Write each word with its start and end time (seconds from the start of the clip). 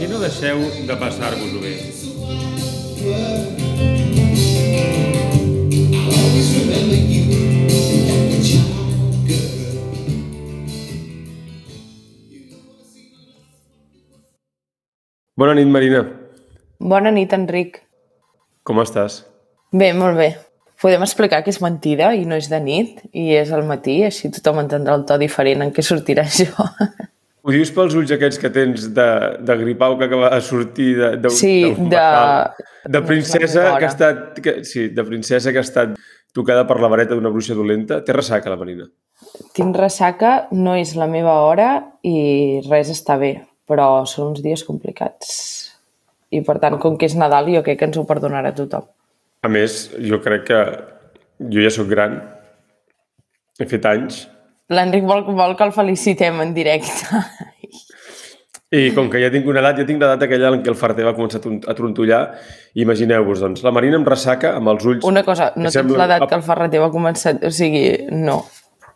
perquè 0.00 0.08
no 0.08 0.18
deixeu 0.18 0.60
de 0.88 0.94
passar-vos-ho 0.96 1.60
bé. 1.60 1.74
Bona 15.36 15.54
nit, 15.54 15.68
Marina. 15.68 16.00
Bona 16.80 17.10
nit, 17.12 17.32
Enric. 17.36 17.82
Com 18.64 18.80
estàs? 18.80 19.26
Bé, 19.72 19.92
molt 19.92 20.16
bé. 20.16 20.30
Podem 20.80 21.04
explicar 21.04 21.42
que 21.44 21.52
és 21.52 21.60
mentida 21.60 22.14
i 22.16 22.24
no 22.24 22.40
és 22.40 22.48
de 22.48 22.60
nit 22.64 23.04
i 23.12 23.34
és 23.36 23.52
al 23.52 23.68
matí, 23.68 24.00
així 24.08 24.32
tothom 24.32 24.64
entendrà 24.64 24.96
el 24.96 25.04
to 25.04 25.20
diferent 25.20 25.66
en 25.66 25.76
què 25.76 25.84
sortirà 25.84 26.24
això. 26.28 26.70
Ho 27.40 27.52
dius 27.54 27.70
pels 27.72 27.94
ulls 27.96 28.10
aquests 28.12 28.40
que 28.40 28.50
tens 28.52 28.88
de, 28.96 29.08
de 29.40 29.56
gripau 29.62 29.96
que 29.98 30.06
acaba 30.10 30.28
de 30.34 30.40
sortir 30.44 30.90
de, 30.98 31.10
de, 31.22 31.30
Sí, 31.32 31.72
de-? 31.72 32.66
De 32.84 33.00
no 33.00 33.06
princesa 33.06 33.62
que 33.78 33.86
ha 33.86 33.92
estat... 33.92 34.40
Que, 34.44 34.54
sí, 34.68 34.88
de 34.92 35.04
princesa 35.04 35.52
que 35.52 35.62
ha 35.62 35.64
estat 35.64 35.94
tocada 36.36 36.66
per 36.68 36.78
la 36.80 36.90
vareta 36.92 37.16
d'una 37.16 37.32
bruixa 37.32 37.56
dolenta. 37.56 38.02
Té 38.04 38.12
ressaca, 38.16 38.52
la 38.52 38.58
Marina. 38.60 38.86
Tinc 39.56 39.76
ressaca, 39.76 40.34
no 40.52 40.76
és 40.78 40.94
la 40.98 41.08
meva 41.10 41.38
hora 41.46 41.70
i 42.06 42.60
res 42.68 42.92
està 42.92 43.16
bé, 43.20 43.32
però 43.68 44.04
són 44.08 44.34
uns 44.34 44.44
dies 44.44 44.64
complicats. 44.68 45.32
I 46.30 46.44
per 46.46 46.58
tant, 46.62 46.78
com 46.82 46.96
que 46.96 47.08
és 47.08 47.16
Nadal, 47.18 47.50
jo 47.50 47.64
crec 47.66 47.80
que 47.80 47.88
ens 47.90 47.98
ho 47.98 48.04
perdonarà 48.08 48.52
tothom. 48.56 48.84
A 49.42 49.48
més, 49.48 49.86
jo 49.96 50.20
crec 50.22 50.44
que 50.50 50.60
jo 51.40 51.64
ja 51.64 51.72
sóc 51.72 51.88
gran, 51.90 52.18
he 53.58 53.66
fet 53.68 53.86
anys, 53.88 54.26
L'Enric 54.70 55.04
vol, 55.08 55.24
vol 55.34 55.56
que 55.58 55.64
el 55.66 55.72
felicitem 55.74 56.40
en 56.44 56.52
directe. 56.54 57.20
i 58.70 58.92
com 58.94 59.08
que 59.10 59.18
ja 59.18 59.30
tinc 59.34 59.48
una 59.50 59.58
edat, 59.64 59.80
ja 59.82 59.86
tinc 59.88 59.98
l'edat 59.98 60.22
aquella 60.22 60.52
en 60.54 60.60
què 60.62 60.70
el 60.70 60.76
farter 60.78 61.02
va 61.08 61.14
començar 61.16 61.40
a 61.40 61.42
tron- 61.42 61.64
a 61.66 61.74
trontollar, 61.74 62.20
imagineu-vos, 62.78 63.40
doncs, 63.42 63.64
la 63.66 63.72
Marina 63.74 63.98
amb 63.98 64.06
ressaca, 64.06 64.52
amb 64.60 64.70
els 64.70 64.86
ulls... 64.86 65.04
Una 65.08 65.24
cosa, 65.26 65.48
no 65.56 65.66
tens 65.66 65.80
semblen- 65.80 65.98
l'edat 66.04 66.28
que 66.30 66.38
el 66.38 66.44
Ferreter 66.46 66.82
va 66.84 66.90
començar... 66.94 67.34
O 67.42 67.50
sigui, 67.50 67.82
no. 68.14 68.44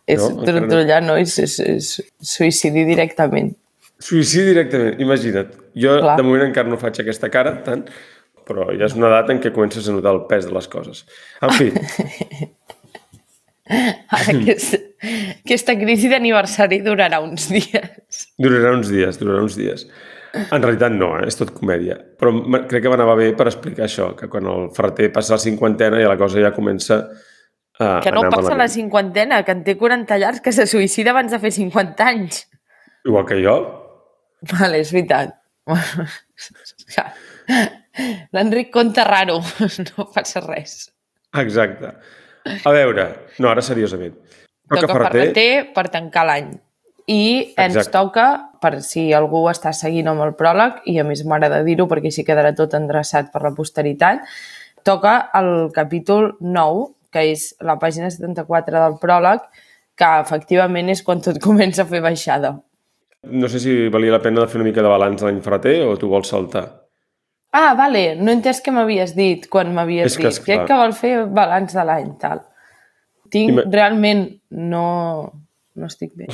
És 0.07 0.21
no. 0.23 0.45
trontollar, 0.47 1.01
no, 1.03 1.17
és, 1.19 1.35
és, 1.43 1.57
és 1.59 1.91
suïcidi 2.23 2.85
directament. 2.87 3.51
Suïcidi 3.99 4.53
directament, 4.53 4.95
imagina't. 5.03 5.51
Jo 5.75 5.97
Clar. 5.99 6.15
de 6.21 6.23
moment 6.23 6.47
encara 6.47 6.71
no 6.71 6.79
faig 6.79 7.01
aquesta 7.03 7.27
cara, 7.33 7.57
tant, 7.67 7.83
però 8.47 8.69
ja 8.77 8.85
és 8.87 8.95
una 8.95 9.09
edat 9.11 9.33
en 9.33 9.43
què 9.43 9.51
comences 9.51 9.89
a 9.89 9.95
notar 9.97 10.13
el 10.15 10.23
pes 10.29 10.47
de 10.47 10.53
les 10.55 10.67
coses. 10.71 11.03
En 11.43 11.51
fi, 11.57 11.71
Ara, 13.65 14.33
aquesta, 14.35 14.77
aquesta 15.41 15.73
crisi 15.79 16.09
d'aniversari 16.11 16.81
durarà 16.85 17.21
uns 17.23 17.47
dies. 17.49 18.27
durarà 18.37 18.75
uns 18.75 18.91
dies, 18.93 19.17
durarà 19.21 19.41
uns 19.41 19.55
dies. 19.57 19.87
En 20.35 20.59
realitat 20.61 20.91
no, 20.91 21.13
eh? 21.17 21.29
és 21.29 21.37
tot 21.39 21.53
comèdia. 21.55 21.95
Però 22.19 22.33
crec 22.67 22.83
que 22.83 22.91
m'anava 22.91 23.15
bé 23.17 23.29
per 23.37 23.47
explicar 23.47 23.85
això, 23.87 24.09
que 24.19 24.27
quan 24.29 24.45
el 24.51 24.67
ferreter 24.75 25.07
passa 25.15 25.37
la 25.37 25.41
cinquantena 25.41 26.01
ja 26.01 26.11
la 26.11 26.19
cosa 26.19 26.43
ja 26.43 26.51
comença 26.53 26.99
a 27.79 27.99
Que 28.03 28.11
no 28.11 28.21
passa 28.27 28.51
la 28.53 28.55
malament. 28.55 28.71
cinquantena, 28.71 29.41
que 29.47 29.51
en 29.55 29.63
té 29.65 29.77
40 29.79 30.17
llargs, 30.19 30.41
que 30.43 30.51
se 30.55 30.67
suïcida 30.67 31.11
abans 31.11 31.31
de 31.31 31.39
fer 31.39 31.51
50 31.55 32.05
anys. 32.07 32.45
Igual 33.05 33.25
que 33.27 33.39
jo. 33.43 33.55
Vale, 34.51 34.79
és 34.83 34.91
veritat. 34.95 35.33
L'Enric 38.35 38.71
conta 38.73 39.03
raro, 39.07 39.39
no 39.89 40.07
passa 40.13 40.43
res. 40.45 40.85
Exacte. 41.35 41.93
A 42.45 42.73
veure, 42.75 43.07
no, 43.39 43.49
ara 43.49 43.63
seriosament. 43.65 44.15
Toca 44.69 44.89
Ferreter 44.93 45.73
per 45.73 45.89
tancar 45.93 46.25
l'any. 46.29 46.53
I 47.05 47.53
ens 47.53 47.75
Exacte. 47.75 47.91
toca, 47.93 48.25
per 48.61 48.79
si 48.81 49.11
algú 49.13 49.43
està 49.51 49.73
seguint 49.77 50.09
amb 50.09 50.23
el 50.25 50.33
pròleg, 50.37 50.81
i 50.89 50.97
a 51.01 51.05
més 51.05 51.21
m'agrada 51.25 51.61
dir-ho 51.65 51.85
perquè 51.89 52.09
així 52.09 52.25
quedarà 52.25 52.55
tot 52.57 52.73
endreçat 52.73 53.29
per 53.33 53.43
la 53.45 53.53
posteritat, 53.53 54.23
toca 54.85 55.17
el 55.37 55.69
capítol 55.73 56.33
9, 56.41 56.87
que 57.13 57.27
és 57.31 57.51
la 57.61 57.77
pàgina 57.81 58.09
74 58.09 58.81
del 58.81 58.97
pròleg, 59.01 59.45
que 59.95 60.09
efectivament 60.21 60.89
és 60.93 61.03
quan 61.05 61.21
tot 61.21 61.37
comença 61.47 61.85
a 61.85 61.89
fer 61.89 62.01
baixada. 62.05 62.55
No 63.25 63.49
sé 63.49 63.61
si 63.61 63.75
valia 63.89 64.17
la 64.17 64.21
pena 64.21 64.41
de 64.41 64.49
fer 64.49 64.59
una 64.61 64.69
mica 64.69 64.83
de 64.85 64.89
balanç 64.89 65.21
de 65.21 65.29
l'any 65.29 65.41
ferreter 65.45 65.79
o 65.85 65.95
tu 65.97 66.09
vols 66.09 66.29
saltar. 66.29 66.65
Ah, 67.55 67.71
vale, 67.77 68.03
no 68.19 68.31
he 68.31 68.35
entès 68.35 68.59
què 68.63 68.73
m'havies 68.75 69.13
dit 69.15 69.47
quan 69.51 69.71
m'havies 69.75 70.17
que, 70.17 70.25
dit. 70.25 70.33
esclar. 70.33 70.45
Crec 70.45 70.67
que 70.67 70.79
vol 70.81 70.93
fer 70.97 71.15
balanç 71.31 71.75
de 71.77 71.85
l'any, 71.87 72.11
tal. 72.19 72.43
Tinc, 73.31 73.53
Ima- 73.53 73.63
realment, 73.71 74.25
no, 74.51 74.85
no 75.79 75.87
estic 75.87 76.11
bé. 76.19 76.27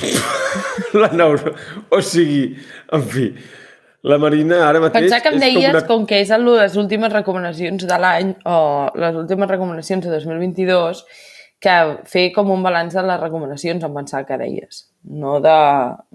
La 1.00 1.12
neuro... 1.14 1.54
O 1.94 2.00
sigui, 2.02 2.56
en 2.92 3.04
fi, 3.12 3.28
la 4.02 4.18
Marina 4.18 4.64
ara 4.66 4.80
mateix... 4.82 5.06
Pensar 5.06 5.20
que 5.22 5.30
em 5.30 5.38
deies, 5.38 5.68
com 5.68 5.76
una... 5.76 5.82
com 5.86 6.06
que 6.10 6.18
és 6.24 6.32
les 6.42 6.78
últimes 6.80 7.12
recomanacions 7.12 7.84
de 7.86 7.98
l'any 8.02 8.32
o 8.50 8.56
les 8.98 9.18
últimes 9.20 9.50
recomanacions 9.50 10.02
de 10.02 10.10
2022, 10.10 11.04
que 11.62 11.76
fer 12.10 12.24
com 12.34 12.50
un 12.50 12.64
balanç 12.66 12.96
de 12.98 13.04
les 13.06 13.20
recomanacions 13.22 13.86
em 13.86 13.94
pensava 13.94 14.26
que 14.26 14.40
deies, 14.40 14.88
no 15.22 15.38
de 15.44 15.54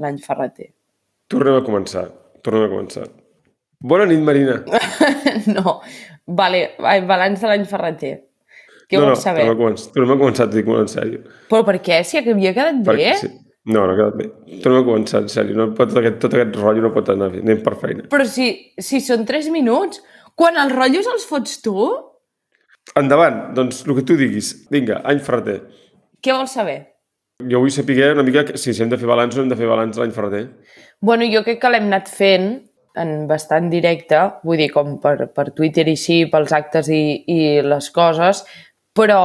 l'any 0.04 0.20
ferreter. 0.26 0.74
Tornem 1.32 1.62
a 1.62 1.64
començar, 1.64 2.10
tornem 2.44 2.68
a 2.68 2.74
començar. 2.76 3.08
Bona 3.84 4.08
nit, 4.10 4.22
Marina. 4.26 4.62
no, 5.56 5.80
vale, 6.26 6.64
balanç 6.80 7.44
de 7.44 7.52
l'any 7.52 7.66
ferreter. 7.70 8.14
Què 8.88 8.98
no, 8.98 9.04
no, 9.04 9.12
vols 9.12 9.26
saber? 9.26 9.44
tornem 9.44 9.58
a 9.58 9.60
començar, 9.60 9.92
tornem 9.94 10.14
a 10.14 10.20
començar, 10.22 10.48
t'ho 10.48 10.58
dic 10.58 10.70
molt 10.70 10.86
en 10.86 10.92
sèrio. 10.94 11.22
Però 11.52 11.66
per 11.68 11.78
què? 11.84 12.00
Si 12.08 12.18
havia 12.22 12.54
quedat 12.56 12.80
bé? 12.80 12.88
Perquè, 12.88 13.16
sí. 13.22 13.32
No, 13.68 13.84
no 13.84 13.92
ha 13.92 13.98
quedat 14.00 14.20
bé. 14.22 14.28
Tornem 14.64 14.82
a 14.82 14.88
començar, 14.88 15.22
en 15.26 15.32
sèrio. 15.32 15.58
No 15.60 15.70
pot, 15.78 15.92
aquest, 16.00 16.22
tot 16.24 16.38
aquest 16.38 16.56
rotllo 16.56 16.88
no 16.88 16.94
pot 16.96 17.12
anar 17.12 17.30
bé. 17.34 17.44
Anem 17.44 17.60
per 17.66 17.76
feina. 17.82 18.08
Però 18.14 18.28
si, 18.28 18.54
si 18.80 19.02
són 19.04 19.28
3 19.28 19.52
minuts, 19.54 20.00
quan 20.40 20.58
els 20.62 20.72
rotllos 20.74 21.10
els 21.14 21.28
fots 21.28 21.60
tu, 21.66 21.76
Endavant, 22.96 23.54
doncs 23.56 23.82
el 23.86 23.98
que 23.98 24.06
tu 24.08 24.16
diguis. 24.16 24.54
Vinga, 24.72 25.02
any 25.04 25.20
ferreter. 25.20 25.60
què 26.24 26.34
vols 26.34 26.54
saber? 26.56 26.78
Jo 27.52 27.60
vull 27.62 27.72
saber 27.72 28.14
una 28.14 28.24
mica 28.24 28.46
que, 28.48 28.58
si 28.58 28.72
hem 28.72 28.90
de 28.90 28.98
fer 28.98 29.10
balanç 29.10 29.36
o 29.38 29.44
hem 29.44 29.50
de 29.52 29.58
fer 29.60 29.68
balanç 29.70 30.00
l'any 30.00 30.14
ferreter. 30.16 30.48
Bueno, 31.02 31.28
jo 31.30 31.44
crec 31.44 31.60
que 31.62 31.70
l'hem 31.70 31.86
anat 31.92 32.08
fent 32.10 32.48
en 32.98 33.28
bastant 33.30 33.70
directe, 33.72 34.20
vull 34.48 34.60
dir, 34.62 34.70
com 34.74 34.98
per, 35.04 35.30
per 35.34 35.52
Twitter 35.56 35.88
i 35.92 35.98
sí, 36.00 36.24
pels 36.32 36.54
actes 36.56 36.90
i, 36.94 37.02
i 37.30 37.40
les 37.66 37.90
coses, 37.96 38.44
però 38.98 39.22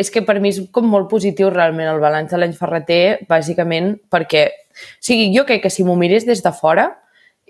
és 0.00 0.10
que 0.10 0.22
per 0.24 0.38
mi 0.40 0.50
és 0.54 0.62
com 0.72 0.86
molt 0.88 1.10
positiu 1.10 1.50
realment 1.52 1.90
el 1.90 2.00
balanç 2.02 2.32
de 2.32 2.40
l'any 2.40 2.54
ferreter, 2.56 3.26
bàsicament 3.28 3.94
perquè, 4.12 4.46
o 4.48 5.04
sigui, 5.04 5.28
jo 5.36 5.44
crec 5.48 5.66
que 5.66 5.72
si 5.72 5.84
m'ho 5.84 5.96
mirés 6.00 6.24
des 6.24 6.40
de 6.44 6.52
fora 6.56 6.88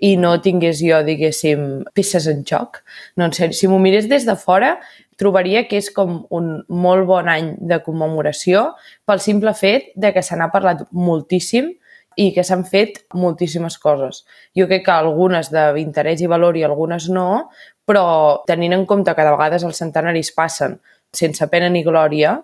i 0.03 0.17
no 0.19 0.33
tingués 0.43 0.81
jo, 0.83 0.99
diguéssim, 1.07 1.85
peces 1.95 2.27
en 2.27 2.43
joc, 2.47 2.81
no, 3.15 3.29
en 3.29 3.35
sèrio, 3.35 3.55
si 3.55 3.71
m'ho 3.71 3.79
mirés 3.79 4.09
des 4.11 4.27
de 4.27 4.35
fora, 4.35 4.75
trobaria 5.15 5.63
que 5.69 5.79
és 5.79 5.87
com 5.95 6.25
un 6.35 6.51
molt 6.67 7.07
bon 7.07 7.31
any 7.31 7.53
de 7.63 7.79
commemoració 7.85 8.73
pel 9.07 9.23
simple 9.23 9.55
fet 9.55 9.93
de 9.95 10.11
que 10.11 10.23
se 10.25 10.35
n'ha 10.35 10.51
parlat 10.51 10.83
moltíssim 10.91 11.71
i 12.15 12.31
que 12.35 12.43
s'han 12.47 12.63
fet 12.67 13.03
moltíssimes 13.13 13.77
coses. 13.81 14.23
Jo 14.55 14.67
crec 14.69 14.85
que 14.87 14.95
algunes 14.95 15.51
d'interès 15.51 16.21
i 16.23 16.29
valor 16.31 16.57
i 16.57 16.63
algunes 16.63 17.09
no, 17.11 17.49
però 17.85 18.43
tenint 18.47 18.73
en 18.73 18.85
compte 18.89 19.13
que 19.13 19.25
de 19.25 19.33
vegades 19.35 19.65
els 19.67 19.79
centenaris 19.81 20.31
passen 20.35 20.79
sense 21.15 21.47
pena 21.51 21.69
ni 21.69 21.83
glòria 21.83 22.37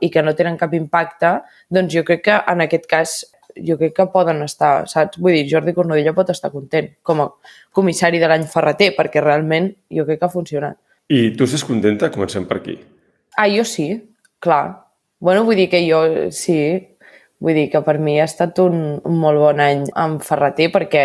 i 0.00 0.10
que 0.10 0.22
no 0.22 0.34
tenen 0.38 0.58
cap 0.58 0.74
impacte, 0.78 1.38
doncs 1.70 1.92
jo 1.94 2.04
crec 2.06 2.24
que 2.28 2.38
en 2.52 2.64
aquest 2.64 2.86
cas 2.90 3.18
jo 3.66 3.78
crec 3.78 3.94
que 3.96 4.06
poden 4.12 4.42
estar, 4.44 4.86
saps? 4.90 5.18
Vull 5.18 5.34
dir, 5.34 5.46
Jordi 5.50 5.74
Cornudella 5.74 6.14
pot 6.14 6.30
estar 6.30 6.50
content 6.52 6.92
com 7.02 7.22
a 7.24 7.30
comissari 7.74 8.20
de 8.22 8.28
l'any 8.30 8.46
ferreter, 8.50 8.92
perquè 8.96 9.22
realment 9.24 9.72
jo 9.94 10.04
crec 10.06 10.20
que 10.20 10.28
ha 10.28 10.32
funcionat. 10.32 10.78
I 11.08 11.32
tu 11.36 11.48
estàs 11.48 11.64
contenta? 11.66 12.12
Comencem 12.14 12.46
per 12.46 12.60
aquí. 12.60 12.76
Ah, 13.36 13.48
jo 13.48 13.64
sí, 13.64 13.88
clar. 14.44 14.84
Bueno, 15.18 15.44
vull 15.48 15.58
dir 15.58 15.68
que 15.72 15.80
jo 15.86 16.30
sí, 16.34 16.58
Vull 17.40 17.54
dir 17.54 17.68
que 17.70 17.82
per 17.86 17.98
mi 18.02 18.18
ha 18.20 18.26
estat 18.26 18.58
un, 18.62 18.98
un 19.06 19.18
molt 19.22 19.38
bon 19.38 19.60
any 19.62 19.84
amb 19.98 20.24
Ferreter 20.26 20.70
perquè, 20.74 21.04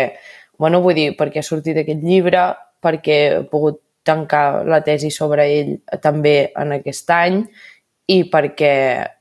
bueno, 0.58 0.80
vull 0.82 0.96
dir, 0.98 1.12
perquè 1.18 1.42
ha 1.42 1.46
sortit 1.46 1.78
aquest 1.78 2.02
llibre, 2.02 2.48
perquè 2.82 3.18
he 3.24 3.42
pogut 3.50 3.80
tancar 4.04 4.64
la 4.68 4.82
tesi 4.84 5.10
sobre 5.14 5.46
ell 5.48 5.76
també 6.02 6.50
en 6.60 6.74
aquest 6.76 7.10
any 7.14 7.44
i 8.12 8.18
perquè, 8.28 8.74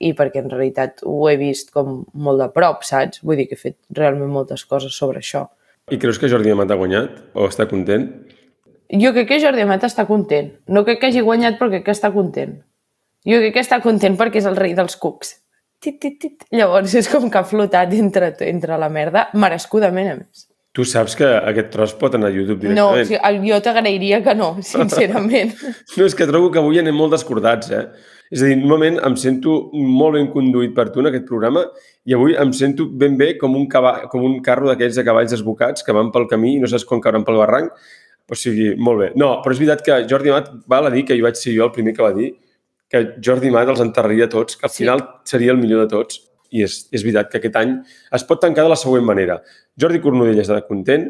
i 0.04 0.12
perquè 0.18 0.42
en 0.44 0.50
realitat 0.52 1.06
ho 1.08 1.22
he 1.30 1.38
vist 1.40 1.72
com 1.72 2.02
molt 2.14 2.42
de 2.42 2.50
prop, 2.52 2.84
saps? 2.84 3.22
Vull 3.24 3.40
dir 3.40 3.48
que 3.48 3.56
he 3.56 3.62
fet 3.62 3.78
realment 3.96 4.34
moltes 4.34 4.66
coses 4.68 4.98
sobre 4.98 5.24
això. 5.24 5.46
I 5.92 6.00
creus 6.00 6.20
que 6.20 6.30
Jordi 6.32 6.52
Amat 6.52 6.72
ha 6.72 6.80
guanyat? 6.80 7.22
O 7.36 7.48
està 7.48 7.68
content? 7.70 8.10
Jo 8.92 9.14
crec 9.16 9.30
que 9.32 9.40
Jordi 9.44 9.64
Amat 9.64 9.88
està 9.88 10.06
content. 10.08 10.52
No 10.68 10.84
crec 10.88 11.00
que 11.00 11.10
hagi 11.12 11.24
guanyat, 11.24 11.58
però 11.60 11.72
crec 11.72 11.88
que 11.88 11.96
està 11.96 12.12
content. 12.14 12.58
Jo 13.28 13.40
crec 13.40 13.56
que 13.56 13.64
està 13.64 13.80
content 13.84 14.20
perquè 14.20 14.42
és 14.42 14.48
el 14.50 14.60
rei 14.60 14.76
dels 14.76 14.98
cucs. 15.00 15.38
Tit, 15.84 16.00
tit, 16.00 16.18
tit. 16.22 16.46
Llavors 16.56 16.94
és 16.96 17.10
com 17.12 17.28
que 17.30 17.40
ha 17.42 17.44
flotat 17.48 17.92
entre, 17.98 18.32
entre 18.48 18.80
la 18.80 18.88
merda, 18.94 19.28
merescudament 19.36 20.12
a 20.14 20.18
més. 20.22 20.48
Tu 20.74 20.82
saps 20.90 21.14
que 21.20 21.28
aquest 21.28 21.68
tros 21.70 21.92
pot 22.00 22.16
anar 22.18 22.32
a 22.32 22.34
YouTube 22.34 22.72
No, 22.74 22.88
o 22.90 22.96
directament? 22.98 23.36
sigui, 23.38 23.52
jo 23.52 23.60
t'agrairia 23.62 24.22
que 24.26 24.34
no, 24.34 24.48
sincerament. 24.72 25.52
No, 25.98 26.08
és 26.08 26.16
que 26.18 26.26
trobo 26.30 26.50
que 26.54 26.62
avui 26.64 26.80
anem 26.82 26.96
molt 26.98 27.14
descordats, 27.14 27.70
eh? 27.70 27.84
És 28.34 28.42
a 28.42 28.48
dir, 28.50 28.56
normalment 28.58 28.98
em 29.06 29.14
sento 29.20 29.58
molt 29.76 30.16
ben 30.18 30.32
conduït 30.34 30.72
per 30.74 30.88
tu 30.90 31.04
en 31.04 31.12
aquest 31.12 31.28
programa 31.30 31.68
i 32.10 32.16
avui 32.18 32.34
em 32.42 32.54
sento 32.58 32.88
ben 32.90 33.20
bé 33.20 33.36
com 33.38 33.54
un, 33.60 33.68
cavall, 33.70 34.08
com 34.10 34.24
un 34.26 34.40
carro 34.42 34.72
d'aquells 34.72 34.98
de 34.98 35.04
cavalls 35.06 35.36
desbocats 35.36 35.86
que 35.86 35.94
van 35.94 36.10
pel 36.16 36.26
camí 36.32 36.56
i 36.56 36.64
no 36.64 36.72
saps 36.72 36.88
quan 36.90 37.04
cauran 37.04 37.28
pel 37.28 37.38
barranc. 37.44 37.76
O 38.32 38.40
sigui, 38.40 38.72
molt 38.80 39.04
bé. 39.04 39.12
No, 39.20 39.36
però 39.44 39.54
és 39.54 39.62
veritat 39.62 39.84
que 39.86 40.00
Jordi 40.10 40.32
Amat 40.34 40.50
val 40.72 40.90
a 40.90 40.94
dir 40.96 41.04
que 41.06 41.20
jo 41.20 41.28
vaig 41.28 41.38
ser 41.38 41.54
jo 41.54 41.68
el 41.68 41.76
primer 41.76 41.94
que 41.94 42.02
va 42.02 42.16
dir 42.16 42.32
que 42.94 43.02
Jordi 43.26 43.50
Amat 43.50 43.72
els 43.74 43.82
enterraria 43.82 44.28
tots, 44.30 44.56
que 44.60 44.68
al 44.68 44.72
Sí. 44.74 44.84
final 44.84 45.02
seria 45.26 45.52
el 45.52 45.58
millor 45.58 45.82
de 45.88 45.90
tots. 45.96 46.20
I 46.54 46.62
és, 46.62 46.88
és 46.94 47.02
veritat 47.02 47.32
que 47.32 47.40
aquest 47.40 47.56
any 47.58 47.72
es 48.14 48.24
pot 48.30 48.40
tancar 48.40 48.62
de 48.64 48.70
la 48.70 48.76
següent 48.78 49.04
manera. 49.04 49.40
Jordi 49.80 50.00
Cornudella 50.00 50.44
està 50.44 50.60
content, 50.68 51.08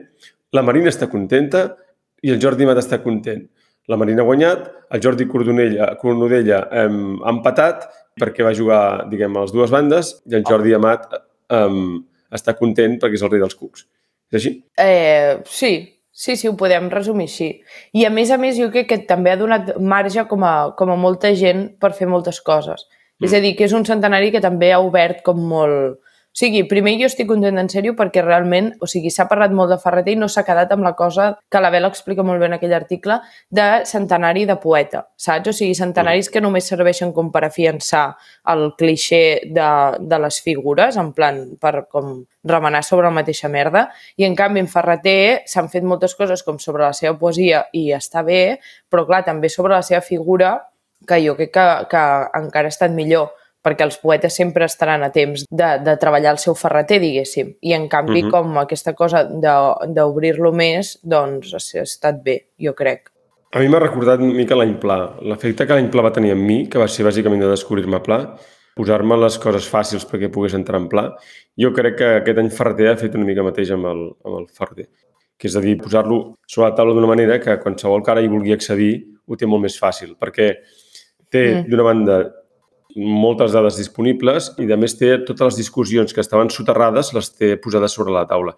la 0.53 0.61
Marina 0.63 0.87
està 0.89 1.09
contenta 1.11 1.75
i 2.23 2.31
el 2.31 2.39
Jordi 2.39 2.63
Amat 2.63 2.77
està 2.79 3.01
content. 3.03 3.43
La 3.91 3.97
Marina 3.99 4.21
ha 4.23 4.25
guanyat, 4.25 4.69
el 4.95 5.01
Jordi 5.03 5.27
Cornudella, 5.27 5.97
Cornudella 5.99 6.69
hem, 6.71 7.17
ha 7.21 7.29
empatat 7.35 7.89
perquè 8.21 8.45
va 8.45 8.53
jugar, 8.55 9.09
diguem, 9.09 9.35
a 9.35 9.41
les 9.41 9.51
dues 9.51 9.69
bandes 9.73 10.21
i 10.31 10.35
el 10.35 10.43
Jordi 10.47 10.73
Amat 10.77 11.09
um, 11.51 12.05
està 12.31 12.55
content 12.55 12.95
perquè 13.01 13.19
és 13.19 13.21
el 13.27 13.29
rei 13.33 13.41
dels 13.43 13.55
cucs. 13.59 13.83
És 14.31 14.39
així? 14.39 14.63
Eh, 14.79 15.41
sí, 15.45 15.92
sí, 16.13 16.37
sí, 16.37 16.47
ho 16.47 16.55
podem 16.55 16.87
resumir 16.93 17.27
així. 17.27 17.49
I 17.97 18.05
a 18.05 18.11
més 18.13 18.31
a 18.31 18.37
més 18.39 18.55
jo 18.61 18.69
crec 18.71 18.87
que 18.91 18.99
també 19.09 19.33
ha 19.33 19.39
donat 19.39 19.73
marge 19.81 20.23
com 20.29 20.45
a, 20.45 20.55
com 20.77 20.93
a 20.93 20.97
molta 20.99 21.33
gent 21.35 21.71
per 21.81 21.91
fer 21.97 22.07
moltes 22.07 22.39
coses. 22.45 22.85
Mm. 23.19 23.27
És 23.27 23.33
a 23.33 23.41
dir, 23.43 23.55
que 23.57 23.65
és 23.65 23.73
un 23.73 23.85
centenari 23.89 24.31
que 24.31 24.43
també 24.43 24.71
ha 24.71 24.81
obert 24.85 25.25
com 25.25 25.41
molt... 25.49 25.99
O 26.33 26.39
sigui, 26.39 26.63
primer 26.65 26.95
jo 26.97 27.05
estic 27.05 27.27
contenta 27.29 27.61
en 27.61 27.67
sèrio 27.69 27.91
perquè 27.93 28.23
realment, 28.23 28.71
o 28.81 28.87
sigui, 28.89 29.11
s'ha 29.13 29.27
parlat 29.29 29.51
molt 29.53 29.69
de 29.69 29.75
Ferreter 29.77 30.15
i 30.15 30.17
no 30.17 30.25
s'ha 30.25 30.41
quedat 30.47 30.71
amb 30.73 30.81
la 30.81 30.95
cosa 30.97 31.27
que 31.45 31.59
la 31.61 31.69
Bela 31.69 31.91
explica 31.93 32.25
molt 32.25 32.41
bé 32.41 32.47
en 32.49 32.55
aquell 32.57 32.73
article 32.73 33.19
de 33.53 33.67
centenari 33.85 34.47
de 34.49 34.55
poeta, 34.57 35.03
saps? 35.13 35.51
O 35.51 35.53
sigui, 35.53 35.75
centenaris 35.77 36.31
que 36.33 36.41
només 36.41 36.65
serveixen 36.65 37.11
com 37.13 37.29
per 37.29 37.43
afiançar 37.45 38.15
el 38.49 38.71
cliché 38.79 39.43
de, 39.45 39.67
de 40.01 40.19
les 40.25 40.41
figures, 40.41 40.97
en 40.97 41.13
plan, 41.13 41.37
per 41.61 41.85
com 41.93 42.23
remenar 42.49 42.81
sobre 42.81 43.05
la 43.05 43.13
mateixa 43.19 43.53
merda, 43.53 43.85
i 44.17 44.25
en 44.25 44.33
canvi 44.33 44.65
en 44.65 44.71
Ferreter 44.73 45.43
s'han 45.45 45.69
fet 45.69 45.85
moltes 45.85 46.17
coses 46.17 46.41
com 46.41 46.57
sobre 46.57 46.87
la 46.87 46.97
seva 46.97 47.13
poesia 47.21 47.67
i 47.77 47.91
està 47.93 48.25
bé, 48.25 48.57
però 48.89 49.05
clar, 49.05 49.21
també 49.29 49.53
sobre 49.53 49.77
la 49.77 49.85
seva 49.85 50.01
figura, 50.01 50.55
que 51.05 51.21
jo 51.21 51.37
crec 51.37 51.53
que, 51.53 51.69
que 51.93 52.03
encara 52.41 52.73
ha 52.73 52.73
estat 52.73 52.97
millor, 52.97 53.35
perquè 53.63 53.85
els 53.85 53.97
poetes 53.97 54.35
sempre 54.35 54.65
estaran 54.65 55.03
a 55.03 55.11
temps 55.11 55.45
de, 55.49 55.69
de 55.83 55.95
treballar 55.97 56.33
el 56.35 56.37
seu 56.37 56.53
ferreter, 56.55 56.99
diguéssim. 56.99 57.55
I 57.61 57.73
en 57.73 57.87
canvi, 57.87 58.19
uh 58.21 58.25
Mhm. 58.25 58.27
-huh. 58.27 58.31
com 58.31 58.57
aquesta 58.57 58.93
cosa 58.93 59.23
de- 59.23 59.93
d'obrir-lo 59.93 60.51
més, 60.51 60.99
doncs 61.03 61.53
ha 61.53 61.81
estat 61.81 62.21
bé, 62.23 62.47
jo 62.59 62.73
crec. 62.73 63.09
A 63.53 63.59
mi 63.59 63.67
m'ha 63.69 63.79
recordat 63.79 64.19
una 64.19 64.33
mica 64.33 64.55
l'any 64.55 64.79
pla. 64.79 65.15
L'efecte 65.21 65.65
que 65.67 65.73
l'any 65.73 65.89
pla 65.89 66.01
va 66.01 66.11
tenir 66.11 66.31
en 66.31 66.45
mi, 66.45 66.67
que 66.67 66.77
va 66.79 66.87
ser 66.87 67.05
bàsicament 67.05 67.39
de 67.39 67.47
descobrir-me 67.49 67.99
pla, 68.01 68.35
posar-me 68.75 69.15
les 69.17 69.37
coses 69.37 69.67
fàcils 69.71 70.05
perquè 70.09 70.29
pogués 70.31 70.55
entrar 70.55 70.79
en 70.81 70.87
pla. 70.89 71.15
Jo 71.55 71.71
crec 71.71 71.95
que 71.97 72.15
aquest 72.17 72.37
any 72.39 72.49
Ferreter 72.49 72.87
ha 72.89 72.97
fet 72.97 73.13
una 73.15 73.23
mica 73.25 73.43
mateix 73.43 73.69
amb 73.71 73.85
el, 73.85 74.11
amb 74.25 74.39
el 74.39 74.47
Ferreter. 74.47 74.87
Que 75.37 75.47
és 75.47 75.55
a 75.55 75.59
dir, 75.61 75.77
posar-lo 75.77 76.35
sobre 76.47 76.69
la 76.69 76.75
taula 76.75 76.93
d'una 76.93 77.07
manera 77.07 77.39
que 77.39 77.59
qualsevol 77.59 78.01
que 78.03 78.11
ara 78.11 78.21
hi 78.21 78.27
vulgui 78.27 78.51
accedir 78.53 79.05
ho 79.27 79.35
té 79.35 79.45
molt 79.45 79.61
més 79.61 79.79
fàcil, 79.79 80.15
perquè 80.17 80.55
té, 81.29 81.55
Mm. 81.63 81.69
d'una 81.69 81.83
banda, 81.83 82.33
moltes 82.95 83.53
dades 83.55 83.77
disponibles 83.79 84.51
i, 84.61 84.67
a 84.71 84.77
més, 84.79 84.97
té 84.99 85.15
totes 85.25 85.53
les 85.53 85.61
discussions 85.63 86.13
que 86.13 86.21
estaven 86.21 86.51
soterrades, 86.53 87.13
les 87.15 87.31
té 87.33 87.55
posades 87.61 87.95
sobre 87.95 88.13
la 88.13 88.25
taula. 88.29 88.55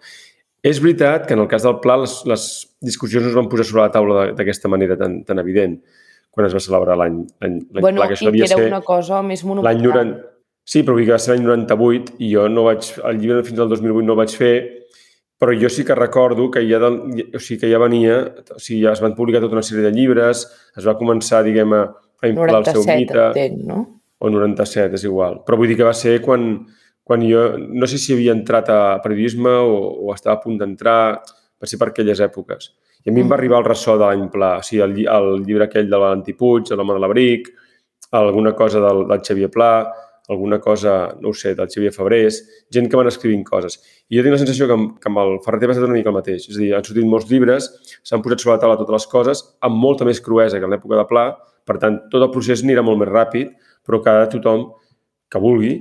És 0.66 0.80
veritat 0.82 1.28
que 1.28 1.36
en 1.36 1.44
el 1.44 1.48
cas 1.50 1.64
del 1.66 1.78
Pla 1.82 1.98
les, 2.02 2.16
les 2.26 2.44
discussions 2.82 3.24
no 3.24 3.30
es 3.30 3.36
van 3.38 3.48
posar 3.50 3.66
sobre 3.68 3.84
la 3.84 3.92
taula 3.94 4.26
d'aquesta 4.36 4.70
manera 4.72 4.96
tan, 4.98 5.20
tan 5.26 5.38
evident 5.42 5.76
quan 6.34 6.48
es 6.48 6.56
va 6.56 6.62
celebrar 6.62 6.96
l'any 6.98 7.20
l'any 7.40 7.60
l'any 7.60 7.84
Bueno, 7.84 8.00
Pla, 8.00 8.08
que 8.08 8.16
i 8.16 8.18
això 8.18 8.26
que 8.26 8.32
devia 8.32 8.48
era 8.48 8.58
ser 8.58 8.70
una 8.72 8.80
cosa 8.84 9.20
més 9.22 9.44
l'any 9.44 9.52
monumental. 9.52 10.10
90... 10.10 10.32
Sí, 10.66 10.82
però 10.82 10.96
vull 10.96 11.04
dir 11.04 11.06
que 11.12 11.14
va 11.14 11.22
ser 11.22 11.36
l'any 11.36 11.44
98 11.46 12.16
i 12.18 12.32
jo 12.32 12.48
no 12.50 12.66
vaig... 12.66 12.88
El 13.06 13.20
llibre 13.22 13.44
fins 13.46 13.62
al 13.62 13.70
2008 13.70 14.06
no 14.08 14.16
el 14.16 14.20
vaig 14.24 14.34
fer, 14.34 14.56
però 15.38 15.54
jo 15.54 15.70
sí 15.70 15.84
que 15.86 15.94
recordo 15.94 16.48
que 16.50 16.64
ja, 16.66 16.80
del, 16.82 16.96
o 17.30 17.38
sigui, 17.38 17.60
que 17.62 17.70
ja 17.70 17.78
venia... 17.78 18.16
O 18.56 18.58
sigui, 18.58 18.80
ja 18.82 18.96
es 18.96 19.04
van 19.04 19.14
publicar 19.14 19.44
tota 19.44 19.60
una 19.60 19.64
sèrie 19.66 19.86
de 19.86 19.94
llibres, 19.94 20.42
es 20.74 20.88
va 20.88 20.96
començar, 20.98 21.44
diguem, 21.46 21.76
a, 21.76 21.84
a 22.18 22.32
inflar 22.32 22.64
el 22.64 22.68
seu 22.72 22.82
97, 22.82 22.98
mite 22.98 23.22
entenc, 23.28 23.62
no? 23.70 23.84
O 24.18 24.30
97, 24.32 24.94
és 24.96 25.04
igual. 25.04 25.42
Però 25.46 25.58
vull 25.58 25.68
dir 25.68 25.76
que 25.76 25.86
va 25.86 25.94
ser 25.94 26.20
quan, 26.24 26.66
quan 27.04 27.22
jo, 27.26 27.42
no 27.58 27.86
sé 27.86 27.98
si 28.00 28.14
havia 28.14 28.32
entrat 28.32 28.70
a 28.72 28.80
periodisme 29.04 29.50
o, 29.50 29.76
o 30.06 30.14
estava 30.14 30.38
a 30.38 30.42
punt 30.42 30.58
d'entrar, 30.58 31.20
va 31.60 31.68
ser 31.68 31.78
per 31.80 31.90
aquelles 31.92 32.20
èpoques. 32.24 32.72
I 33.06 33.10
a 33.10 33.14
mi 33.14 33.20
em 33.22 33.28
va 33.28 33.36
Mm. 33.36 33.38
arribar 33.38 33.58
el 33.60 33.68
ressò 33.68 33.94
de 33.98 34.04
l'any 34.08 34.28
Pla, 34.32 34.56
o 34.58 34.62
sigui, 34.66 34.82
el, 34.82 34.96
el 35.06 35.44
llibre 35.46 35.64
aquell 35.68 35.88
de 35.90 36.00
Valentí 36.00 36.32
Puig, 36.34 36.72
l'home 36.72 36.96
de 36.96 37.00
l'abric, 37.04 37.52
alguna 38.10 38.52
cosa 38.54 38.80
del, 38.80 39.06
del 39.06 39.22
Xavier 39.22 39.50
Pla, 39.50 39.70
alguna 40.28 40.58
cosa, 40.58 41.14
no 41.20 41.28
ho 41.28 41.32
sé, 41.34 41.54
del 41.54 41.68
Xavier 41.70 41.92
Febrés, 41.94 42.40
gent 42.74 42.88
que 42.90 42.96
van 42.98 43.06
escrivint 43.06 43.44
coses. 43.46 43.78
I 44.10 44.18
jo 44.18 44.24
tinc 44.24 44.34
la 44.34 44.40
sensació 44.40 44.66
que 44.66 44.74
amb, 44.74 44.96
que 44.98 45.06
amb 45.08 45.20
el 45.22 45.36
Ferreter 45.44 45.68
va 45.70 45.76
ser 45.76 45.84
una 45.84 45.94
mica 45.94 46.10
el 46.10 46.16
mateix. 46.16 46.48
És 46.50 46.56
a 46.56 46.58
dir, 46.58 46.72
han 46.74 46.82
sortit 46.82 47.06
molts 47.06 47.28
llibres, 47.30 47.68
s'han 48.02 48.24
posat 48.24 48.42
sobre 48.42 48.56
la 48.56 48.62
taula 48.64 48.78
totes 48.80 48.96
les 48.96 49.06
coses, 49.12 49.44
amb 49.62 49.78
molta 49.78 50.04
més 50.08 50.18
cruesa 50.20 50.58
que 50.58 50.66
en 50.66 50.74
l'època 50.74 50.98
de 50.98 51.06
Pla, 51.06 51.28
per 51.66 51.78
tant, 51.78 52.00
tot 52.10 52.22
el 52.26 52.32
procés 52.34 52.64
anirà 52.66 52.82
molt 52.82 52.98
més 52.98 53.08
ràpid, 53.12 53.54
però 53.86 54.02
que 54.02 54.14
tothom 54.36 54.66
que 55.30 55.38
vulgui 55.42 55.74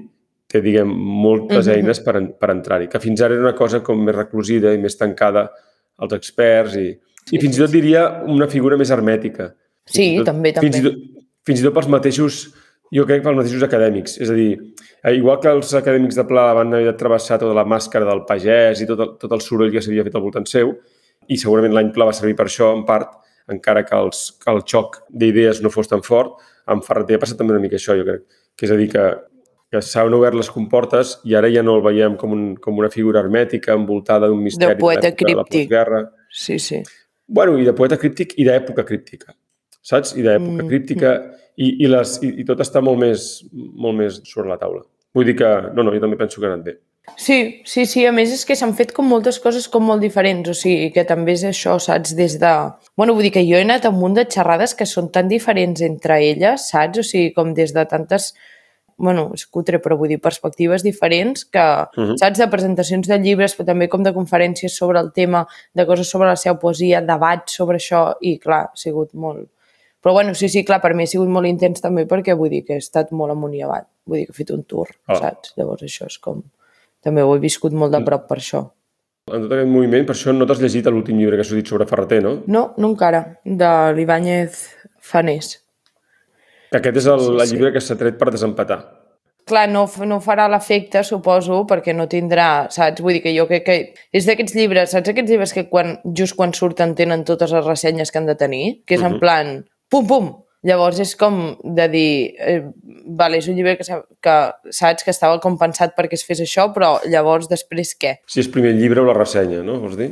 té, 0.48 0.62
diguem, 0.62 0.88
moltes 0.88 1.68
Mhm. 1.68 1.74
eines 1.75 2.00
per, 2.06 2.16
per 2.40 2.50
entrar-hi. 2.54 2.88
Que 2.88 3.00
fins 3.00 3.21
ara 3.21 3.33
era 3.33 3.44
una 3.44 3.56
cosa 3.56 3.81
com 3.83 3.97
més 4.04 4.16
reclusida 4.16 4.74
i 4.74 4.78
més 4.78 4.95
tancada 4.97 5.50
als 5.97 6.14
experts 6.14 6.76
i, 6.78 6.90
i 7.31 7.40
fins 7.42 7.57
i 7.57 7.62
tot 7.62 7.71
diria 7.71 8.24
una 8.28 8.47
figura 8.47 8.78
més 8.78 8.92
hermètica. 8.92 9.54
Fins 9.85 9.95
Sí, 9.95 10.18
tot, 10.18 10.26
també, 10.28 10.54
Fins 10.54 10.78
i, 10.78 10.81
també. 10.81 10.92
tot, 10.92 11.26
fins 11.45 11.59
i 11.62 11.64
tot 11.64 11.74
pels 11.74 11.88
mateixos, 11.90 12.54
jo 12.94 13.06
crec 13.06 13.24
pels 13.24 13.35
mateixos 13.38 13.64
acadèmics. 13.66 14.19
És 14.21 14.30
a 14.30 14.33
dir, 14.38 14.59
eh, 15.04 15.14
igual 15.16 15.40
que 15.40 15.50
els 15.50 15.74
acadèmics 15.74 16.16
de 16.16 16.24
Pla 16.26 16.54
van 16.54 16.74
haver 16.74 16.85
de 16.92 16.97
travessar 16.97 17.40
tota 17.40 17.54
la 17.54 17.66
màscara 17.66 18.06
del 18.06 18.24
pagès 18.26 18.81
i 18.81 18.85
tot 18.88 19.00
el, 19.00 19.18
tot 19.18 19.31
el 19.31 19.42
soroll 19.42 19.71
que 19.71 19.81
s'havia 19.81 20.04
fet 20.04 20.16
al 20.16 20.21
voltant 20.21 20.45
seu, 20.47 20.76
i 21.28 21.38
segurament 21.38 21.74
l'any 21.74 21.92
Pla 21.94 22.06
va 22.06 22.14
servir 22.14 22.35
per 22.35 22.45
això, 22.45 22.71
en 22.78 22.85
part, 22.85 23.09
encara 23.50 23.83
que, 23.85 23.95
els, 23.95 24.38
que 24.44 24.52
el 24.52 24.62
xoc 24.66 25.02
d'idees 25.09 25.62
no 25.62 25.69
fos 25.69 25.88
tan 25.88 26.02
fort, 26.02 26.38
amb 26.72 26.84
Ferreter 26.86 27.18
ha 27.18 27.24
passat 27.24 27.40
també 27.40 27.56
una 27.56 27.64
mica 27.64 27.80
això, 27.80 27.95
jo 27.98 28.06
crec. 28.07 28.26
Que 28.56 28.68
és 28.68 28.74
a 28.74 28.78
dir, 28.80 28.90
que, 28.92 29.06
que 29.72 29.81
s'han 29.84 30.14
obert 30.18 30.38
les 30.38 30.50
comportes 30.54 31.16
i 31.30 31.36
ara 31.38 31.50
ja 31.54 31.64
no 31.66 31.78
el 31.80 31.84
veiem 31.86 32.18
com, 32.19 32.36
un, 32.36 32.45
com 32.62 32.78
una 32.81 32.92
figura 32.94 33.22
hermètica 33.24 33.76
envoltada 33.78 34.30
d'un 34.31 34.44
misteri 34.44 34.80
poeta 34.81 35.10
l'època 35.10 35.31
de 35.31 35.38
la 35.40 35.48
postguerra. 35.48 36.04
Sí, 36.31 36.60
sí. 36.60 36.81
Bueno, 37.28 37.57
i 37.57 37.66
de 37.66 37.74
poeta 37.74 37.98
críptic 37.98 38.36
i 38.38 38.45
d'època 38.48 38.86
críptica, 38.86 39.34
saps? 39.81 40.14
I 40.16 40.26
d'època 40.26 40.62
Mm, 40.62 40.66
mm, 40.66 40.69
críptica 40.69 41.16
i, 41.56 41.72
i, 41.86 41.88
les, 41.88 42.18
i, 42.24 42.34
i 42.42 42.45
tot 42.48 42.62
està 42.62 42.81
molt 42.84 43.00
més, 43.02 43.30
molt 43.54 43.98
més 43.98 44.19
sobre 44.28 44.52
la 44.52 44.60
taula. 44.62 44.84
Vull 45.16 45.30
dir 45.30 45.38
que, 45.40 45.50
no, 45.74 45.86
no, 45.86 45.94
jo 45.95 46.02
també 46.04 46.19
penso 46.19 46.42
que 46.42 46.48
ha 46.48 46.54
anat 46.54 46.66
bé. 46.66 46.76
Sí, 47.18 47.62
sí, 47.66 47.85
sí. 47.85 48.06
A 48.06 48.12
més 48.12 48.33
és 48.33 48.44
que 48.45 48.57
s'han 48.57 48.74
fet 48.76 48.92
com 48.95 49.07
moltes 49.07 49.38
coses 49.40 49.68
com 49.71 49.85
molt 49.88 50.02
diferents, 50.04 50.50
o 50.52 50.56
sigui, 50.57 50.90
que 50.95 51.06
també 51.07 51.35
és 51.38 51.45
això, 51.47 51.78
saps? 51.80 52.16
Des 52.18 52.40
de... 52.42 52.52
Bueno, 52.97 53.14
vull 53.16 53.28
dir 53.28 53.31
que 53.38 53.45
jo 53.45 53.59
he 53.59 53.64
anat 53.64 53.85
a 53.85 53.94
un 53.94 54.00
munt 54.02 54.18
de 54.18 54.26
xerrades 54.26 54.76
que 54.76 54.88
són 54.90 55.12
tan 55.14 55.30
diferents 55.31 55.81
entre 55.85 56.19
elles, 56.26 56.69
saps? 56.74 57.00
O 57.00 57.06
sigui, 57.06 57.31
com 57.38 57.54
des 57.56 57.74
de 57.76 57.85
tantes 57.88 58.33
bueno, 58.97 59.26
és 59.35 59.44
cutre, 59.52 59.81
però 59.83 59.97
vull 60.00 60.07
dir, 60.07 60.21
perspectives 60.24 60.83
diferents 60.83 61.44
que, 61.45 61.59
uh. 61.59 61.90
-huh. 61.95 62.18
saps, 62.18 62.40
de 62.40 62.47
presentacions 62.47 63.07
de 63.07 63.18
llibres, 63.19 63.57
però 63.57 63.66
també 63.66 63.90
com 63.90 64.04
de 64.04 64.14
conferències 64.14 64.71
sobre 64.71 65.00
el 65.00 65.12
tema, 65.12 65.45
de 65.74 65.85
coses 65.85 66.07
sobre 66.07 66.28
la 66.28 66.35
seva 66.35 66.57
poesia, 66.59 67.02
debats 67.02 67.54
sobre 67.54 67.78
això, 67.78 68.16
i 68.21 68.38
clar, 68.40 68.64
ha 68.66 68.71
sigut 68.76 69.14
molt... 69.14 69.50
Però 70.02 70.14
bueno, 70.14 70.33
sí, 70.35 70.47
sí, 70.50 70.64
clar, 70.64 70.81
per 70.81 70.94
mi 70.94 71.04
ha 71.04 71.07
sigut 71.07 71.28
molt 71.28 71.47
intens 71.47 71.81
també 71.81 72.06
perquè 72.06 72.35
vull 72.38 72.50
dir 72.50 72.64
que 72.64 72.74
he 72.74 72.78
estat 72.78 73.12
molt 73.12 73.31
amunt 73.31 73.54
i 73.54 73.62
avall. 73.62 73.85
Vull 74.06 74.19
dir 74.19 74.26
que 74.28 74.31
he 74.31 74.35
fet 74.35 74.52
un 74.52 74.64
tour, 74.64 74.88
Ah. 75.07 75.16
saps? 75.16 75.54
Llavors 75.57 75.81
això 75.81 76.06
és 76.06 76.18
com... 76.19 76.44
També 77.06 77.21
ho 77.24 77.35
he 77.35 77.40
viscut 77.44 77.74
molt 77.78 77.94
de 77.94 78.02
prop 78.06 78.26
per 78.30 78.40
això. 78.42 78.64
En 79.31 79.42
tot 79.45 79.54
aquest 79.56 79.69
moviment, 79.69 80.04
per 80.06 80.14
això 80.14 80.33
no 80.35 80.45
t'has 80.45 80.59
llegit 80.62 80.85
l'últim 80.92 81.18
llibre 81.18 81.38
que 81.40 81.45
s'ha 81.45 81.56
dit 81.57 81.66
sobre 81.69 81.88
Ferreter, 81.90 82.19
no? 82.26 82.35
No, 82.47 82.66
no 82.78 82.92
encara, 82.92 83.24
de 83.45 83.69
l'Ibáñez 83.97 84.59
Fanés. 85.02 85.56
Que 86.71 86.78
aquest 86.81 86.97
és 87.02 87.07
el, 87.09 87.19
Sí, 87.24 87.31
el 87.33 87.45
sí. 87.47 87.56
llibre 87.56 87.71
que 87.74 87.81
s'ha 87.81 87.95
tret 87.97 88.18
per 88.19 88.31
desempatar. 88.33 88.80
clar, 89.45 89.68
no, 89.69 89.83
no 90.09 90.18
farà 90.26 90.47
l'efecte, 90.50 91.04
suposo, 91.06 91.68
perquè 91.69 91.94
no 91.94 92.07
tindrà, 92.09 92.66
saps? 92.74 93.00
Vull 93.06 93.14
dir 93.14 93.21
que 93.21 93.33
jo 93.38 93.45
crec 93.45 93.64
que 93.68 93.76
és 94.12 94.26
d'aquests 94.26 94.56
llibres, 94.57 94.90
saps 94.90 95.12
aquests 95.12 95.30
llibres 95.30 95.54
que 95.54 95.68
quan, 95.69 96.00
just 96.18 96.33
quan 96.35 96.52
surten 96.57 96.95
tenen 96.97 97.24
totes 97.24 97.52
les 97.54 97.64
ressenyes 97.66 98.09
que 98.12 98.18
han 98.18 98.26
de 98.26 98.33
tenir? 98.35 98.81
Que 98.88 98.95
és 98.95 99.04
en 99.04 99.14
Mhm. 99.14 99.19
plan, 99.19 99.66
pum, 99.88 100.07
pum! 100.07 100.31
Llavors 100.66 100.98
és 101.04 101.12
com 101.19 101.36
de 101.78 101.86
dir, 101.94 102.12
eh, 102.42 102.62
vale, 103.19 103.38
és 103.38 103.48
un 103.52 103.54
llibre 103.57 103.76
que, 103.78 103.86
sa- 103.86 104.02
que 104.24 104.36
saps 104.74 105.04
que 105.06 105.12
estava 105.14 105.38
com 105.44 105.60
pensat 105.62 105.94
perquè 105.98 106.18
es 106.18 106.24
fes 106.26 106.42
això, 106.42 106.72
però 106.74 106.95
llavors 107.06 107.45
després 107.52 107.94
què? 108.02 108.16
Si 108.26 108.40
és 108.42 108.50
primer 108.50 108.72
llibre 108.74 109.04
o 109.04 109.06
la 109.06 109.14
ressenya, 109.14 109.62
no? 109.64 109.78
Vols 109.84 109.98
dir? 110.00 110.10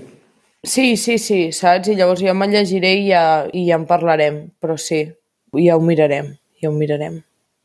Sí, 0.64 0.94
sí, 0.96 1.18
sí, 1.18 1.40
saps? 1.52 1.90
I 1.90 1.96
llavors 1.98 2.22
jo 2.24 2.36
me'l 2.38 2.54
llegiré 2.54 2.94
i 3.02 3.08
ja, 3.10 3.24
i 3.52 3.66
ja 3.72 3.80
en 3.82 3.88
parlarem, 3.90 4.44
però 4.62 4.78
sí, 4.78 5.02
ja 5.60 5.76
ho 5.76 5.82
mirarem, 5.84 6.30
ja 6.62 6.70
ho 6.70 6.76
mirarem. 6.78 7.18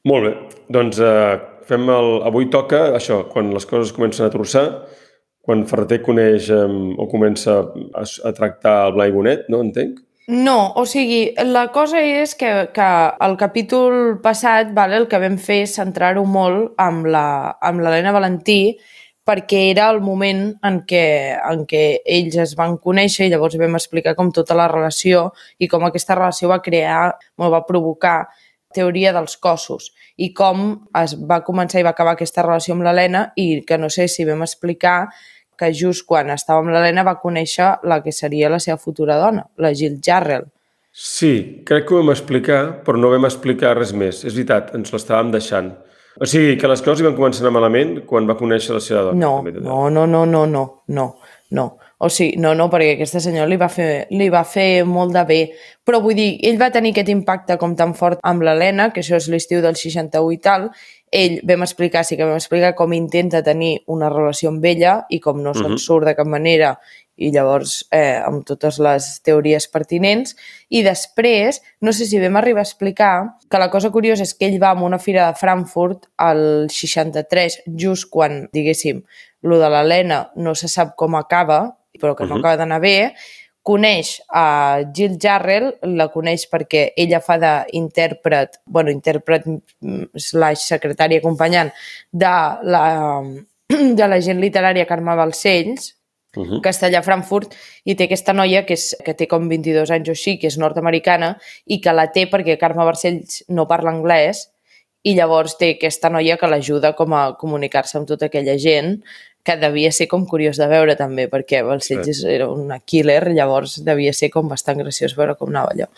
Molt 0.09 0.25
bé, 0.25 0.33
doncs 0.73 0.99
eh, 1.05 1.37
fem 1.69 1.85
el... 1.93 2.11
avui 2.25 2.49
toca 2.51 2.87
això, 2.97 3.21
quan 3.29 3.53
les 3.53 3.67
coses 3.69 3.93
comencen 3.93 4.25
a 4.27 4.33
torçar, 4.33 4.65
quan 5.45 5.67
Ferreter 5.69 6.01
coneix 6.05 6.49
eh, 6.51 6.65
o 6.97 7.07
comença 7.13 7.61
a, 7.61 8.03
a 8.03 8.33
tractar 8.37 8.79
el 8.89 8.97
Blai 8.97 9.13
Bonet, 9.13 9.45
no? 9.53 9.61
Entenc? 9.65 10.01
No, 10.29 10.75
o 10.77 10.85
sigui, 10.85 11.33
la 11.41 11.71
cosa 11.73 12.03
és 12.05 12.35
que, 12.37 12.49
que 12.77 12.87
el 13.25 13.37
capítol 13.41 14.19
passat 14.21 14.75
vale, 14.77 14.99
el 15.01 15.07
que 15.09 15.21
vam 15.23 15.39
fer 15.41 15.63
és 15.65 15.77
centrar-ho 15.79 16.27
molt 16.29 16.75
amb 16.85 17.09
l'Helena 17.09 18.13
Valentí 18.13 18.77
perquè 19.25 19.63
era 19.71 19.87
el 19.89 20.03
moment 20.05 20.43
en 20.69 20.83
què, 20.89 21.07
en 21.33 21.65
què 21.71 21.83
ells 22.05 22.37
es 22.45 22.53
van 22.61 22.77
conèixer 22.77 23.25
i 23.25 23.33
llavors 23.33 23.57
vam 23.57 23.81
explicar 23.81 24.13
com 24.19 24.29
tota 24.29 24.57
la 24.57 24.69
relació 24.69 25.31
i 25.57 25.69
com 25.69 25.89
aquesta 25.89 26.19
relació 26.21 26.53
va 26.53 26.61
crear, 26.61 27.15
va 27.41 27.65
provocar 27.65 28.19
teoria 28.77 29.15
dels 29.17 29.39
cossos 29.41 29.95
i 30.21 30.35
com 30.37 30.75
es 31.01 31.17
va 31.25 31.41
començar 31.45 31.81
i 31.81 31.89
va 31.89 31.97
acabar 31.97 32.19
aquesta 32.19 32.45
relació 32.45 32.77
amb 32.77 32.85
l'Helena 32.85 33.31
i 33.41 33.63
que 33.65 33.81
no 33.81 33.89
sé 33.89 34.11
si 34.13 34.29
vam 34.29 34.45
explicar 34.45 35.07
que 35.59 35.73
just 35.75 36.07
quan 36.07 36.31
estava 36.35 36.63
amb 36.63 36.73
l'Helena 36.73 37.05
va 37.07 37.19
conèixer 37.23 37.75
la 37.91 38.01
que 38.05 38.15
seria 38.15 38.51
la 38.53 38.61
seva 38.63 38.79
futura 38.79 39.19
dona, 39.19 39.45
la 39.59 39.75
Jill 39.75 39.99
Jarrell. 40.05 40.47
Sí, 40.93 41.63
crec 41.67 41.87
que 41.87 41.95
ho 41.95 42.01
vam 42.01 42.15
explicar, 42.15 42.63
però 42.87 42.99
no 42.99 43.13
vam 43.13 43.29
explicar 43.29 43.77
res 43.77 43.93
més. 43.95 44.25
És 44.25 44.35
veritat, 44.35 44.73
ens 44.79 44.95
l'estàvem 44.95 45.31
deixant. 45.35 45.75
O 46.19 46.27
sigui, 46.27 46.57
que 46.59 46.71
les 46.71 46.81
coses 46.83 47.03
hi 47.03 47.07
van 47.07 47.15
començar 47.15 47.47
a 47.47 47.55
malament 47.55 48.01
quan 48.09 48.27
va 48.27 48.35
conèixer 48.39 48.75
la 48.75 48.83
seva 48.83 49.05
dona. 49.07 49.21
No, 49.21 49.35
no, 49.95 50.07
no, 50.07 50.07
no, 50.11 50.25
no, 50.27 50.47
no, 50.51 50.65
no, 50.97 51.07
no. 51.55 51.67
O 51.99 52.09
sigui, 52.11 52.39
no, 52.43 52.53
no, 52.59 52.67
perquè 52.71 52.97
aquesta 52.97 53.23
senyora 53.23 53.47
li 53.51 53.59
va, 53.59 53.69
fer, 53.71 54.09
li 54.15 54.27
va 54.31 54.43
fer 54.47 54.85
molt 54.87 55.15
de 55.15 55.23
bé. 55.29 55.39
Però 55.87 56.03
vull 56.03 56.19
dir, 56.19 56.33
ell 56.47 56.59
va 56.59 56.73
tenir 56.75 56.93
aquest 56.95 57.13
impacte 57.15 57.59
com 57.59 57.77
tan 57.79 57.95
fort 57.99 58.19
amb 58.27 58.43
l'Helena, 58.47 58.91
que 58.95 59.03
això 59.03 59.19
és 59.19 59.31
l'estiu 59.31 59.63
del 59.63 59.79
61 59.79 60.35
i 60.35 60.41
tal, 60.43 60.69
ell 61.13 61.41
vam 61.45 61.63
explicar, 61.63 62.05
sí 62.05 62.17
que 62.17 62.25
vam 62.25 62.37
explicar 62.37 62.75
com 62.75 62.93
intenta 62.93 63.43
tenir 63.43 63.83
una 63.87 64.09
relació 64.09 64.51
amb 64.51 64.65
ella 64.65 65.07
i 65.11 65.21
com 65.21 65.43
no 65.43 65.55
se'n 65.55 65.73
Mhm. 65.73 65.79
surt 65.79 66.07
de 66.07 66.15
cap 66.15 66.27
manera 66.27 66.79
i 67.17 67.33
llavors 67.33 67.89
eh, 67.91 68.21
amb 68.25 68.45
totes 68.47 68.79
les 68.79 69.21
teories 69.23 69.67
pertinents. 69.69 70.37
I 70.71 70.83
després, 70.85 71.61
no 71.81 71.93
sé 71.93 72.07
si 72.07 72.21
vam 72.21 72.37
arribar 72.37 72.61
a 72.61 72.63
explicar 72.69 73.35
que 73.51 73.59
la 73.59 73.71
cosa 73.71 73.91
curiosa 73.91 74.23
és 74.23 74.35
que 74.35 74.47
ell 74.47 74.63
va 74.63 74.71
a 74.71 74.83
una 74.83 74.99
fira 75.01 75.27
de 75.27 75.35
Frankfurt 75.35 76.07
al 76.17 76.69
63, 76.71 77.63
just 77.77 78.09
quan, 78.11 78.49
diguéssim, 78.53 79.03
lo 79.43 79.59
de 79.59 79.69
l'Helena 79.69 80.31
no 80.37 80.55
se 80.55 80.69
sap 80.69 80.95
com 80.97 81.17
acaba, 81.17 81.77
però 82.01 82.15
que 82.15 82.25
no 82.25 82.37
Mhm. 82.37 82.39
acaba 82.39 82.57
d'anar 82.57 82.81
bé, 82.81 83.15
coneix 83.69 84.15
a 84.33 84.81
Jill 84.97 85.19
Jarrell, 85.21 85.69
la 85.99 86.09
coneix 86.15 86.47
perquè 86.51 86.89
ella 86.97 87.21
fa 87.25 87.37
d'intèrpret, 87.43 88.63
bueno, 88.67 88.95
intèrpret 88.95 89.47
mm, 89.49 90.09
slash 90.17 90.65
secretària 90.73 91.21
acompanyant 91.21 91.71
de 92.13 92.35
la, 92.73 92.83
de 94.01 94.11
la 94.11 94.21
gent 94.25 94.43
literària 94.45 94.89
Carme 94.89 95.17
Balcells, 95.19 95.95
Uh 96.37 96.45
-huh. 96.45 96.61
està 96.69 96.87
allà 96.87 96.99
a 96.99 97.03
Frankfurt 97.03 97.55
i 97.85 97.95
té 97.97 98.05
aquesta 98.05 98.35
noia 98.35 98.67
que, 98.67 98.75
és, 98.75 98.95
que 99.05 99.15
té 99.15 99.27
com 99.27 99.49
22 99.49 99.91
anys 99.91 100.09
o 100.09 100.13
així, 100.13 100.39
que 100.39 100.47
és 100.47 100.59
nord-americana 100.59 101.39
i 101.67 101.81
que 101.81 101.93
la 101.93 102.13
té 102.13 102.29
perquè 102.29 102.59
Carme 102.59 102.85
Barcells 102.85 103.45
no 103.49 103.67
parla 103.67 103.91
anglès 103.91 104.51
i 105.03 105.15
llavors 105.15 105.57
té 105.57 105.71
aquesta 105.77 106.11
noia 106.11 106.37
que 106.37 106.47
l'ajuda 106.51 106.93
com 106.99 107.15
a 107.15 107.23
comunicar-se 107.39 107.99
amb 107.99 108.09
tota 108.09 108.27
aquella 108.27 108.57
gent 108.59 108.99
que 109.49 109.57
devia 109.57 109.89
ser 109.97 110.07
com 110.13 110.27
curiós 110.29 110.61
de 110.61 110.69
veure 110.69 110.95
també 111.01 111.25
perquè 111.33 111.63
Balcells 111.65 112.21
Sí. 112.21 112.29
era 112.37 112.51
una 112.53 112.77
killer, 112.85 113.31
llavors 113.33 113.79
devia 113.85 114.13
ser 114.13 114.29
com 114.35 114.49
bastant 114.53 114.79
graciós 114.85 115.17
veure 115.17 115.35
com 115.41 115.49
anava 115.49 115.73
allò. 115.73 115.89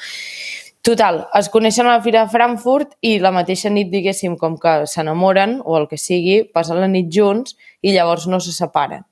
Total, 0.87 1.27
es 1.37 1.51
coneixen 1.53 1.85
a 1.85 1.97
la 1.99 2.01
Fira 2.03 2.23
de 2.25 2.31
Frankfurt 2.33 2.95
i 3.05 3.19
la 3.21 3.29
mateixa 3.35 3.69
nit, 3.69 3.91
diguéssim, 3.93 4.39
com 4.41 4.55
que 4.57 4.87
s'enamoren 4.89 5.59
o 5.67 5.75
el 5.77 5.85
que 5.91 5.99
sigui, 6.01 6.45
passen 6.49 6.79
la 6.81 6.89
nit 6.89 7.11
junts 7.13 7.53
i 7.85 7.93
llavors 7.93 8.25
no 8.31 8.39
se 8.41 8.55
separen. 8.57 9.03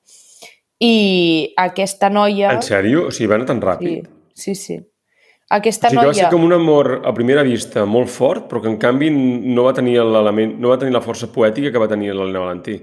I 0.80 1.52
aquesta 1.58 2.08
noia... 2.08 2.52
En 2.54 2.62
sèrio? 2.62 3.08
O 3.08 3.12
sigui, 3.12 3.28
va 3.28 3.36
anar 3.36 3.48
tan 3.50 3.58
Sí, 3.60 3.66
ràpid? 3.66 4.08
sí, 4.34 4.54
sí. 4.54 4.78
Aquesta 5.50 5.88
O 5.88 5.90
sigui, 5.90 6.00
que 6.00 6.06
va 6.06 6.12
noia... 6.12 6.22
ser 6.24 6.30
com 6.32 6.44
un 6.46 6.52
amor 6.56 7.02
a 7.04 7.12
primera 7.12 7.42
vista 7.42 7.84
molt 7.84 8.08
fort, 8.08 8.46
però 8.48 8.62
que 8.62 8.68
en 8.72 8.78
canvi 8.80 9.10
no 9.10 9.64
va 9.66 9.74
tenir 9.74 9.98
l'element, 10.00 10.54
no 10.60 10.70
va 10.72 10.78
tenir 10.78 10.92
la 10.94 11.00
força 11.04 11.26
poètica 11.32 11.72
que 11.72 11.78
va 11.82 11.88
tenir 11.88 12.14
l'Helena 12.14 12.46
Valentí. 12.46 12.78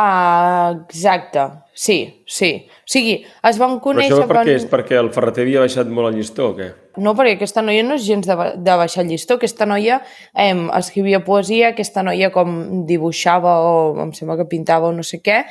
Ah, 0.00 0.72
exacte, 0.88 1.40
sí, 1.74 2.24
sí. 2.26 2.66
O 2.80 2.88
sigui, 2.88 3.18
es 3.44 3.58
van 3.60 3.74
Però 3.76 3.82
conèixer... 3.90 4.14
això 4.16 4.28
per 4.28 4.38
van- 4.38 4.48
què? 4.48 4.54
És 4.56 4.64
perquè 4.70 4.96
el 4.96 5.10
Ferreter 5.12 5.44
havia 5.44 5.60
baixat 5.60 5.90
molt 5.92 6.08
el 6.08 6.16
llistó 6.16 6.46
o 6.48 6.54
què? 6.56 6.70
No, 6.96 7.12
perquè 7.16 7.34
aquesta 7.36 7.60
noia 7.64 7.84
no 7.84 7.98
és 7.98 8.06
gens 8.06 8.26
de, 8.28 8.36
de 8.56 8.76
baixar 8.80 9.04
el 9.04 9.10
llistó. 9.12 9.36
Aquesta 9.36 9.66
noia 9.68 10.00
eh, 10.32 10.54
escrivia 10.78 11.20
poesia, 11.24 11.74
aquesta 11.74 12.02
noia 12.06 12.30
com 12.32 12.86
dibuixava 12.88 13.58
o 13.68 13.74
em 14.06 14.14
sembla 14.16 14.38
que 14.40 14.48
pintava 14.48 14.88
o 14.88 14.94
no 14.96 15.04
sé 15.04 15.20
què, 15.20 15.42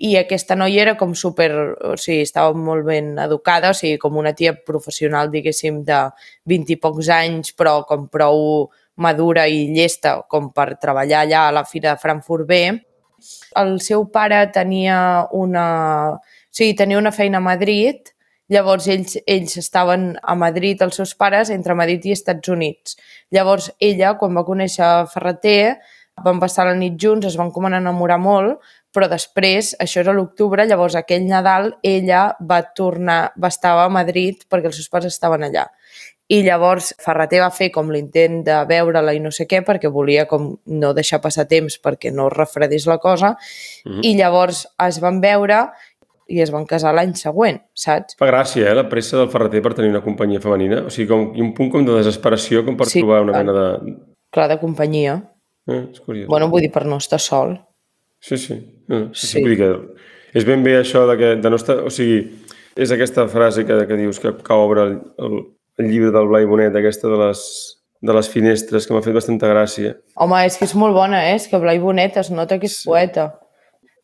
i 0.00 0.14
aquesta 0.16 0.56
noia 0.56 0.80
era 0.86 0.94
com 0.96 1.10
super... 1.18 1.50
O 1.90 1.96
sigui, 2.00 2.22
estava 2.24 2.54
molt 2.56 2.86
ben 2.86 3.16
educada, 3.20 3.72
o 3.74 3.76
sigui, 3.76 3.98
com 4.00 4.16
una 4.16 4.32
tia 4.38 4.54
professional, 4.54 5.28
diguéssim, 5.34 5.82
de 5.84 5.98
20 6.48 6.72
i 6.72 6.78
pocs 6.80 7.10
anys, 7.12 7.50
però 7.58 7.80
com 7.90 8.06
prou 8.08 8.70
madura 9.00 9.48
i 9.50 9.66
llesta 9.74 10.20
com 10.30 10.48
per 10.54 10.76
treballar 10.80 11.26
allà 11.26 11.42
a 11.48 11.52
la 11.58 11.66
Fira 11.68 11.92
de 11.96 12.00
Frankfurt 12.00 12.46
B. 12.48 12.62
El 13.58 13.78
seu 13.80 14.06
pare 14.12 14.44
tenia 14.54 15.26
una... 15.32 15.66
O 16.16 16.54
sigui, 16.54 16.74
tenia 16.78 16.98
una 16.98 17.12
feina 17.14 17.38
a 17.38 17.44
Madrid, 17.44 18.10
llavors 18.50 18.88
ells, 18.90 19.16
ells 19.26 19.56
estaven 19.60 20.16
a 20.22 20.34
Madrid, 20.34 20.82
els 20.82 20.98
seus 20.98 21.14
pares, 21.14 21.52
entre 21.54 21.76
Madrid 21.78 22.08
i 22.10 22.14
Estats 22.16 22.50
Units. 22.50 22.98
Llavors 23.30 23.70
ella, 23.78 24.16
quan 24.18 24.34
va 24.34 24.46
conèixer 24.46 24.88
Ferreter, 25.12 25.78
van 26.24 26.40
passar 26.42 26.66
la 26.68 26.74
nit 26.76 26.98
junts, 27.00 27.26
es 27.26 27.38
van 27.38 27.52
com 27.54 27.66
a 27.66 27.72
enamorar 27.78 28.18
molt, 28.20 28.58
però 28.92 29.06
després, 29.08 29.74
això 29.78 30.02
era 30.02 30.12
l'octubre, 30.12 30.66
llavors 30.66 30.96
aquell 30.98 31.28
Nadal 31.30 31.70
ella 31.86 32.24
va 32.42 32.60
tornar, 32.76 33.20
va 33.38 33.50
estar 33.54 33.76
a 33.78 33.88
Madrid 33.92 34.42
perquè 34.50 34.70
els 34.70 34.80
seus 34.80 34.90
pares 34.90 35.14
estaven 35.14 35.46
allà. 35.46 35.68
I 36.30 36.42
llavors 36.46 36.92
Ferreter 37.02 37.40
va 37.42 37.50
fer 37.50 37.70
com 37.74 37.88
l'intent 37.90 38.44
de 38.46 38.56
veure-la 38.70 39.14
i 39.16 39.20
no 39.20 39.32
sé 39.34 39.48
què 39.50 39.64
perquè 39.66 39.90
volia 39.90 40.28
com 40.30 40.52
no 40.70 40.92
deixar 40.94 41.18
passar 41.20 41.48
temps 41.50 41.80
perquè 41.82 42.12
no 42.14 42.28
refredés 42.30 42.86
la 42.86 42.98
cosa 43.02 43.32
Mhm. 43.84 44.04
i 44.04 44.14
llavors 44.16 44.66
es 44.86 45.00
van 45.02 45.20
veure 45.20 45.64
i 46.30 46.38
es 46.40 46.52
van 46.54 46.64
casar 46.66 46.92
l'any 46.94 47.16
següent, 47.18 47.58
saps? 47.74 48.14
Fa 48.16 48.28
gràcia, 48.30 48.68
eh, 48.70 48.74
la 48.74 48.88
pressa 48.88 49.16
del 49.18 49.28
Ferreter 49.32 49.60
per 49.62 49.74
tenir 49.74 49.90
una 49.90 50.00
companyia 50.04 50.38
femenina. 50.40 50.84
O 50.86 50.90
sigui, 50.90 51.08
com, 51.08 51.32
un 51.34 51.52
punt 51.54 51.72
com 51.72 51.84
de 51.84 51.96
desesperació 51.96 52.64
com 52.64 52.76
per 52.76 52.86
Sí, 52.86 53.00
trobar 53.00 53.22
una 53.22 53.32
clar. 53.32 53.44
mena 53.44 53.52
de... 53.58 53.96
Clar, 54.30 54.48
de 54.48 54.58
companyia. 54.60 55.16
Eh, 55.66 55.88
és 55.92 55.98
curiós. 56.00 56.28
Bueno, 56.28 56.48
vull 56.48 56.60
dir, 56.62 56.70
per 56.70 56.84
no 56.86 56.98
estar 56.98 57.18
sol. 57.18 57.56
Sí, 58.20 58.38
sí. 58.38 58.54
Eh, 58.88 59.08
sí, 59.12 59.26
sí. 59.26 59.32
Sí. 59.32 59.42
Vull 59.42 59.56
dir 59.56 59.58
que 59.58 60.38
és 60.38 60.44
ben 60.46 60.62
bé 60.62 60.76
això 60.78 61.02
de, 61.10 61.16
que, 61.18 61.34
de 61.42 61.50
no 61.50 61.56
estar... 61.56 61.80
O 61.82 61.90
sigui, 61.90 62.20
és 62.76 62.92
aquesta 62.94 63.26
frase 63.26 63.66
que, 63.66 63.80
que 63.88 63.96
dius 63.98 64.20
que, 64.22 64.30
que 64.38 64.52
obre 64.54 64.82
el, 64.86 64.94
el, 65.18 65.40
el 65.80 65.88
llibre 65.90 66.12
del 66.14 66.28
Blai 66.30 66.44
Bonet, 66.48 66.76
aquesta 66.76 67.08
de 67.10 67.18
les, 67.24 67.42
de 68.00 68.14
les 68.16 68.28
finestres, 68.32 68.86
que 68.86 68.94
m'ha 68.94 69.02
fet 69.04 69.16
bastanta 69.16 69.48
gràcia. 69.50 69.96
Home, 70.20 70.44
és 70.46 70.56
que 70.60 70.66
és 70.68 70.74
molt 70.78 70.94
bona, 70.96 71.24
eh? 71.30 71.34
És 71.40 71.48
que 71.50 71.58
Blai 71.60 71.80
Bonet 71.82 72.16
es 72.20 72.30
nota 72.30 72.58
que 72.60 72.68
és 72.70 72.78
Sí. 72.82 72.88
poeta. 72.88 73.30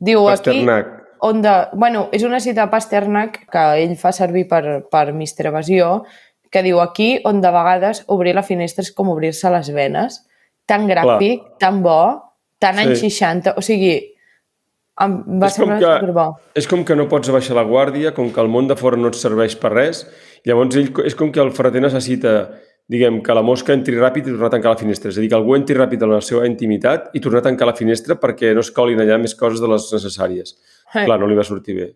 Diu 0.00 0.26
aquí... 0.28 0.50
Pasternak. 0.52 0.94
On 1.24 1.38
de... 1.40 1.52
Bueno, 1.72 2.08
és 2.12 2.22
una 2.28 2.40
cita 2.44 2.66
de 2.66 2.70
Pasternak 2.70 3.38
que 3.50 3.62
ell 3.82 3.94
fa 3.96 4.10
servir 4.12 4.44
per, 4.50 4.82
per 4.92 5.12
Mister 5.16 5.46
Evasió, 5.48 6.02
que 6.52 6.60
diu 6.62 6.78
aquí 6.80 7.20
on 7.24 7.40
de 7.40 7.50
vegades 7.50 8.02
obrir 8.12 8.34
la 8.36 8.42
finestra 8.44 8.84
és 8.84 8.92
com 8.92 9.08
obrir-se 9.14 9.48
les 9.50 9.70
venes. 9.74 10.20
Tan 10.68 10.84
gràfic, 10.90 11.42
tan 11.58 11.80
bo, 11.82 11.98
tan 12.60 12.76
Sí. 12.76 12.84
anys 12.84 13.00
60... 13.00 13.54
O 13.56 13.64
sigui, 13.64 13.96
em 15.00 15.16
va 15.40 15.48
És 15.50 15.56
semblar 15.56 15.78
que- 15.80 15.88
superbo. 16.00 16.26
És 16.54 16.68
com 16.68 16.84
que 16.84 16.94
no 16.96 17.08
pots 17.08 17.28
baixar 17.32 17.56
la 17.56 17.64
guàrdia, 17.68 18.12
com 18.16 18.30
que 18.32 18.40
el 18.40 18.48
món 18.48 18.68
de 18.68 18.76
fora 18.76 18.96
no 19.00 19.08
et 19.08 19.16
serveix 19.18 19.56
per 19.60 19.72
res, 19.72 20.04
llavors 20.46 20.78
ell, 20.78 20.92
és 21.04 21.18
com 21.18 21.32
que 21.34 21.42
el 21.42 21.52
ferreter 21.56 21.82
necessita 21.84 22.36
diguem, 22.88 23.20
que 23.22 23.34
la 23.34 23.42
mosca 23.42 23.74
entri 23.74 23.98
ràpid 23.98 24.28
i 24.28 24.32
tornar 24.32 24.50
a 24.50 24.54
tancar 24.54 24.74
la 24.76 24.80
finestra. 24.80 25.10
És 25.10 25.18
a 25.18 25.22
dir, 25.24 25.30
que 25.32 25.38
algú 25.38 25.56
entri 25.58 25.76
ràpid 25.78 26.06
en 26.06 26.14
la 26.14 26.22
seva 26.22 26.46
intimitat 26.46 27.10
i 27.18 27.22
tornar 27.22 27.42
a 27.42 27.48
tancar 27.48 27.70
la 27.70 27.76
finestra 27.78 28.18
perquè 28.22 28.54
no 28.54 28.62
es 28.62 28.70
colin 28.74 29.02
allà 29.02 29.18
més 29.18 29.34
coses 29.38 29.62
de 29.62 29.70
les 29.70 29.88
necessàries. 29.96 30.54
Eh. 30.94 31.04
Clar, 31.04 31.18
no 31.18 31.26
li 31.26 31.38
va 31.38 31.46
sortir 31.46 31.76
bé. 31.78 31.88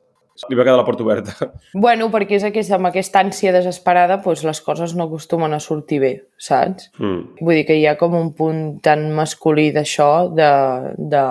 Li 0.48 0.56
va 0.56 0.64
quedar 0.64 0.78
la 0.78 0.86
porta 0.86 1.04
oberta. 1.04 1.34
Bueno, 1.84 2.08
perquè 2.12 2.38
és 2.38 2.44
aquesta, 2.46 2.78
amb 2.78 2.88
aquesta 2.88 3.20
ànsia 3.20 3.52
desesperada 3.54 4.20
doncs 4.24 4.42
les 4.46 4.60
coses 4.64 4.94
no 4.96 5.06
acostumen 5.06 5.52
a 5.52 5.60
sortir 5.60 6.00
bé, 6.02 6.12
saps? 6.40 6.88
Mm. 6.98 7.42
Vull 7.42 7.60
dir 7.60 7.66
que 7.68 7.76
hi 7.76 7.84
ha 7.86 7.98
com 8.00 8.16
un 8.16 8.32
punt 8.36 8.62
tan 8.82 9.10
masculí 9.14 9.70
d'això, 9.76 10.30
de, 10.34 10.50
de... 10.96 11.24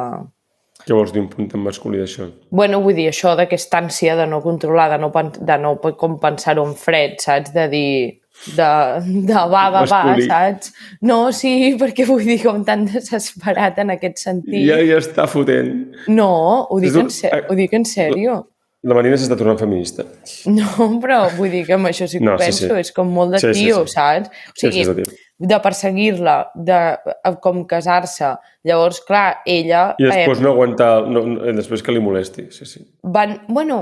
Què 0.89 0.95
vols 0.97 1.11
dir 1.13 1.21
un 1.21 1.27
punt 1.29 1.51
tan 1.51 1.61
masculí 1.61 1.99
d'això? 2.01 2.25
Bueno, 2.49 2.79
vull 2.81 2.95
dir 2.97 3.05
això 3.11 3.35
d'aquesta 3.37 3.77
ànsia 3.83 4.15
de 4.17 4.25
no 4.25 4.39
controlar, 4.41 4.87
de 4.95 4.97
no, 5.03 5.11
de 5.13 5.57
no 5.61 5.75
com 5.99 6.15
pensar-ho 6.19 6.63
en 6.65 6.73
fred, 6.73 7.19
saps? 7.21 7.51
De 7.53 7.67
dir, 7.69 7.91
de, 8.57 8.69
de 9.05 9.35
va, 9.35 9.43
va, 9.51 9.65
va, 9.69 9.83
Masculí. 9.85 10.25
saps? 10.25 10.71
No, 11.05 11.19
sí, 11.35 11.75
perquè 11.77 12.07
vull 12.09 12.25
dir 12.25 12.39
com 12.41 12.63
tan 12.65 12.87
desesperat 12.89 13.77
en 13.85 13.93
aquest 13.99 14.17
sentit. 14.23 14.63
Ja 14.65 14.79
hi 14.81 14.89
està 14.97 15.27
fotent. 15.29 15.75
No, 16.09 16.31
ho 16.71 16.79
dic, 16.81 16.95
un- 16.97 17.05
en 17.05 17.13
ser, 17.13 17.45
ho 17.49 17.59
dic 17.59 17.77
en 17.77 17.85
sèrio. 17.85 18.39
La 18.87 18.95
Marina 18.95 19.17
s'està 19.19 19.35
tornant 19.37 19.59
feminista. 19.59 20.05
No, 20.47 20.87
però 21.03 21.25
vull 21.35 21.51
dir 21.51 21.65
que 21.67 21.73
amb 21.75 21.85
això 21.91 22.07
sí 22.07 22.17
que 22.17 22.25
No, 22.25 22.33
ho 22.33 22.39
sí, 22.39 22.45
penso, 22.47 22.73
sí. 22.73 22.79
és 22.79 22.93
com 22.95 23.09
molt 23.11 23.35
de 23.35 23.39
Sí, 23.43 23.53
sí, 23.53 23.65
tio, 23.67 23.81
sí. 23.85 23.93
saps? 23.93 24.29
O 24.29 24.53
Sí, 24.55 24.61
sí, 24.61 24.71
sigui, 24.71 24.81
és 24.81 24.87
de 24.87 24.95
tio. 25.03 25.17
De 25.39 25.57
perseguir-la, 25.63 26.51
de 26.53 26.77
eh, 26.99 27.35
com 27.41 27.63
casar-se. 27.67 28.33
Llavors, 28.67 28.99
clar, 29.07 29.39
ella... 29.47 29.93
I 29.97 30.09
després 30.09 30.41
eh, 30.41 30.43
no 30.43 30.51
aguantar, 30.51 31.07
no, 31.07 31.23
no, 31.25 31.53
després 31.55 31.83
que 31.83 31.95
li 31.95 32.03
molesti, 32.03 32.49
sí, 32.51 32.67
sí. 32.67 32.83
van... 33.03 33.39
Bueno, 33.47 33.79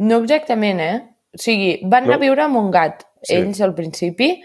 no 0.00 0.22
exactament, 0.24 0.80
eh? 0.80 0.94
O 1.34 1.40
sigui, 1.40 1.76
van 1.84 2.06
anar 2.06 2.16
No? 2.16 2.22
a 2.22 2.24
viure 2.24 2.46
amb 2.46 2.56
un 2.62 2.70
gat, 2.72 3.04
Sí. 3.24 3.36
ells 3.36 3.60
al 3.64 3.74
principi, 3.74 4.42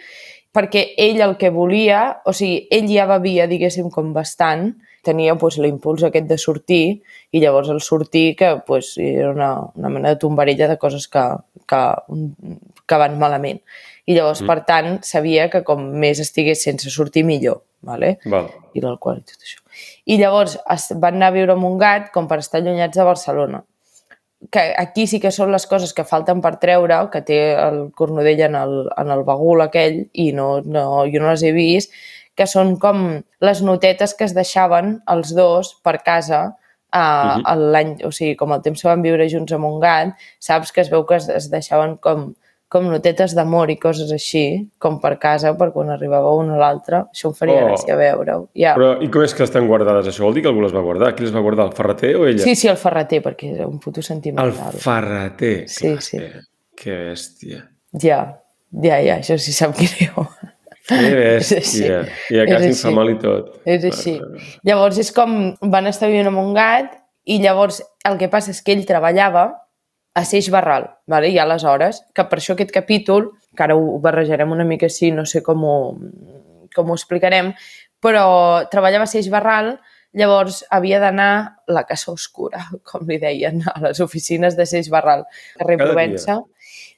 perquè 0.56 0.86
ell 0.98 1.20
el 1.22 1.38
que 1.38 1.50
volia, 1.52 2.22
o 2.26 2.34
sigui, 2.34 2.68
ell 2.72 2.88
ja 2.92 3.06
bevia, 3.08 3.48
diguéssim, 3.48 3.90
com 3.94 4.14
bastant, 4.16 4.74
tenia 5.04 5.36
pues, 5.40 5.58
l'impuls 5.62 6.04
aquest 6.04 6.28
de 6.28 6.38
sortir, 6.38 7.02
i 7.32 7.40
llavors 7.40 7.70
el 7.70 7.82
sortir, 7.82 8.36
que 8.36 8.56
pues, 8.68 8.98
era 8.98 9.32
una, 9.32 9.52
una 9.76 9.90
mena 9.90 10.10
de 10.10 10.20
tombarella 10.20 10.68
de 10.68 10.78
coses 10.78 11.08
que, 11.08 11.24
que, 11.68 11.82
que 12.90 13.00
van 13.00 13.18
malament. 13.22 13.62
I 14.10 14.18
llavors, 14.18 14.42
mm. 14.42 14.50
per 14.50 14.60
tant, 14.66 15.00
sabia 15.06 15.50
que 15.54 15.62
com 15.68 15.84
més 16.02 16.20
estigués 16.24 16.64
sense 16.66 16.90
sortir, 16.90 17.24
millor. 17.28 17.62
Vale? 17.82 18.18
Val. 18.28 18.50
i 18.76 18.82
l'alcohol 18.84 19.22
i 19.22 19.24
tot 19.24 19.40
això. 19.40 19.62
I 20.12 20.18
llavors 20.20 20.58
es 20.74 20.90
van 21.00 21.16
anar 21.16 21.30
a 21.32 21.36
viure 21.38 21.54
amb 21.56 21.64
un 21.64 21.78
gat 21.80 22.10
com 22.12 22.28
per 22.28 22.42
estar 22.42 22.60
allunyats 22.60 22.98
de 22.98 23.06
Barcelona. 23.08 23.62
Que 24.52 24.74
aquí 24.80 25.06
sí 25.08 25.20
que 25.24 25.32
són 25.32 25.52
les 25.52 25.66
coses 25.68 25.94
que 25.96 26.04
falten 26.08 26.42
per 26.44 26.58
treure, 26.60 26.98
que 27.14 27.22
té 27.28 27.40
el 27.56 27.90
cornudell 27.96 28.44
en 28.50 28.56
el, 28.60 28.76
en 29.00 29.12
el 29.16 29.24
bagul 29.28 29.64
aquell, 29.64 30.02
i 30.12 30.32
no, 30.36 30.50
no, 30.66 30.86
jo 31.12 31.24
no 31.24 31.32
les 31.32 31.44
he 31.44 31.54
vist, 31.56 31.96
que 32.36 32.48
són 32.48 32.78
com 32.80 33.22
les 33.44 33.64
notetes 33.64 34.16
que 34.16 34.28
es 34.28 34.36
deixaven 34.36 34.98
els 35.12 35.34
dos 35.36 35.74
per 35.84 35.98
casa 36.04 36.42
a, 36.92 37.02
Mhm. 37.04 37.42
uh 37.42 37.44
-huh. 37.44 37.72
l'any, 37.72 37.98
o 38.04 38.12
sigui, 38.12 38.36
com 38.36 38.52
el 38.52 38.62
temps 38.62 38.82
que 38.82 38.88
van 38.88 39.02
viure 39.02 39.30
junts 39.30 39.54
amb 39.54 39.66
un 39.66 39.80
gat, 39.80 40.16
saps 40.40 40.72
que 40.72 40.82
es 40.82 40.90
veu 40.90 41.06
que 41.06 41.16
es, 41.16 41.30
es 41.30 41.50
deixaven 41.52 41.98
com, 41.98 42.34
com 42.70 42.86
notetes 42.86 43.34
d'amor 43.34 43.72
i 43.74 43.78
coses 43.82 44.12
així, 44.14 44.70
com 44.78 45.00
per 45.02 45.16
casa, 45.18 45.56
per 45.58 45.72
quan 45.74 45.90
arribava 45.90 46.30
un 46.38 46.52
o 46.54 46.58
l'altre. 46.60 47.00
Això 47.12 47.32
em 47.32 47.34
faria 47.34 47.64
Oh. 47.64 47.68
gràcia 47.72 47.96
veure-ho. 47.98 48.44
Ja. 48.54 48.76
Però, 48.78 48.92
i 49.02 49.10
com 49.10 49.24
és 49.26 49.34
que 49.34 49.44
estan 49.44 49.66
guardades? 49.68 50.06
Això 50.08 50.22
vol 50.28 50.36
dir 50.36 50.44
que 50.44 50.50
algú 50.52 50.62
les 50.62 50.74
va 50.76 50.82
guardar? 50.86 51.16
Qui 51.16 51.24
les 51.26 51.34
va 51.34 51.42
guardar? 51.42 51.66
El 51.66 51.74
ferreter 51.74 52.16
o 52.16 52.28
ella? 52.28 52.44
Sí, 52.44 52.54
sí, 52.56 52.68
el 52.70 52.78
ferreter, 52.78 53.24
perquè 53.26 53.56
era 53.56 53.68
un 53.68 53.80
puto 53.80 54.00
El 54.02 54.04
sentimental. 54.04 54.54
ferreter. 54.78 55.68
Sí, 55.68 55.88
Clar, 55.88 56.02
sí. 56.02 56.18
Que, 56.20 56.32
que 56.78 56.92
bèstia. 57.10 57.64
Ja, 58.00 58.20
ja, 58.72 59.02
ja, 59.02 59.18
això 59.18 59.38
sí 59.42 59.52
sap 59.52 59.74
greu. 59.76 60.28
Que 60.88 61.10
bèstia. 61.40 62.04
I 62.30 62.40
a 62.40 62.46
casa 62.46 62.66
així. 62.68 62.76
infamal 62.78 63.10
i 63.10 63.18
tot. 63.22 63.56
És 63.66 63.84
així. 63.90 64.20
Llavors 64.64 64.98
és 65.02 65.12
com 65.12 65.56
van 65.62 65.88
estar 65.90 66.08
vivint 66.10 66.28
amb 66.30 66.38
un 66.42 66.54
gat 66.54 66.94
i 67.26 67.40
llavors 67.42 67.82
el 68.06 68.18
que 68.22 68.30
passa 68.30 68.52
és 68.54 68.62
que 68.62 68.74
ell 68.78 68.86
treballava 68.86 69.50
a 70.14 70.26
Seix 70.26 70.50
Barral, 70.50 70.90
vale? 71.08 71.30
i 71.30 71.38
aleshores, 71.40 72.02
que 72.16 72.26
per 72.30 72.40
això 72.40 72.56
aquest 72.56 72.74
capítol, 72.76 73.32
que 73.56 73.66
ara 73.66 73.78
ho 73.78 74.00
barrejarem 74.02 74.52
una 74.52 74.66
mica 74.66 74.90
així, 74.90 75.12
no 75.16 75.26
sé 75.30 75.44
com 75.46 75.64
ho, 75.64 75.78
com 76.76 76.90
ho 76.90 76.98
explicarem, 76.98 77.54
però 78.02 78.26
treballava 78.72 79.06
a 79.06 79.12
Seix 79.12 79.30
Barral, 79.32 79.76
llavors 80.14 80.64
havia 80.74 81.00
d'anar 81.00 81.32
la 81.68 81.84
Casa 81.86 82.12
Oscura, 82.12 82.64
com 82.90 83.06
li 83.08 83.20
deien, 83.22 83.62
a 83.70 83.90
les 83.90 84.02
oficines 84.02 84.58
de 84.58 84.66
Seix 84.66 84.90
Barral, 84.90 85.26
carrer 85.58 85.78
Cada 85.78 85.92
Provença. 85.92 86.40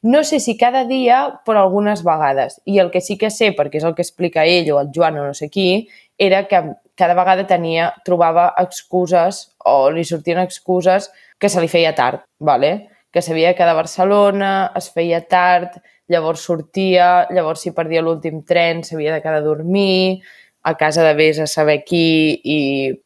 No 0.01 0.23
sé 0.25 0.39
si 0.41 0.55
cada 0.57 0.81
dia, 0.89 1.41
però 1.45 1.61
algunes 1.61 2.01
vegades. 2.01 2.55
I 2.65 2.79
el 2.81 2.89
que 2.89 3.03
sí 3.05 3.19
que 3.21 3.29
sé, 3.29 3.51
perquè 3.53 3.77
és 3.77 3.85
el 3.85 3.93
que 3.93 4.01
explica 4.01 4.47
ell 4.49 4.71
o 4.73 4.79
el 4.81 4.89
Joan 4.95 5.19
o 5.21 5.27
no 5.27 5.35
sé 5.37 5.51
qui, 5.53 5.85
era 6.17 6.47
que 6.49 6.61
cada 6.97 7.13
vegada 7.17 7.45
tenia, 7.49 7.91
trobava 8.05 8.47
excuses 8.61 9.51
o 9.65 9.91
li 9.93 10.03
sortien 10.05 10.41
excuses 10.41 11.11
que 11.37 11.49
se 11.49 11.61
li 11.61 11.69
feia 11.69 11.93
tard, 11.97 12.25
vale? 12.39 12.71
Que 13.11 13.21
s'havia 13.21 13.51
de 13.51 13.57
quedar 13.57 13.75
a 13.75 13.81
Barcelona, 13.81 14.51
es 14.75 14.89
feia 14.93 15.21
tard, 15.27 15.81
llavors 16.11 16.45
sortia, 16.47 17.27
llavors 17.31 17.63
si 17.63 17.73
perdia 17.75 18.03
l'últim 18.03 18.41
tren 18.47 18.85
s'havia 18.87 19.15
de 19.15 19.21
quedar 19.23 19.41
a 19.41 19.45
dormir, 19.45 20.21
a 20.63 20.75
casa 20.77 21.03
de 21.03 21.13
vés 21.17 21.39
a 21.39 21.47
saber 21.47 21.81
qui 21.83 22.39
i 22.43 22.59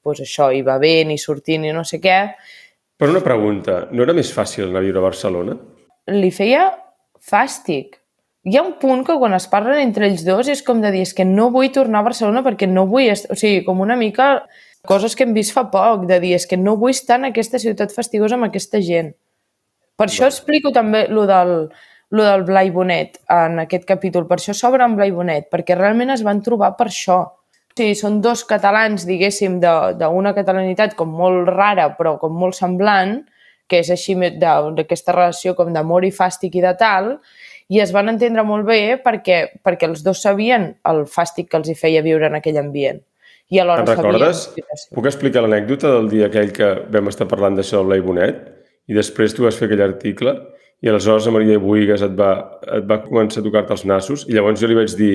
pues, 0.04 0.22
això, 0.22 0.52
i 0.54 0.62
bevent 0.65 1.13
i 1.13 1.18
sortint 1.18 1.65
i 1.65 1.74
no 1.74 1.86
sé 1.88 2.02
què. 2.04 2.20
Però 3.00 3.12
una 3.12 3.24
pregunta, 3.24 3.86
no 3.91 4.04
era 4.04 4.15
més 4.15 4.32
fàcil 4.32 4.70
anar 4.70 4.82
a 4.82 4.86
viure 4.86 5.02
a 5.02 5.08
Barcelona? 5.08 5.56
Li 6.12 6.32
feia 6.36 6.68
fàstic. 7.20 8.00
Hi 8.46 8.60
ha 8.60 8.62
un 8.62 8.76
punt 8.80 9.02
que 9.08 9.15
quan 9.18 9.34
es 9.34 9.48
parlen 9.50 9.80
entre 9.82 10.06
ells 10.06 10.22
dos 10.28 10.52
és 10.52 10.62
com 10.63 10.84
de 10.84 10.91
dir, 10.94 11.02
és 11.08 11.15
que 11.18 11.26
no 11.26 11.50
vull 11.54 11.72
tornar 11.74 12.04
a 12.04 12.10
Barcelona 12.12 12.44
perquè 12.46 12.70
no 12.70 12.86
vull... 12.91 13.10
O 13.10 13.36
sigui, 13.39 13.63
com 13.65 13.82
una 13.82 13.98
mica 13.98 14.46
coses 14.86 15.15
que 15.18 15.26
hem 15.26 15.34
vist 15.34 15.56
fa 15.56 15.65
poc, 15.74 16.06
de 16.06 16.20
dir, 16.22 16.36
és 16.38 16.46
que 16.46 16.60
no 16.60 16.76
vull 16.78 16.94
estar 16.94 17.18
en 17.18 17.32
aquesta 17.32 17.60
ciutat 17.60 17.96
fastigosa 17.96 18.38
amb 18.38 18.48
aquesta 18.48 18.84
gent. 18.86 19.15
Per 19.96 20.08
això 20.10 20.28
explico 20.28 20.72
també 20.76 21.06
lo 21.08 21.24
del, 21.30 21.70
lo 22.12 22.24
del 22.24 22.44
Blai 22.48 22.72
Bonet 22.72 23.20
en 23.32 23.62
aquest 23.64 23.88
capítol. 23.88 24.28
Per 24.28 24.38
això 24.40 24.56
s'obre 24.56 24.84
amb 24.84 25.00
Blai 25.00 25.14
Bonet, 25.16 25.48
perquè 25.52 25.78
realment 25.78 26.12
es 26.16 26.24
van 26.26 26.42
trobar 26.44 26.74
per 26.80 26.90
això. 26.92 27.22
O 27.76 27.76
sigui, 27.76 27.96
són 28.00 28.22
dos 28.24 28.46
catalans, 28.48 29.04
diguéssim, 29.08 29.60
d'una 29.60 30.36
catalanitat 30.36 30.96
com 30.96 31.12
molt 31.12 31.50
rara, 31.52 31.90
però 31.98 32.16
com 32.20 32.36
molt 32.40 32.56
semblant, 32.56 33.18
que 33.68 33.82
és 33.82 33.90
així 33.92 34.16
d'aquesta 34.16 35.12
relació 35.16 35.56
com 35.56 35.74
d'amor 35.74 36.06
i 36.06 36.14
fàstic 36.14 36.56
i 36.56 36.64
de 36.64 36.72
tal, 36.80 37.18
i 37.68 37.82
es 37.82 37.92
van 37.92 38.12
entendre 38.12 38.44
molt 38.46 38.68
bé 38.68 38.96
perquè, 39.02 39.60
perquè 39.66 39.90
els 39.90 40.04
dos 40.06 40.22
sabien 40.22 40.76
el 40.86 41.06
fàstic 41.10 41.50
que 41.50 41.58
els 41.58 41.70
hi 41.70 41.76
feia 41.76 42.04
viure 42.06 42.28
en 42.28 42.38
aquell 42.38 42.62
ambient. 42.62 43.02
I 43.50 43.60
alhora 43.60 43.84
Te'n 43.86 43.98
recordes? 43.98 44.46
sabien... 44.52 44.86
Puc 44.94 45.10
explicar 45.10 45.44
l'anècdota 45.44 45.92
del 45.98 46.12
dia 46.14 46.30
aquell 46.30 46.54
que 46.54 46.70
vam 46.94 47.10
estar 47.10 47.28
parlant 47.28 47.58
d'això 47.58 47.82
del 47.82 47.90
Blai 47.90 48.06
Bonet 48.06 48.55
i 48.88 48.98
després 48.98 49.34
tu 49.34 49.45
vas 49.45 49.58
fer 49.58 49.69
aquell 49.69 49.84
article 49.86 50.36
i 50.84 50.89
aleshores 50.91 51.26
la 51.26 51.34
Maria 51.34 51.60
Boigues 51.62 52.04
et 52.06 52.13
va, 52.17 52.32
et 52.78 52.86
va 52.86 53.00
començar 53.06 53.41
a 53.41 53.45
tocar-te 53.45 53.74
els 53.74 53.86
nassos. 53.89 54.26
I 54.30 54.36
llavors 54.38 54.62
jo 54.62 54.69
li 54.69 54.78
vaig 54.78 54.93
dir 55.00 55.13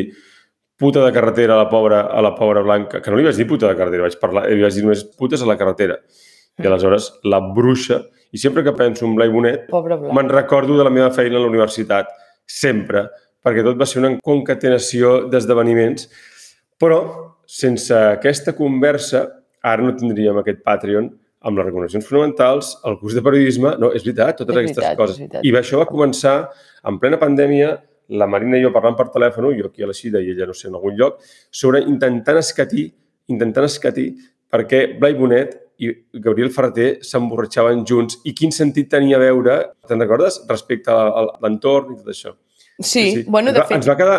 puta 0.81 1.05
de 1.05 1.13
carretera 1.13 1.55
a 1.55 1.61
la 1.61 1.69
pobra, 1.71 2.01
a 2.09 2.23
la 2.25 2.33
pobra 2.35 2.63
Blanca, 2.65 3.03
que 3.05 3.13
no 3.13 3.19
li 3.21 3.27
vaig 3.27 3.37
dir 3.37 3.47
puta 3.47 3.69
de 3.69 3.77
carretera, 3.79 4.07
vaig 4.09 4.17
parlar, 4.23 4.47
li 4.49 4.65
vaig 4.65 4.75
dir 4.75 4.87
només 4.87 5.05
putes 5.19 5.45
a 5.45 5.49
la 5.49 5.59
carretera. 5.61 6.01
I 6.61 6.67
aleshores 6.67 7.11
la 7.29 7.43
bruixa, 7.55 8.01
i 8.33 8.41
sempre 8.41 8.65
que 8.65 8.73
penso 8.79 9.05
en 9.07 9.15
Blai 9.19 9.31
Bonet, 9.31 9.69
me'n 9.71 10.33
recordo 10.33 10.79
de 10.79 10.87
la 10.87 10.93
meva 10.93 11.11
feina 11.15 11.37
a 11.37 11.45
la 11.45 11.51
universitat, 11.53 12.09
sempre, 12.49 13.07
perquè 13.45 13.63
tot 13.65 13.79
va 13.79 13.87
ser 13.89 14.01
una 14.01 14.15
concatenació 14.25 15.27
d'esdeveniments, 15.31 16.09
però 16.81 17.01
sense 17.47 17.95
aquesta 17.95 18.57
conversa 18.57 19.27
ara 19.63 19.85
no 19.85 19.93
tindríem 19.95 20.41
aquest 20.41 20.65
Patreon 20.65 21.11
amb 21.41 21.57
les 21.57 21.67
recomanacions 21.67 22.07
fonamentals, 22.07 22.75
el 22.89 22.99
curs 23.01 23.17
de 23.17 23.23
periodisme, 23.25 23.75
no, 23.81 23.93
és 23.97 24.05
veritat, 24.05 24.43
totes 24.43 24.57
És 24.57 24.61
aquestes 24.61 24.85
veritat, 24.85 24.99
coses. 24.99 25.47
I 25.47 25.55
això 25.57 25.81
va 25.81 25.89
començar 25.89 26.35
en 26.89 26.99
plena 27.01 27.21
pandèmia, 27.21 27.79
la 28.21 28.27
Marina 28.27 28.59
i 28.59 28.65
jo 28.65 28.73
parlant 28.75 28.97
per 28.99 29.09
telèfon, 29.15 29.49
jo 29.57 29.71
aquí 29.71 29.85
a 29.85 29.89
la 29.89 29.97
Xida 29.97 30.21
i 30.21 30.33
ella 30.35 30.51
no 30.51 30.57
sé, 30.57 30.69
en 30.69 30.77
algun 30.77 30.99
lloc, 30.99 31.21
sobre 31.51 31.81
intentant 31.87 32.41
escatir, 32.41 32.91
intentant 33.31 33.69
escatir 33.69 34.11
perquè 34.51 34.99
Blai 34.99 35.15
Bonet 35.15 35.57
i 35.81 35.93
Gabriel 36.21 36.51
Ferreter 36.53 36.91
s'emborratxaven 37.07 37.87
junts 37.89 38.19
i 38.29 38.35
quin 38.37 38.53
sentit 38.53 38.91
tenia 38.93 39.21
veure, 39.23 39.57
te'n 39.89 40.03
recordes, 40.03 40.43
respecte 40.51 40.93
a 40.93 41.07
a 41.09 41.25
l'entorn 41.41 41.95
i 41.95 42.01
tot 42.03 42.11
això. 42.13 42.35
Sí, 42.81 43.25
bueno, 43.29 43.53
de 43.53 43.61
fet, 43.61 43.77
Ens 43.77 43.89
va 43.89 43.97
quedar, 43.99 44.19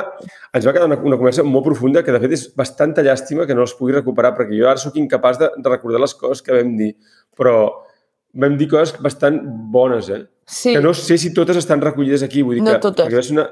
ens 0.53 0.67
va 0.67 0.73
quedar 0.75 0.85
una, 0.85 0.97
una 1.01 1.17
conversa 1.17 1.43
molt 1.43 1.65
profunda 1.65 2.03
que, 2.05 2.13
de 2.13 2.19
fet, 2.21 2.35
és 2.37 2.43
bastanta 2.57 3.01
llàstima 3.05 3.47
que 3.49 3.57
no 3.57 3.65
els 3.65 3.73
pugui 3.77 3.95
recuperar, 3.95 4.35
perquè 4.37 4.53
jo 4.59 4.67
ara 4.69 4.81
sóc 4.81 4.99
incapaç 5.01 5.39
de, 5.41 5.49
de 5.57 5.71
recordar 5.73 6.01
les 6.03 6.13
coses 6.17 6.45
que 6.45 6.53
vam 6.53 6.75
dir, 6.77 6.91
però 7.37 7.55
vam 8.37 8.57
dir 8.59 8.69
coses 8.69 8.93
bastant 9.01 9.41
bones, 9.73 10.11
eh? 10.13 10.21
sí. 10.45 10.75
Que 10.75 10.83
no 10.83 10.93
sé 10.93 11.17
si 11.17 11.33
totes 11.33 11.57
estan 11.57 11.81
recollides 11.81 12.23
aquí, 12.23 12.45
vull 12.45 12.59
dir 12.59 12.65
No 12.67 12.75
que, 12.75 12.83
totes. 12.85 13.07
perquè 13.07 13.17
va 13.17 13.25
ser 13.25 13.35
una, 13.39 13.47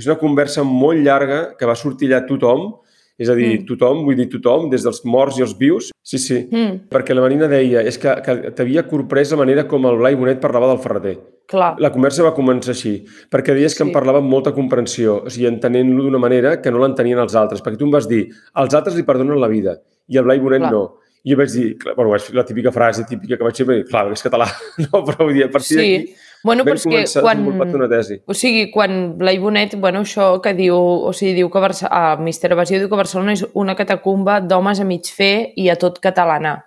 és 0.00 0.08
una 0.08 0.18
conversa 0.18 0.64
molt 0.66 1.04
llarga 1.04 1.42
que 1.58 1.68
va 1.68 1.76
sortir 1.78 2.08
allà 2.10 2.24
tothom, 2.26 2.70
és 3.18 3.28
a 3.28 3.34
dir, 3.34 3.60
Mm. 3.60 3.66
tothom, 3.66 4.04
vull 4.04 4.16
dir 4.16 4.28
tothom, 4.28 4.68
des 4.70 4.82
dels 4.82 5.04
morts 5.04 5.38
i 5.38 5.42
els 5.42 5.56
vius. 5.56 5.90
Sí, 6.02 6.18
sí. 6.18 6.48
Mm, 6.50 6.88
Perquè 6.90 7.14
la 7.14 7.20
Marina 7.22 7.46
deia 7.48 7.80
és 7.82 7.96
que, 7.98 8.14
que 8.22 8.50
t'havia 8.50 8.82
corprès 8.88 9.30
la 9.30 9.36
manera 9.38 9.66
com 9.68 9.84
el 9.86 9.96
Blai 9.96 10.14
Bonet 10.16 10.40
parlava 10.40 10.66
del 10.68 10.78
Ferreter. 10.78 11.18
clar. 11.46 11.76
La 11.78 11.90
conversa 11.92 12.22
va 12.24 12.34
començar 12.34 12.70
així, 12.70 13.04
perquè 13.30 13.52
deies 13.54 13.74
que 13.74 13.84
Sí. 13.84 13.88
em 13.88 13.92
parlava 13.92 14.18
amb 14.18 14.28
molta 14.30 14.50
comprensió, 14.52 15.22
o 15.26 15.28
sigui, 15.30 15.46
entenent-lo 15.46 16.02
d'una 16.04 16.18
manera 16.18 16.60
que 16.62 16.70
no 16.70 16.78
l'entenien 16.78 17.18
els 17.18 17.34
altres, 17.34 17.62
perquè 17.62 17.76
tu 17.78 17.84
em 17.84 17.90
vas 17.90 18.08
dir, 18.08 18.30
als 18.54 18.74
altres 18.74 18.96
li 18.96 19.02
perdonen 19.02 19.38
la 19.38 19.46
vida, 19.48 19.78
i 20.08 20.16
el 20.16 20.24
Blai 20.24 20.38
Bonet 20.40 20.60
Clar. 20.60 20.72
no. 20.72 20.96
I 21.26 21.30
jo 21.32 21.36
vaig 21.38 21.48
dir, 21.52 21.78
clar, 21.78 21.94
bueno, 21.96 22.14
la 22.32 22.44
típica 22.44 22.70
frase 22.72 23.04
típica 23.08 23.36
que 23.38 23.44
vaig 23.44 23.54
perquè, 23.54 23.88
clar, 23.88 24.10
és 24.12 24.22
català, 24.22 24.46
no, 24.92 25.04
però 25.04 25.24
vull 25.24 25.34
dir, 25.34 25.44
a 25.44 25.48
partir 25.50 25.78
Sí. 25.78 25.98
d'aquí 25.98 26.14
Bueno, 26.44 26.66
però 26.66 26.76
vam 26.76 26.98
és 27.00 27.14
que 27.16 27.22
quan... 27.24 27.40
una 27.48 27.88
tesi. 27.88 28.20
O 28.28 28.36
sigui, 28.36 28.68
quan 28.72 29.14
Blai 29.18 29.40
Bonet, 29.40 29.78
bueno, 29.80 30.04
això 30.04 30.28
que 30.44 30.52
diu, 30.56 30.76
o 30.76 31.12
sigui, 31.16 31.32
diu 31.40 31.50
que 31.50 31.64
Barça... 31.64 31.88
a 31.88 32.14
Mister 32.20 32.52
Evasió 32.52 32.78
diu 32.82 32.92
que 32.92 33.00
Barcelona 33.00 33.34
és 33.34 33.46
una 33.56 33.74
catacumba 33.78 34.38
d'homes 34.44 34.80
a 34.80 34.86
mig 34.88 35.08
fer 35.08 35.50
i 35.56 35.70
a 35.72 35.78
tot 35.80 35.98
catalana. 36.04 36.58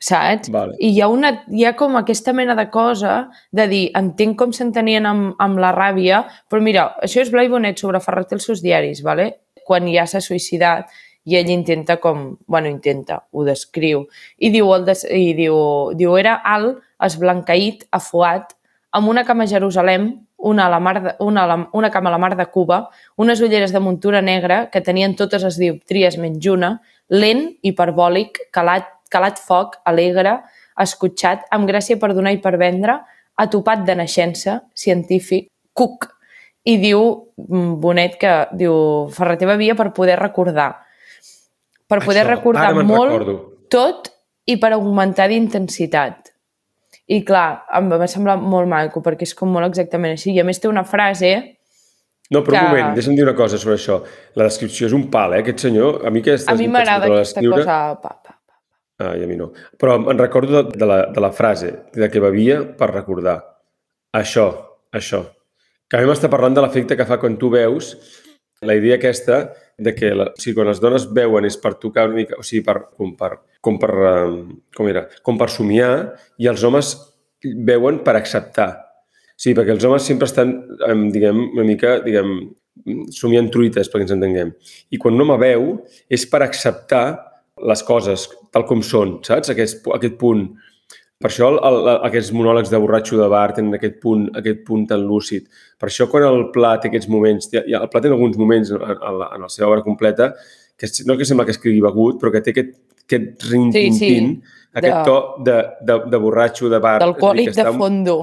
Saps? 0.00 0.48
Vale. 0.52 0.78
I 0.80 0.94
hi 0.94 1.02
ha, 1.04 1.10
una, 1.12 1.34
hi 1.52 1.66
ha 1.68 1.74
com 1.76 1.96
aquesta 1.98 2.32
mena 2.32 2.54
de 2.56 2.70
cosa 2.72 3.26
de 3.52 3.66
dir, 3.68 3.82
entenc 3.96 4.38
com 4.40 4.52
s'entenien 4.56 5.08
amb, 5.08 5.34
amb 5.40 5.60
la 5.60 5.74
ràbia, 5.76 6.22
però 6.48 6.62
mira, 6.64 6.86
això 7.04 7.20
és 7.20 7.32
Blai 7.32 7.50
Bonet 7.52 7.80
sobre 7.80 8.00
Ferret 8.00 8.32
els 8.36 8.48
seus 8.48 8.62
diaris, 8.64 9.04
vale? 9.04 9.32
quan 9.70 9.86
ja 9.86 10.06
s'ha 10.08 10.22
suïcidat 10.24 10.90
i 11.30 11.36
ell 11.38 11.50
intenta 11.52 11.98
com, 12.02 12.30
bueno, 12.50 12.70
intenta, 12.72 13.20
ho 13.30 13.44
descriu, 13.46 14.06
i 14.40 14.50
diu, 14.50 14.70
el 14.74 14.86
des, 14.88 15.04
i 15.04 15.34
diu, 15.36 15.56
diu 15.94 16.16
era 16.18 16.38
alt, 16.48 16.80
esblanqueït, 17.06 17.84
afuat, 17.94 18.56
amb 18.92 19.08
una 19.08 19.24
cama 19.24 19.44
a 19.44 19.50
Jerusalem, 19.50 20.26
una, 20.36 20.66
a 20.66 20.70
la 20.70 20.80
mar 20.80 21.02
de, 21.02 21.14
una, 21.20 21.44
a 21.44 21.46
la, 21.46 21.68
una 21.72 21.90
cama 21.90 22.08
a 22.10 22.12
la 22.12 22.18
mar 22.18 22.36
de 22.36 22.46
Cuba, 22.46 22.88
unes 23.16 23.40
ulleres 23.40 23.72
de 23.72 23.80
muntura 23.80 24.22
negra 24.22 24.70
que 24.70 24.80
tenien 24.80 25.14
totes 25.16 25.44
les 25.46 25.58
dioptries 25.60 26.18
menys 26.18 26.46
una, 26.50 26.72
lent, 27.08 27.46
hiperbòlic, 27.62 28.46
calat, 28.54 28.88
calat 29.10 29.38
foc, 29.38 29.76
alegre, 29.84 30.38
escotxat, 30.80 31.46
amb 31.54 31.68
gràcia 31.68 31.98
per 32.00 32.14
donar 32.14 32.32
i 32.34 32.40
per 32.42 32.56
vendre, 32.58 33.00
atopat 33.40 33.84
de 33.86 33.96
naixença, 34.00 34.60
científic, 34.74 35.50
cuc. 35.72 36.08
I 36.68 36.76
diu 36.80 37.00
mm, 37.40 37.76
Bonet 37.80 38.16
que, 38.20 38.32
diu, 38.56 38.74
Ferreter 39.14 39.48
bevia 39.48 39.76
per 39.78 39.90
poder 39.96 40.18
recordar. 40.20 40.72
Per 41.88 42.00
poder 42.04 42.24
Això, 42.26 42.34
recordar 42.34 42.74
molt 42.84 43.14
recordo. 43.14 43.36
tot 43.72 44.10
i 44.46 44.58
per 44.60 44.74
augmentar 44.76 45.28
d'intensitat. 45.30 46.29
I 47.10 47.22
clar, 47.26 47.64
em 47.74 47.88
va 47.90 48.06
semblar 48.10 48.36
molt 48.38 48.68
maco 48.70 49.02
perquè 49.02 49.26
és 49.26 49.34
com 49.34 49.50
molt 49.50 49.66
exactament 49.66 50.14
així. 50.14 50.30
I 50.36 50.42
a 50.42 50.46
més 50.46 50.60
té 50.62 50.70
una 50.70 50.84
frase 50.86 51.32
No, 52.30 52.44
però 52.46 52.54
un 52.54 52.60
que- 52.60 52.66
moment, 52.68 52.92
deixa'm 52.94 53.16
dir 53.18 53.24
una 53.24 53.34
cosa 53.34 53.58
sobre 53.58 53.74
això. 53.74 53.96
La 54.38 54.46
descripció 54.46 54.86
és 54.86 54.92
un 54.94 55.08
pal, 55.10 55.34
eh, 55.34 55.40
aquest 55.42 55.64
senyor. 55.66 56.04
A 56.06 56.10
mi 56.14 56.20
aquesta 56.22 56.52
A 56.52 56.54
mi 56.54 56.68
m'agrada 56.70 57.08
aquesta 57.10 57.42
cosa... 57.42 57.64
Pa, 57.98 58.12
pa, 58.14 58.14
pa. 58.22 58.36
Ah, 59.00 59.16
i 59.16 59.24
a 59.24 59.26
mi 59.26 59.34
no. 59.34 59.50
Però 59.80 59.96
em 59.98 60.18
recordo 60.18 60.62
de, 60.62 60.78
de, 60.78 60.86
la, 60.86 61.00
de 61.10 61.20
la 61.24 61.32
frase, 61.32 61.72
de 61.94 62.08
que 62.12 62.20
bevia 62.22 62.60
per 62.78 62.92
recordar. 62.92 63.38
Això, 64.14 64.46
això. 64.92 65.24
Que 65.90 65.98
a 65.98 66.04
mi 66.04 66.06
m'està 66.06 66.30
parlant 66.30 66.54
de 66.54 66.62
l'efecte 66.62 66.94
que 66.94 67.06
fa 67.08 67.18
quan 67.18 67.38
tu 67.40 67.50
veus 67.50 67.96
la 68.62 68.76
idea 68.78 69.00
aquesta 69.00 69.40
de 69.80 69.94
que 69.96 70.12
la, 70.14 70.28
o 70.30 70.38
sigui, 70.38 70.54
quan 70.60 70.68
les 70.68 70.78
dones 70.78 71.08
veuen 71.16 71.48
és 71.48 71.56
per 71.58 71.74
tocar 71.82 72.06
una 72.10 72.20
mica, 72.20 72.36
o 72.38 72.44
sigui, 72.46 72.62
per, 72.62 72.76
com 72.94 73.16
per, 73.18 73.40
com 73.60 73.78
per, 73.80 73.90
um, 73.92 74.36
com 74.76 74.88
era, 74.88 75.06
com 75.26 75.38
per 75.40 75.50
somiar 75.52 75.92
i 76.40 76.48
els 76.50 76.64
homes 76.64 76.94
veuen 77.42 78.00
per 78.04 78.16
acceptar. 78.18 78.70
Sí, 79.40 79.54
perquè 79.56 79.72
els 79.72 79.84
homes 79.88 80.04
sempre 80.04 80.28
estan, 80.28 80.52
em, 80.88 81.06
diguem, 81.12 81.46
una 81.54 81.64
mica, 81.64 81.98
diguem, 82.04 82.34
somiant 83.14 83.48
truites, 83.52 83.88
perquè 83.88 84.06
ens 84.06 84.16
entenguem. 84.16 84.52
I 84.92 85.00
quan 85.00 85.16
un 85.16 85.24
home 85.24 85.38
veu 85.40 85.70
és 86.12 86.26
per 86.28 86.42
acceptar 86.44 87.04
les 87.70 87.82
coses 87.84 88.26
tal 88.52 88.66
com 88.68 88.82
són, 88.84 89.18
saps? 89.26 89.52
Aquest, 89.52 89.86
aquest 89.96 90.18
punt. 90.20 90.46
Per 91.20 91.28
això 91.28 91.50
el, 91.52 91.58
el, 91.68 91.88
aquests 92.08 92.32
monòlegs 92.32 92.70
de 92.72 92.80
borratxo 92.80 93.18
de 93.20 93.26
bar 93.32 93.50
tenen 93.56 93.76
aquest 93.76 93.98
punt, 94.00 94.28
aquest 94.40 94.62
punt 94.68 94.86
tan 94.88 95.04
lúcid. 95.04 95.48
Per 95.80 95.90
això 95.90 96.08
quan 96.12 96.24
el 96.28 96.46
Pla 96.54 96.78
té 96.80 96.88
aquests 96.88 97.10
moments, 97.12 97.50
el 97.60 97.88
Pla 97.92 98.00
té 98.00 98.08
alguns 98.08 98.38
moments 98.40 98.72
en, 98.72 98.84
en, 98.88 99.18
la, 99.20 99.28
en 99.36 99.44
la 99.44 99.50
seva 99.52 99.68
obra 99.68 99.84
completa, 99.84 100.32
que 100.80 100.88
no 101.04 101.18
que 101.20 101.28
sembla 101.28 101.44
que 101.44 101.52
escrigui 101.52 101.82
begut, 101.84 102.16
però 102.20 102.32
que 102.32 102.40
té 102.44 102.54
aquest, 102.54 102.72
aquest 103.10 103.44
rin-tin-tin, 103.50 103.92
Sí, 103.92 104.40
sí. 104.40 104.56
aquest 104.72 104.94
De- 104.94 105.04
to 105.04 105.14
de, 105.42 105.56
de, 105.82 105.96
de 106.12 106.18
borratxo 106.22 106.68
de 106.70 106.78
bar. 106.78 107.00
D'alcohòlic 107.02 107.50
de 107.56 107.64
fondo. 107.74 108.14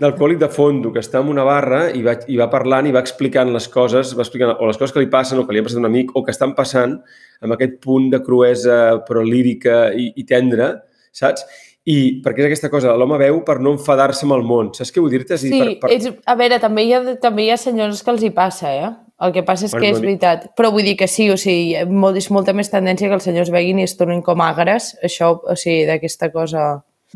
d'alcohòlic 0.00 0.38
de 0.40 0.48
fondo, 0.48 0.92
que 0.94 1.02
està 1.04 1.20
en 1.20 1.28
una 1.28 1.44
barra 1.44 1.90
i 1.92 2.00
va, 2.02 2.14
i 2.32 2.38
va 2.40 2.48
parlant 2.50 2.88
i 2.88 2.94
va 2.96 3.02
explicant 3.04 3.52
les 3.52 3.68
coses, 3.68 4.14
va 4.16 4.24
explicant 4.24 4.54
o 4.56 4.66
les 4.70 4.78
coses 4.80 4.94
que 4.96 5.02
li 5.04 5.10
passen 5.12 5.38
o 5.38 5.44
que 5.46 5.52
li 5.52 5.60
ha 5.60 5.66
passat 5.66 5.78
a 5.78 5.84
un 5.84 5.90
amic 5.90 6.14
o 6.16 6.24
que 6.24 6.32
estan 6.32 6.54
passant 6.56 6.96
amb 7.44 7.52
aquest 7.52 7.76
punt 7.84 8.08
de 8.10 8.22
cruesa 8.24 9.02
però 9.06 9.20
lírica 9.22 9.90
i, 9.92 10.12
i 10.16 10.24
tendra, 10.24 10.72
saps? 11.12 11.44
I 11.86 12.18
perquè 12.24 12.40
és 12.42 12.48
aquesta 12.48 12.70
cosa, 12.72 12.96
l'home 12.98 13.14
veu 13.20 13.44
per 13.46 13.60
no 13.62 13.76
enfadar-se 13.76 14.24
amb 14.26 14.34
el 14.34 14.42
món. 14.42 14.72
Saps 14.74 14.90
què 14.90 14.98
vull 15.04 15.12
dir-te? 15.12 15.36
Dir, 15.38 15.52
Sí, 15.52 15.60
per, 15.60 15.68
per... 15.84 15.90
és, 15.94 16.08
a 16.26 16.34
veure, 16.34 16.56
també 16.58 16.82
hi, 16.82 16.94
ha, 16.96 17.02
també 17.22 17.44
hi 17.44 17.50
ha 17.54 17.58
senyors 17.60 18.00
que 18.02 18.10
els 18.10 18.24
hi 18.26 18.32
passa, 18.34 18.72
eh? 18.74 18.88
El 19.16 19.32
que 19.32 19.42
passa 19.46 19.64
és 19.64 19.72
Bueno, 19.72 19.84
que 19.84 19.92
és 19.94 20.02
veritat. 20.02 20.50
Però 20.58 20.70
vull 20.74 20.84
dir 20.84 20.96
que 21.00 21.08
sí, 21.08 21.30
o 21.32 21.38
sigui, 21.40 21.78
molt, 21.88 22.18
és 22.20 22.28
molta 22.30 22.52
més 22.52 22.68
tendència 22.72 23.08
que 23.08 23.16
els 23.16 23.24
senyors 23.24 23.52
veguin 23.54 23.80
i 23.80 23.86
es 23.88 23.96
tornin 23.96 24.20
com 24.22 24.42
agres, 24.44 24.92
això, 25.04 25.38
o 25.40 25.56
sigui, 25.56 25.86
d'aquesta 25.88 26.30
cosa... 26.34 26.66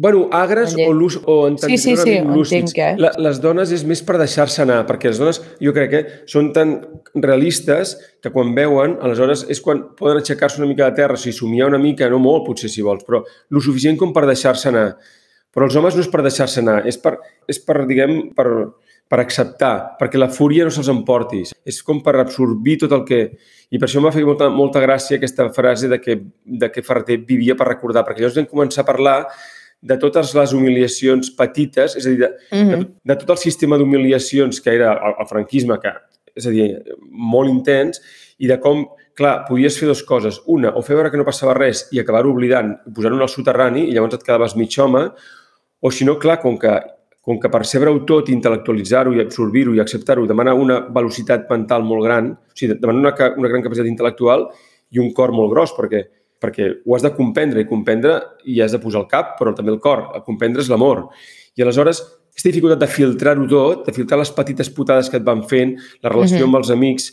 Bueno, 0.01 0.29
agres 0.33 0.73
o, 0.79 0.93
lús, 0.97 1.19
o 1.29 1.51
Sí, 1.59 1.77
sí, 1.77 1.97
sí, 1.99 2.21
lúcids. 2.25 2.71
entenc, 2.71 2.79
eh? 2.79 2.95
La, 2.97 3.11
les 3.21 3.41
dones 3.43 3.73
és 3.75 3.83
més 3.85 4.01
per 4.07 4.17
deixar-se 4.17 4.63
anar, 4.63 4.79
perquè 4.89 5.11
les 5.11 5.19
dones, 5.21 5.43
jo 5.61 5.75
crec 5.77 5.91
que 5.93 6.03
són 6.31 6.53
tan 6.57 6.77
realistes 7.13 7.97
que 8.23 8.33
quan 8.33 8.55
veuen, 8.57 8.95
aleshores 9.03 9.43
és 9.53 9.61
quan 9.61 9.83
poden 9.99 10.23
aixecar-se 10.23 10.63
una 10.63 10.71
mica 10.71 10.89
de 10.89 10.97
terra, 11.03 11.19
o 11.19 11.21
sigui, 11.21 11.35
somiar 11.37 11.69
una 11.69 11.83
mica, 11.83 12.09
no 12.09 12.23
molt 12.23 12.47
potser 12.47 12.71
si 12.73 12.87
vols, 12.87 13.05
però 13.05 13.21
lo 13.27 13.61
suficient 13.61 13.99
com 14.01 14.15
per 14.17 14.25
deixar-se 14.31 14.71
anar. 14.71 14.87
Però 15.53 15.67
els 15.67 15.77
homes 15.77 15.99
no 15.99 16.07
és 16.07 16.09
per 16.09 16.23
deixar-se 16.23 16.63
anar, 16.63 16.85
és 16.89 16.97
per, 17.03 17.19
és 17.51 17.61
per 17.67 17.83
diguem, 17.91 18.31
per, 18.39 18.47
per 19.11 19.19
acceptar, 19.19 19.97
perquè 19.99 20.19
la 20.21 20.29
fúria 20.31 20.63
no 20.67 20.71
se'ls 20.71 20.89
emporti. 20.93 21.43
És 21.67 21.81
com 21.83 21.99
per 22.05 22.15
absorbir 22.21 22.77
tot 22.85 22.93
el 22.95 23.03
que... 23.09 23.23
I 23.71 23.79
per 23.79 23.89
això 23.89 23.99
em 23.99 24.07
va 24.07 24.13
fer 24.15 24.23
molta, 24.27 24.47
molta 24.55 24.83
gràcia 24.83 25.19
aquesta 25.19 25.49
frase 25.55 25.91
de 25.91 25.99
que, 26.03 26.15
de 26.45 26.69
que 26.71 26.85
Ferreter 26.87 27.19
vivia 27.27 27.57
per 27.59 27.67
recordar, 27.67 28.05
perquè 28.07 28.23
llavors 28.23 28.39
vam 28.39 28.47
començar 28.51 28.85
a 28.85 28.89
parlar 28.89 29.17
de 29.81 29.97
totes 29.99 30.31
les 30.37 30.55
humiliacions 30.55 31.33
petites, 31.35 31.97
és 31.99 32.07
a 32.07 32.13
dir, 32.13 32.21
de, 32.23 32.31
Mm 32.55 32.71
de, 32.71 32.81
de 33.11 33.19
tot 33.23 33.35
el 33.35 33.41
sistema 33.43 33.79
d'humiliacions 33.81 34.63
que 34.63 34.75
era 34.77 34.93
el, 34.95 35.19
el 35.25 35.29
franquisme, 35.31 35.79
que 35.83 35.95
és 36.37 36.47
a 36.47 36.55
dir, 36.55 36.69
molt 37.11 37.51
intens, 37.51 37.99
i 38.39 38.47
de 38.47 38.61
com, 38.63 38.85
clar, 39.19 39.41
podies 39.49 39.79
fer 39.81 39.89
dues 39.91 40.05
coses. 40.07 40.39
Una, 40.47 40.71
o 40.77 40.85
fer 40.87 40.95
veure 40.95 41.11
que 41.11 41.19
no 41.19 41.27
passava 41.27 41.57
res 41.59 41.89
i 41.91 41.99
acabar 41.99 42.23
oblidant, 42.31 42.77
posar-ho 42.95 43.19
en 43.19 43.27
el 43.27 43.33
soterrani 43.33 43.89
i 43.89 43.97
llavors 43.97 44.21
et 44.21 44.27
quedaves 44.27 44.55
mig 44.61 44.79
home, 44.79 45.09
o 45.81 45.91
si 45.91 46.07
no, 46.07 46.19
clar, 46.21 46.39
com 46.45 46.61
que, 46.61 46.79
com 47.21 47.39
que 47.41 47.51
percebre-ho 47.53 48.01
tot, 48.09 48.31
intel·lectualitzar-ho 48.33 49.13
i 49.13 49.21
absorbir-ho 49.21 49.75
i 49.77 49.81
acceptar-ho 49.83 50.27
demana 50.27 50.55
una 50.57 50.81
velocitat 50.89 51.49
mental 51.51 51.85
molt 51.85 52.05
gran, 52.07 52.31
o 52.33 52.55
sigui, 52.57 52.79
demana 52.81 53.03
una, 53.03 53.31
una 53.37 53.51
gran 53.53 53.63
capacitat 53.63 53.91
intel·lectual 53.91 54.47
i 54.91 54.99
un 55.03 55.13
cor 55.15 55.33
molt 55.37 55.53
gros, 55.53 55.75
perquè, 55.77 56.05
perquè 56.41 56.71
ho 56.87 56.97
has 56.97 57.05
de 57.05 57.13
comprendre 57.15 57.61
i 57.61 57.69
comprendre 57.69 58.17
i 58.49 58.61
has 58.65 58.73
de 58.73 58.81
posar 58.81 59.03
el 59.05 59.11
cap, 59.11 59.37
però 59.39 59.53
també 59.55 59.71
el 59.75 59.81
cor. 59.85 60.07
A 60.17 60.23
comprendre 60.25 60.65
és 60.65 60.71
l'amor. 60.73 61.11
I 61.57 61.63
aleshores, 61.63 62.01
aquesta 62.31 62.49
dificultat 62.49 62.81
de 62.81 62.89
filtrar-ho 62.89 63.45
tot, 63.51 63.85
de 63.87 63.93
filtrar 63.93 64.19
les 64.23 64.31
petites 64.33 64.71
putades 64.73 65.11
que 65.11 65.19
et 65.21 65.27
van 65.27 65.43
fent, 65.45 65.77
la 66.03 66.09
relació 66.09 66.39
Mhm. 66.39 66.49
amb 66.49 66.57
els 66.63 66.71
amics, 66.71 67.11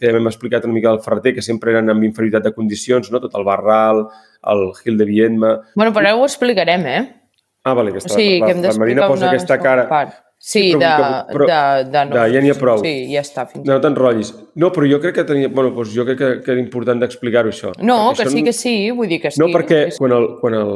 que 0.00 0.06
ja 0.10 0.16
hem 0.16 0.26
explicat 0.26 0.64
una 0.64 0.74
mica 0.74 0.90
del 0.90 1.00
Ferreter, 1.00 1.34
que 1.34 1.42
sempre 1.42 1.70
eren 1.70 1.88
amb 1.90 2.02
inferioritat 2.02 2.42
de 2.42 2.52
condicions, 2.52 3.12
no? 3.12 3.20
tot 3.20 3.34
el 3.34 3.44
Barral, 3.44 4.08
el 4.46 4.72
Gil 4.82 4.98
de 4.98 5.04
Viedma... 5.04 5.60
Bueno, 5.76 5.92
però 5.92 6.00
ara 6.08 6.16
ho 6.16 6.24
explicarem, 6.24 6.86
eh? 6.86 7.22
Ah, 7.66 7.74
vale, 7.74 7.90
que 7.92 7.98
O 7.98 8.08
sigui, 8.08 8.38
la, 8.38 8.46
que 8.46 8.52
hem 8.54 8.62
la 8.62 8.72
Marina 8.78 9.08
posa 9.10 9.26
aquesta 9.32 9.58
cara... 9.58 9.88
part. 9.90 10.14
Sí, 10.38 10.68
però- 10.74 10.80
de, 11.26 11.34
però- 11.34 11.46
de, 11.48 11.90
de, 11.90 12.02
no. 12.06 12.14
de 12.14 12.24
ja 12.34 12.40
n'hi 12.44 12.50
ha 12.52 12.56
prou. 12.60 12.78
Sí, 12.84 12.92
ja 13.10 13.22
està. 13.24 13.46
Fins... 13.50 13.64
No 13.66 13.78
t'enrotllis. 13.82 14.30
No, 14.62 14.68
però 14.74 14.86
jo 14.90 15.00
crec 15.02 15.14
que 15.16 15.24
tenia... 15.26 15.48
Bueno, 15.48 15.72
doncs 15.74 15.94
jo 15.96 16.04
crec 16.06 16.18
que, 16.20 16.28
que 16.44 16.52
era 16.54 16.60
important 16.62 17.00
d'explicar-ho, 17.02 17.50
això. 17.50 17.72
No, 17.80 17.96
Perquè 18.12 18.22
que 18.22 18.28
això 18.28 18.36
sí, 18.36 18.44
que 18.44 18.52
sí, 18.54 18.74
vull 18.94 19.08
dir 19.10 19.18
que 19.24 19.32
sí. 19.34 19.40
No, 19.42 19.48
perquè 19.54 19.80
quan 19.98 20.12
el, 20.14 20.28
quan 20.42 20.54
el, 20.60 20.72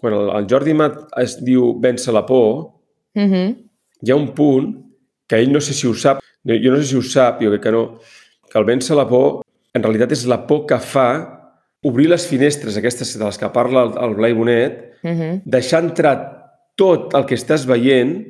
quan 0.00 0.16
el, 0.16 0.30
el 0.40 0.48
Jordi 0.50 0.74
Mat 0.74 0.96
es 1.22 1.36
diu 1.44 1.74
vèncer 1.80 2.12
la 2.16 2.24
por, 2.26 2.72
Uh 3.16 3.22
-huh. 3.32 3.46
hi 4.04 4.10
ha 4.10 4.16
un 4.16 4.26
punt 4.34 4.74
que 5.26 5.36
ell 5.40 5.50
no 5.52 5.60
sé 5.60 5.72
si 5.72 5.86
ho 5.86 5.94
sap, 5.94 6.18
jo 6.44 6.70
no 6.70 6.76
sé 6.76 6.84
si 6.84 6.96
ho 6.96 7.02
sap, 7.02 7.40
jo 7.40 7.48
crec 7.50 7.62
que 7.62 7.70
no, 7.72 7.98
que 8.50 8.58
el 8.58 8.64
vèncer 8.66 8.94
la 8.96 9.06
por 9.08 9.40
en 9.72 9.82
realitat 9.82 10.12
és 10.12 10.26
la 10.26 10.46
por 10.46 10.66
que 10.66 10.76
fa 10.78 11.35
obrir 11.82 12.08
les 12.08 12.26
finestres 12.26 12.76
aquestes 12.76 13.18
de 13.18 13.24
les 13.24 13.38
que 13.38 13.48
parla 13.52 13.82
el, 13.86 13.92
el 14.04 14.14
Blai 14.14 14.32
Bonet, 14.32 14.82
Uh 15.02 15.10
-huh. 15.10 15.42
deixar 15.44 15.84
entrar 15.84 16.14
tot 16.74 17.14
el 17.14 17.26
que 17.26 17.36
estàs 17.36 17.66
veient, 17.66 18.26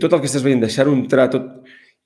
tot 0.00 0.12
el 0.12 0.20
que 0.20 0.26
estàs 0.26 0.42
veient, 0.42 0.60
deixar-ho 0.60 0.92
entrar 0.92 1.28
tot, 1.28 1.44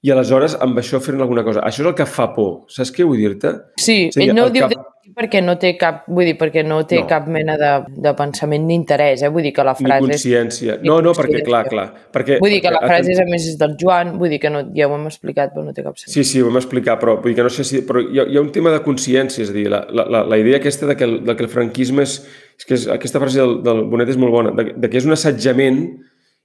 i 0.02 0.12
aleshores 0.14 0.54
amb 0.62 0.78
això 0.78 1.00
fer 1.02 1.16
alguna 1.16 1.42
cosa. 1.44 1.60
Això 1.66 1.82
és 1.82 1.88
el 1.90 1.94
que 1.98 2.06
fa 2.06 2.28
por. 2.34 2.64
Saps 2.70 2.92
què 2.94 3.04
vull 3.06 3.18
dir-te? 3.18 3.50
Sí, 3.76 4.10
Sí, 4.14 4.22
ell 4.28 4.34
no 4.36 4.44
el 4.46 4.50
ho 4.50 4.54
diu 4.54 4.68
cap- 4.68 4.94
perquè 5.18 5.40
no 5.42 5.54
té 5.58 5.72
cap, 5.80 6.02
vull 6.06 6.26
dir, 6.28 6.34
perquè 6.38 6.62
no 6.62 6.82
té 6.86 6.98
No. 7.00 7.06
cap 7.08 7.26
mena 7.32 7.56
de, 7.58 7.70
de 8.04 8.12
pensament 8.14 8.66
ni 8.68 8.74
interès, 8.76 9.22
eh? 9.24 9.30
Vull 9.32 9.42
dir 9.42 9.52
que 9.56 9.64
la 9.64 9.72
Ni 9.80 9.86
frase 9.88 10.04
és... 10.04 10.10
consciència. 10.12 10.76
ni 10.82 10.86
No, 10.86 11.00
no, 11.02 11.14
perquè, 11.16 11.40
clar, 11.42 11.64
clar. 11.66 11.86
Perquè, 12.12 12.36
Vull 12.38 12.50
dir 12.52 12.60
que 12.62 12.70
la 12.70 12.82
frase 12.84 13.10
és, 13.16 13.18
a 13.18 13.24
més, 13.24 13.46
és 13.48 13.56
del 13.58 13.74
Joan, 13.80 14.12
vull 14.20 14.28
dir 14.30 14.38
que 14.38 14.50
no, 14.52 14.60
ja 14.76 14.86
ho 14.86 14.94
hem 14.94 15.06
explicat, 15.08 15.50
però 15.54 15.64
no 15.64 15.72
té 15.72 15.82
cap 15.82 15.96
sentit. 15.98 16.12
Sí, 16.14 16.22
sí, 16.24 16.42
ho 16.42 16.46
vam 16.52 16.60
explicar, 16.60 16.98
però 17.00 17.16
vull 17.16 17.32
dir 17.32 17.36
que 17.40 17.42
no 17.48 17.50
sé 17.50 17.64
si... 17.64 17.80
Però 17.88 17.98
hi 18.04 18.20
ha, 18.20 18.28
hi 18.28 18.36
ha 18.36 18.40
un 18.44 18.52
tema 18.52 18.70
de 18.70 18.82
consciència, 18.84 19.42
és 19.42 19.50
a 19.50 19.56
dir, 19.56 19.66
la, 19.72 19.80
la, 19.90 20.04
la, 20.06 20.22
la 20.28 20.38
idea 20.38 20.60
aquesta 20.60 20.86
de 20.86 20.94
que, 20.94 21.04
el, 21.08 21.24
de 21.24 21.34
que 21.34 21.42
el 21.42 21.48
franquisme 21.50 22.04
és... 22.06 22.20
és 22.58 22.64
que 22.68 22.74
és, 22.74 22.86
aquesta 22.92 23.18
frase 23.18 23.40
del, 23.40 23.62
del 23.64 23.82
Bonet 23.88 24.08
és 24.12 24.20
molt 24.20 24.30
bona, 24.36 24.52
de, 24.54 24.74
de 24.76 24.90
que 24.92 24.98
és 25.00 25.06
un 25.08 25.16
assetjament 25.16 25.80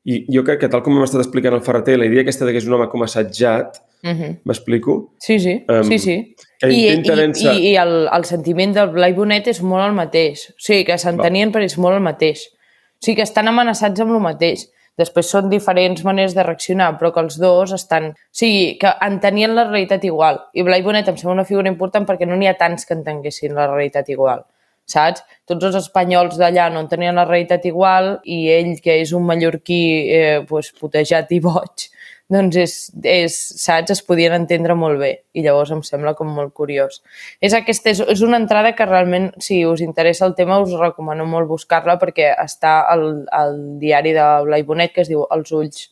i 0.06 0.26
jo 0.36 0.44
crec 0.44 0.60
que 0.64 0.70
tal 0.70 0.84
com 0.84 0.98
hem 0.98 1.06
estat 1.06 1.22
explicant 1.24 1.56
el 1.56 1.64
Ferreter, 1.64 1.98
la 2.00 2.06
idea 2.10 2.22
aquesta 2.26 2.46
de 2.46 2.52
que 2.52 2.60
és 2.62 2.68
un 2.68 2.76
home 2.78 2.90
com 2.92 3.04
assatjat, 3.06 3.82
Uh 4.04 4.10
-huh. 4.10 4.38
m'explico? 4.44 5.14
Sí, 5.18 5.40
sí, 5.40 5.64
Em, 5.66 5.84
sí, 5.84 5.98
sí. 5.98 6.36
I, 6.62 6.68
i, 6.68 7.04
i, 7.48 7.70
i 7.72 7.76
el, 7.78 8.10
el 8.12 8.26
sentiment 8.26 8.74
del 8.74 8.90
Blai 8.90 9.14
Bonet 9.14 9.48
és 9.48 9.62
molt 9.62 9.86
el 9.86 9.94
mateix. 9.94 10.50
O 10.50 10.54
sigui, 10.60 10.84
que 10.84 10.98
s'entenien 10.98 11.54
però 11.54 11.64
és 11.64 11.78
molt 11.78 11.96
el 11.96 12.02
mateix. 12.02 12.48
O 12.48 13.00
sigui, 13.00 13.16
que 13.16 13.24
estan 13.24 13.48
amenaçats 13.48 14.02
amb 14.02 14.12
el 14.12 14.20
mateix. 14.20 14.70
Després 14.98 15.26
són 15.30 15.50
diferents 15.50 16.04
maneres 16.04 16.36
de 16.36 16.44
reaccionar, 16.44 16.98
però 17.00 17.14
que 17.14 17.22
els 17.22 17.40
dos 17.40 17.72
estan... 17.72 18.10
O 18.12 18.14
sigui, 18.32 18.78
que 18.78 18.92
entenien 19.02 19.56
la 19.56 19.64
realitat 19.64 20.04
igual. 20.04 20.42
I 20.54 20.64
Blai 20.64 20.82
Bonet 20.82 21.08
em 21.08 21.16
sembla 21.16 21.34
una 21.34 21.46
figura 21.46 21.70
important 21.70 22.06
perquè 22.06 22.28
no 22.28 22.36
n'hi 22.36 22.48
ha 22.48 22.58
tants 22.58 22.86
que 22.86 22.94
entenguessin 22.94 23.56
la 23.56 23.68
realitat 23.68 24.10
igual 24.10 24.44
saps? 24.90 25.24
Tots 25.50 25.70
els 25.70 25.78
espanyols 25.80 26.38
d'allà 26.40 26.70
no 26.72 26.84
entenien 26.84 27.16
la 27.18 27.26
realitat 27.28 27.66
igual 27.70 28.18
i 28.24 28.46
ell, 28.54 28.76
que 28.84 29.00
és 29.02 29.14
un 29.16 29.26
mallorquí 29.28 29.82
eh, 30.12 30.40
pues, 30.50 30.72
putejat 30.80 31.32
i 31.36 31.40
boig, 31.44 31.88
doncs 32.34 32.58
és, 32.60 32.76
és, 33.08 33.36
saps, 33.62 33.94
es 33.94 34.04
podien 34.06 34.34
entendre 34.36 34.76
molt 34.80 35.00
bé 35.02 35.12
i 35.36 35.44
llavors 35.46 35.74
em 35.76 35.84
sembla 35.86 36.16
com 36.18 36.32
molt 36.34 36.54
curiós. 36.58 37.02
És, 37.40 37.54
aquesta, 37.54 37.92
és, 37.92 38.04
és 38.16 38.24
una 38.26 38.40
entrada 38.42 38.74
que 38.78 38.88
realment, 38.90 39.32
si 39.44 39.64
us 39.68 39.84
interessa 39.86 40.26
el 40.30 40.38
tema, 40.40 40.62
us 40.64 40.74
recomano 40.80 41.28
molt 41.30 41.52
buscar-la 41.52 42.00
perquè 42.02 42.34
està 42.44 42.82
al, 42.90 43.26
al 43.32 43.60
diari 43.82 44.16
de 44.16 44.30
Blai 44.48 44.66
Bonet 44.68 44.96
que 44.96 45.04
es 45.06 45.12
diu 45.12 45.28
Els 45.32 45.52
ulls, 45.52 45.90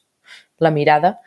la 0.62 0.72
mirada, 0.72 1.18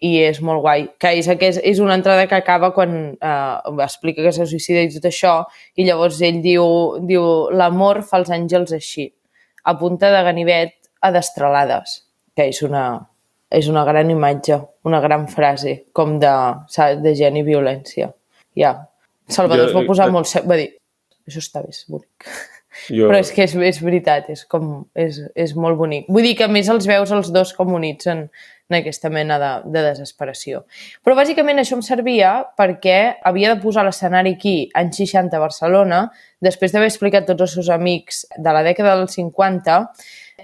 i 0.00 0.14
és 0.24 0.40
molt 0.44 0.62
guai. 0.64 0.86
Que 1.00 1.12
és, 1.18 1.28
que 1.38 1.50
és, 1.52 1.60
és 1.72 1.80
una 1.82 1.96
entrada 1.98 2.26
que 2.28 2.38
acaba 2.38 2.72
quan 2.76 2.96
eh, 3.12 3.84
explica 3.84 4.24
que 4.24 4.32
se 4.32 4.46
suïcida 4.48 4.84
i 4.86 4.92
tot 4.94 5.08
això, 5.10 5.34
i 5.76 5.86
llavors 5.88 6.20
ell 6.24 6.40
diu, 6.44 6.64
diu 7.06 7.24
l'amor 7.52 8.02
fa 8.08 8.20
els 8.22 8.32
àngels 8.32 8.72
així, 8.76 9.10
a 9.64 9.76
punta 9.78 10.10
de 10.12 10.22
ganivet 10.26 10.76
a 11.04 11.12
destralades, 11.12 12.00
que 12.36 12.48
és 12.48 12.62
una, 12.64 12.84
és 13.52 13.68
una 13.68 13.84
gran 13.88 14.10
imatge, 14.12 14.60
una 14.88 15.02
gran 15.04 15.26
frase, 15.28 15.82
com 15.96 16.16
de, 16.22 16.32
de 17.04 17.14
gent 17.18 17.36
i 17.40 17.44
violència. 17.46 18.12
Ja. 18.56 18.76
Salvador 19.30 19.66
jo, 19.66 19.70
es 19.70 19.76
va 19.76 19.84
posar 19.88 20.08
jo, 20.08 20.16
molt... 20.16 20.32
Va 20.48 20.56
dir, 20.60 20.70
això 21.28 21.44
està 21.44 21.64
bé, 21.64 21.74
és 21.74 21.84
bonic. 21.90 22.32
Jo... 22.86 23.10
Però 23.10 23.18
és 23.18 23.32
que 23.34 23.44
és, 23.44 23.56
és 23.66 23.80
veritat, 23.82 24.30
és, 24.32 24.44
com, 24.48 24.84
és, 24.94 25.18
és 25.34 25.52
molt 25.58 25.76
bonic. 25.80 26.08
Vull 26.08 26.24
dir 26.24 26.36
que 26.38 26.46
a 26.46 26.52
més 26.52 26.70
els 26.72 26.86
veus 26.88 27.12
els 27.12 27.32
dos 27.34 27.52
com 27.56 27.74
units 27.76 28.08
en, 28.08 28.28
en 28.70 28.78
aquesta 28.78 29.10
mena 29.10 29.36
de, 29.42 29.50
de 29.74 29.82
desesperació. 29.90 30.62
Però 31.04 31.16
bàsicament 31.18 31.60
això 31.60 31.76
em 31.76 31.84
servia 31.84 32.32
perquè 32.58 33.20
havia 33.26 33.52
de 33.52 33.60
posar 33.62 33.84
l'escenari 33.84 34.36
aquí, 34.38 34.56
en 34.78 34.92
60 34.94 35.36
a 35.36 35.42
Barcelona, 35.42 36.00
després 36.40 36.72
d'haver 36.72 36.88
explicat 36.88 37.26
tots 37.28 37.48
els 37.48 37.58
seus 37.58 37.70
amics 37.74 38.24
de 38.38 38.54
la 38.54 38.64
dècada 38.66 38.96
dels 39.00 39.18
50, 39.18 39.78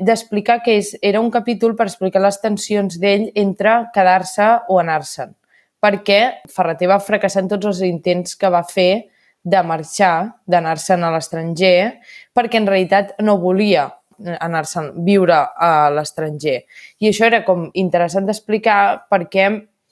d'explicar 0.01 0.61
que 0.65 0.77
és, 0.83 0.93
era 1.01 1.23
un 1.23 1.31
capítol 1.33 1.77
per 1.77 1.89
explicar 1.89 2.21
les 2.25 2.41
tensions 2.43 2.99
d'ell 3.01 3.31
entre 3.35 3.79
quedar-se 3.95 4.49
o 4.69 4.81
anar-se'n. 4.83 5.33
Perquè 5.81 6.21
Ferreter 6.51 6.89
va 6.91 7.03
fracassar 7.03 7.45
en 7.45 7.53
tots 7.53 7.69
els 7.71 7.85
intents 7.87 8.35
que 8.37 8.51
va 8.51 8.65
fer 8.67 9.07
de 9.47 9.61
marxar, 9.63 10.43
d'anar-se'n 10.51 11.05
a 11.07 11.13
l'estranger, 11.15 12.01
perquè 12.35 12.59
en 12.59 12.67
realitat 12.67 13.15
no 13.23 13.37
volia 13.39 13.87
anar-se'n 14.41 14.93
viure 15.05 15.39
a 15.57 15.89
l'estranger. 15.93 16.63
I 17.01 17.11
això 17.11 17.27
era 17.29 17.43
com 17.45 17.69
interessant 17.75 18.27
d'explicar 18.29 19.07
perquè 19.11 19.49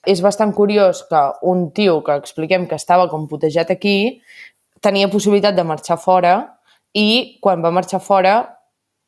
és 0.07 0.21
bastant 0.25 0.53
curiós 0.53 1.05
que 1.09 1.23
un 1.49 1.71
tio 1.77 2.03
que 2.05 2.17
expliquem 2.21 2.67
que 2.69 2.77
estava 2.77 3.09
com 3.09 3.29
putejat 3.29 3.71
aquí 3.73 4.21
tenia 4.85 5.09
possibilitat 5.09 5.57
de 5.57 5.65
marxar 5.65 5.97
fora 6.01 6.35
i 6.93 7.39
quan 7.43 7.65
va 7.65 7.73
marxar 7.73 8.03
fora 8.05 8.37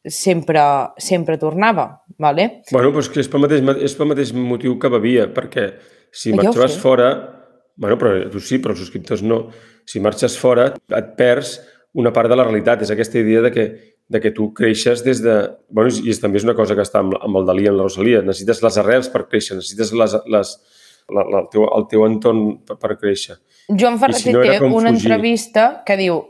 sempre, 0.06 0.60
sempre 0.96 1.36
tornava, 1.38 2.04
¿vale? 2.18 2.62
Bueno, 2.70 2.92
però 2.94 3.02
és 3.02 3.10
que 3.10 3.20
és 3.20 3.28
pel, 3.28 3.42
mateix, 3.44 3.62
és 3.82 3.94
pel 3.98 4.10
mateix 4.12 4.32
motiu 4.32 4.78
que 4.80 4.90
bevia, 4.92 5.28
perquè 5.34 5.70
si 6.14 6.34
marxaves 6.34 6.78
fora... 6.80 7.10
Bueno, 7.76 7.98
però 8.00 8.14
tu 8.32 8.40
sí, 8.40 8.56
però 8.56 8.72
els 8.72 8.80
subscriptors 8.80 9.20
no. 9.20 9.50
Si 9.84 10.00
marxes 10.00 10.38
fora, 10.40 10.70
et 10.72 11.08
perds 11.18 11.58
una 12.00 12.12
part 12.12 12.30
de 12.30 12.38
la 12.38 12.46
realitat. 12.46 12.80
És 12.86 12.92
aquesta 12.94 13.18
idea 13.20 13.42
de 13.44 13.50
que 13.52 13.66
de 14.08 14.20
que 14.20 14.30
tu 14.30 14.52
creixes 14.54 15.02
des 15.04 15.20
de... 15.22 15.34
Bueno, 15.68 15.90
i 15.90 16.12
és, 16.12 16.20
també 16.22 16.38
és 16.38 16.46
una 16.46 16.54
cosa 16.58 16.76
que 16.78 16.84
està 16.86 17.02
amb, 17.02 17.16
amb 17.18 17.40
el 17.40 17.48
Dalí 17.48 17.66
i 17.66 17.70
amb 17.70 17.80
la 17.80 17.88
Rosalia. 17.88 18.22
Necessites 18.22 18.62
les 18.62 18.78
arrels 18.82 19.10
per 19.10 19.24
créixer, 19.26 19.58
necessites 19.58 19.90
les, 19.98 20.14
les, 20.30 20.52
la, 21.10 21.24
la, 21.24 21.42
el, 21.42 21.50
teu, 21.50 21.66
el 21.66 21.88
teu 21.90 22.06
entorn 22.06 22.44
per, 22.66 22.78
per 22.82 22.94
créixer. 23.00 23.40
Joan 23.68 23.98
Ferreter 24.02 24.22
si 24.22 24.36
no 24.36 24.44
té 24.46 24.60
una 24.62 24.92
fugir. 24.92 24.94
entrevista 24.94 25.66
que 25.86 25.98
diu, 25.98 26.20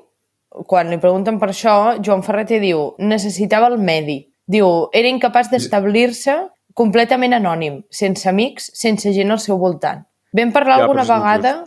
quan 0.71 0.89
li 0.93 1.01
pregunten 1.03 1.41
per 1.43 1.51
això, 1.53 1.77
Joan 2.01 2.25
Ferreter 2.25 2.63
diu, 2.65 2.89
necessitava 3.03 3.69
el 3.73 3.77
medi. 3.83 4.23
Diu, 4.49 4.87
era 4.97 5.11
incapaç 5.11 5.51
d'establir-se 5.53 6.39
completament 6.77 7.35
anònim, 7.37 7.83
sense 7.91 8.29
amics, 8.31 8.71
sense 8.77 9.13
gent 9.13 9.33
al 9.33 9.43
seu 9.43 9.61
voltant. 9.61 10.05
Vam 10.37 10.53
parlar 10.55 10.81
ja, 10.81 10.87
alguna 10.87 11.05
vegada... 11.09 11.59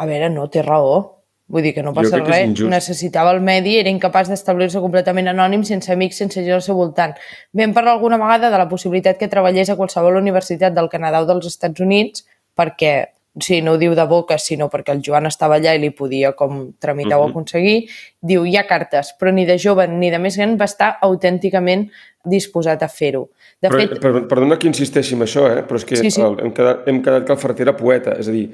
A 0.00 0.06
veure, 0.08 0.30
no, 0.32 0.46
té 0.48 0.62
raó 0.64 1.19
Vull 1.50 1.64
dir 1.66 1.72
que 1.74 1.82
no 1.82 1.90
passa 1.94 2.20
res, 2.22 2.60
necessitava 2.70 3.32
el 3.34 3.40
medi, 3.42 3.74
era 3.80 3.90
incapaç 3.90 4.28
d'establir-se 4.30 4.78
completament 4.82 5.32
anònim, 5.32 5.64
sense 5.66 5.90
amics, 5.90 6.20
sense 6.22 6.38
gent 6.38 6.54
al 6.54 6.62
seu 6.62 6.76
voltant. 6.78 7.16
Vam 7.58 7.72
parlar 7.74 7.96
alguna 7.96 8.20
vegada 8.20 8.52
de 8.52 8.60
la 8.60 8.68
possibilitat 8.70 9.18
que 9.18 9.28
treballés 9.32 9.72
a 9.72 9.76
qualsevol 9.78 10.20
universitat 10.20 10.76
del 10.76 10.90
Canadà 10.92 11.24
o 11.24 11.26
dels 11.26 11.48
Estats 11.50 11.82
Units, 11.82 12.22
perquè, 12.54 12.92
o 13.34 13.42
sigui, 13.42 13.64
no 13.66 13.74
ho 13.74 13.80
diu 13.82 13.96
de 13.98 14.04
boca, 14.06 14.38
sinó 14.38 14.68
perquè 14.70 14.94
el 14.94 15.02
Joan 15.02 15.26
estava 15.26 15.58
allà 15.58 15.74
i 15.74 15.82
li 15.82 15.90
podia 15.90 16.30
com 16.38 16.70
tramitar 16.78 17.18
mm 17.18 17.22
-hmm. 17.24 17.26
o 17.26 17.30
aconseguir. 17.30 17.88
Diu, 18.22 18.46
hi 18.46 18.56
ha 18.56 18.66
cartes, 18.68 19.10
però 19.18 19.34
ni 19.34 19.44
de 19.46 19.58
jove 19.58 19.88
ni 19.88 20.10
de 20.10 20.18
més 20.18 20.36
gran 20.36 20.56
va 20.56 20.70
estar 20.70 20.98
autènticament 21.02 21.90
disposat 22.24 22.82
a 22.82 22.88
fer-ho. 22.88 23.30
De 23.60 23.68
però, 23.68 23.80
fet... 23.80 23.98
Per, 23.98 24.28
perdona 24.28 24.56
que 24.56 24.68
insisteixi 24.68 25.14
en 25.14 25.22
això, 25.22 25.50
eh? 25.50 25.66
però 25.66 25.76
és 25.76 25.84
que 25.84 25.96
sí, 25.96 26.10
sí. 26.10 26.20
El, 26.20 26.38
hem, 26.38 26.52
quedat, 26.52 26.86
hem 26.86 27.02
quedat 27.02 27.26
que 27.26 27.32
el 27.32 27.38
Ferrer 27.38 27.60
era 27.60 27.76
poeta, 27.76 28.12
és 28.18 28.28
a 28.28 28.30
dir, 28.30 28.50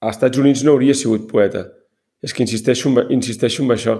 als 0.00 0.16
Estats 0.16 0.38
Units 0.38 0.64
no 0.64 0.72
hauria 0.72 0.94
sigut 0.94 1.30
poeta 1.30 1.64
és 2.22 2.34
que 2.34 2.44
insisteixo, 2.44 2.92
insisteixo 3.10 3.64
en 3.64 3.74
això. 3.74 3.96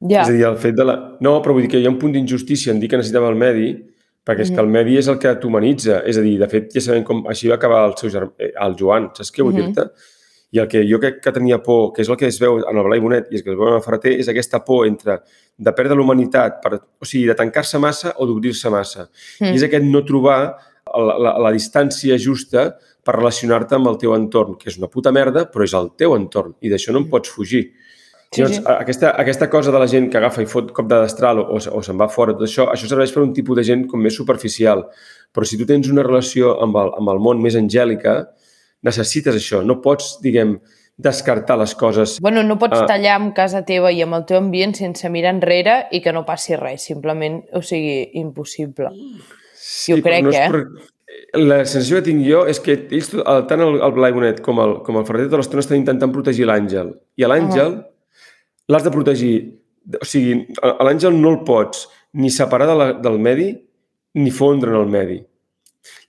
Ja. 0.00 0.22
És 0.22 0.30
a 0.30 0.32
dir, 0.32 0.44
el 0.48 0.56
fet 0.60 0.76
de 0.76 0.86
la... 0.86 0.96
No, 1.20 1.38
però 1.44 1.54
vull 1.56 1.66
dir 1.66 1.72
que 1.74 1.80
hi 1.80 1.88
ha 1.88 1.92
un 1.92 1.98
punt 2.00 2.14
d'injustícia 2.16 2.72
en 2.72 2.80
dir 2.80 2.88
que 2.88 3.00
necessitava 3.00 3.28
el 3.28 3.36
medi, 3.40 3.74
perquè 4.26 4.46
és 4.46 4.50
mm. 4.50 4.56
que 4.56 4.64
el 4.64 4.72
medi 4.72 4.96
és 5.00 5.10
el 5.12 5.18
que 5.20 5.34
t'humanitza. 5.42 6.00
És 6.08 6.20
a 6.20 6.24
dir, 6.24 6.38
de 6.40 6.48
fet, 6.48 6.70
ja 6.72 6.84
sabem 6.84 7.04
com... 7.04 7.26
Així 7.28 7.50
va 7.52 7.58
acabar 7.60 7.84
el 7.90 7.98
seu 8.00 8.12
germà, 8.12 8.32
eh, 8.40 8.54
el 8.64 8.78
Joan, 8.80 9.10
saps 9.16 9.32
què 9.34 9.44
vull 9.44 9.52
mm 9.52 9.60
-hmm. 9.60 9.76
dir-te? 9.76 10.16
I 10.50 10.58
el 10.58 10.66
que 10.66 10.82
jo 10.82 10.98
crec 10.98 11.20
que 11.22 11.32
tenia 11.32 11.60
por, 11.62 11.92
que 11.92 12.02
és 12.02 12.08
el 12.08 12.16
que 12.16 12.26
es 12.26 12.40
veu 12.40 12.58
en 12.58 12.76
el 12.76 12.84
Blai 12.84 12.98
Bonet 13.00 13.28
i 13.30 13.36
és 13.36 13.42
que 13.42 13.50
es 13.50 13.56
veu 13.56 13.68
en 13.68 13.74
el 13.74 13.82
Ferreter, 13.82 14.18
és 14.18 14.28
aquesta 14.28 14.64
por 14.64 14.86
entre 14.86 15.20
de 15.56 15.72
perdre 15.72 15.94
l'humanitat, 15.94 16.60
per, 16.62 16.80
o 16.98 17.04
sigui, 17.04 17.26
de 17.26 17.34
tancar-se 17.34 17.78
massa 17.78 18.14
o 18.16 18.26
d'obrir-se 18.26 18.70
massa. 18.70 19.08
Mm. 19.40 19.52
I 19.52 19.54
és 19.54 19.62
aquest 19.62 19.84
no 19.84 20.02
trobar 20.04 20.56
la, 20.86 21.18
la, 21.18 21.38
la 21.38 21.52
distància 21.52 22.18
justa 22.18 22.74
per 23.04 23.16
relacionar-te 23.16 23.76
amb 23.78 23.90
el 23.90 23.98
teu 24.00 24.14
entorn, 24.16 24.56
que 24.60 24.70
és 24.72 24.78
una 24.80 24.90
puta 24.92 25.12
merda, 25.14 25.46
però 25.50 25.66
és 25.66 25.74
el 25.76 25.92
teu 25.98 26.16
entorn 26.16 26.56
i 26.60 26.72
d'això 26.72 26.94
no 26.94 27.04
en 27.04 27.08
pots 27.12 27.32
fugir. 27.32 27.70
Sí, 28.30 28.42
Llavors, 28.42 28.58
sí. 28.60 28.64
Aquesta, 28.70 29.14
aquesta 29.18 29.48
cosa 29.50 29.72
de 29.74 29.78
la 29.82 29.88
gent 29.90 30.06
que 30.10 30.18
agafa 30.20 30.44
i 30.44 30.50
fot 30.50 30.68
cop 30.74 30.86
de 30.90 31.00
destral 31.02 31.40
o, 31.42 31.58
o 31.58 31.80
se'n 31.82 31.98
va 31.98 32.06
fora, 32.12 32.36
tot 32.38 32.46
això, 32.46 32.68
això 32.70 32.90
serveix 32.90 33.10
per 33.14 33.24
un 33.24 33.32
tipus 33.34 33.58
de 33.58 33.64
gent 33.66 33.88
com 33.90 34.02
més 34.02 34.14
superficial. 34.14 34.84
Però 35.34 35.46
si 35.46 35.58
tu 35.58 35.66
tens 35.66 35.90
una 35.90 36.04
relació 36.06 36.54
amb 36.62 36.78
el, 36.78 36.92
amb 37.00 37.10
el 37.10 37.22
món 37.24 37.42
més 37.42 37.58
angèlica, 37.58 38.20
necessites 38.86 39.34
això. 39.34 39.64
No 39.66 39.80
pots, 39.82 40.20
diguem, 40.22 40.60
descartar 41.00 41.58
les 41.58 41.74
coses. 41.74 42.18
Bueno, 42.22 42.44
no 42.46 42.58
pots 42.60 42.82
uh, 42.82 42.86
tallar 42.86 43.16
amb 43.18 43.34
casa 43.36 43.64
teva 43.66 43.90
i 43.90 44.02
amb 44.04 44.18
el 44.18 44.26
teu 44.28 44.38
ambient 44.38 44.76
sense 44.76 45.08
mirar 45.10 45.34
enrere 45.34 45.76
i 45.90 46.02
que 46.04 46.12
no 46.14 46.26
passi 46.28 46.58
res. 46.60 46.86
Simplement, 46.86 47.40
o 47.56 47.64
sigui, 47.64 48.04
impossible. 48.20 48.92
Sí, 49.56 49.94
jo 49.94 50.00
crec, 50.04 50.28
no 50.28 50.34
eh? 50.36 50.46
Per 50.52 50.62
la 51.38 51.60
sensació 51.64 51.98
que 51.98 52.06
tinc 52.08 52.24
jo 52.26 52.42
és 52.50 52.60
que 52.62 52.74
ells, 52.76 53.10
tant 53.50 53.62
el, 53.62 53.78
el 53.82 53.94
Blai 53.94 54.12
Bonet 54.14 54.40
com 54.44 54.60
el, 54.62 54.76
com 54.86 54.98
el 55.00 55.06
Ferrer, 55.08 55.28
tota 55.28 55.40
l'estona 55.40 55.64
estan 55.64 55.80
intentant 55.80 56.12
protegir 56.14 56.46
l'àngel. 56.48 56.92
I 57.16 57.24
a 57.24 57.30
l'àngel 57.30 57.72
-huh. 57.72 57.84
l'has 58.68 58.84
de 58.84 58.90
protegir. 58.90 59.34
O 60.00 60.04
sigui, 60.04 60.46
a 60.62 60.84
l'àngel 60.84 61.14
no 61.14 61.30
el 61.30 61.44
pots 61.44 61.88
ni 62.12 62.30
separar 62.30 62.66
de 62.66 62.74
la, 62.74 62.92
del 62.92 63.18
medi 63.18 63.48
ni 64.14 64.30
fondre 64.30 64.70
en 64.70 64.76
el 64.76 64.86
medi. 64.86 65.24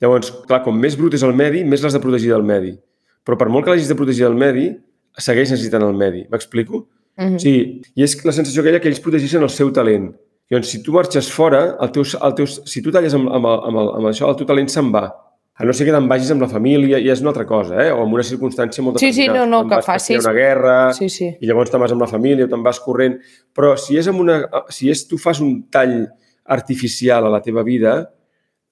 Llavors, 0.01 0.31
clar, 0.47 0.63
com 0.63 0.77
més 0.77 0.97
brut 0.97 1.13
és 1.13 1.23
el 1.23 1.33
medi, 1.33 1.63
més 1.63 1.81
l'has 1.81 1.93
de 1.93 1.99
protegir 1.99 2.31
del 2.33 2.43
medi. 2.43 2.77
Però 3.23 3.37
per 3.37 3.49
molt 3.49 3.65
que 3.65 3.71
l'hagis 3.71 3.87
de 3.87 3.95
protegir 3.95 4.25
del 4.25 4.35
medi, 4.35 4.71
segueix 5.17 5.51
necessitant 5.51 5.83
el 5.83 5.93
medi. 5.93 6.25
M'explico? 6.31 6.87
Uh 7.17 7.23
-huh. 7.23 7.35
O 7.35 7.39
sigui, 7.39 7.81
i 7.95 8.03
és 8.03 8.25
la 8.25 8.31
sensació 8.31 8.61
ha 8.61 8.79
que 8.79 8.87
ells 8.87 8.99
protegeixen 8.99 9.43
el 9.43 9.49
seu 9.49 9.71
talent. 9.71 10.15
Llavors, 10.51 10.67
si 10.67 10.81
tu 10.83 10.91
marxes 10.91 11.29
fora, 11.31 11.61
el 11.79 11.91
teu, 11.95 12.03
el 12.03 12.33
teu, 12.35 12.47
si 12.47 12.81
tu 12.83 12.91
talles 12.91 13.13
amb, 13.15 13.29
amb, 13.31 13.47
amb, 13.47 13.81
amb 13.99 14.07
això, 14.09 14.27
el 14.27 14.35
teu 14.39 14.47
talent 14.49 14.67
se'n 14.71 14.89
va. 14.91 15.05
A 15.61 15.65
no 15.67 15.71
ser 15.77 15.85
que 15.87 15.93
te'n 15.93 16.07
vagis 16.09 16.31
amb 16.33 16.43
la 16.43 16.49
família, 16.51 16.99
i 16.99 17.07
és 17.13 17.21
una 17.23 17.29
altra 17.31 17.45
cosa, 17.47 17.77
eh? 17.83 17.91
o 17.93 18.01
en 18.03 18.15
una 18.17 18.25
circumstància 18.25 18.83
molt 18.83 18.99
Sí, 18.99 19.11
sí, 19.15 19.27
no, 19.31 19.45
no, 19.47 19.61
que 19.69 19.79
facis... 19.85 20.19
una 20.19 20.33
guerra, 20.35 20.73
sí, 20.97 21.07
sí. 21.13 21.29
i 21.39 21.47
llavors 21.47 21.71
te'n 21.71 21.83
vas 21.83 21.93
amb 21.95 22.03
la 22.03 22.09
família 22.09 22.47
o 22.47 22.51
te'n 22.51 22.65
vas 22.65 22.81
corrent. 22.83 23.15
Però 23.55 23.75
si 23.79 23.99
és, 24.01 24.09
amb 24.11 24.23
una, 24.23 24.41
si 24.73 24.91
és 24.91 25.05
tu 25.07 25.19
fas 25.21 25.39
un 25.43 25.61
tall 25.71 26.01
artificial 26.51 27.29
a 27.29 27.31
la 27.31 27.39
teva 27.45 27.63
vida, 27.63 27.95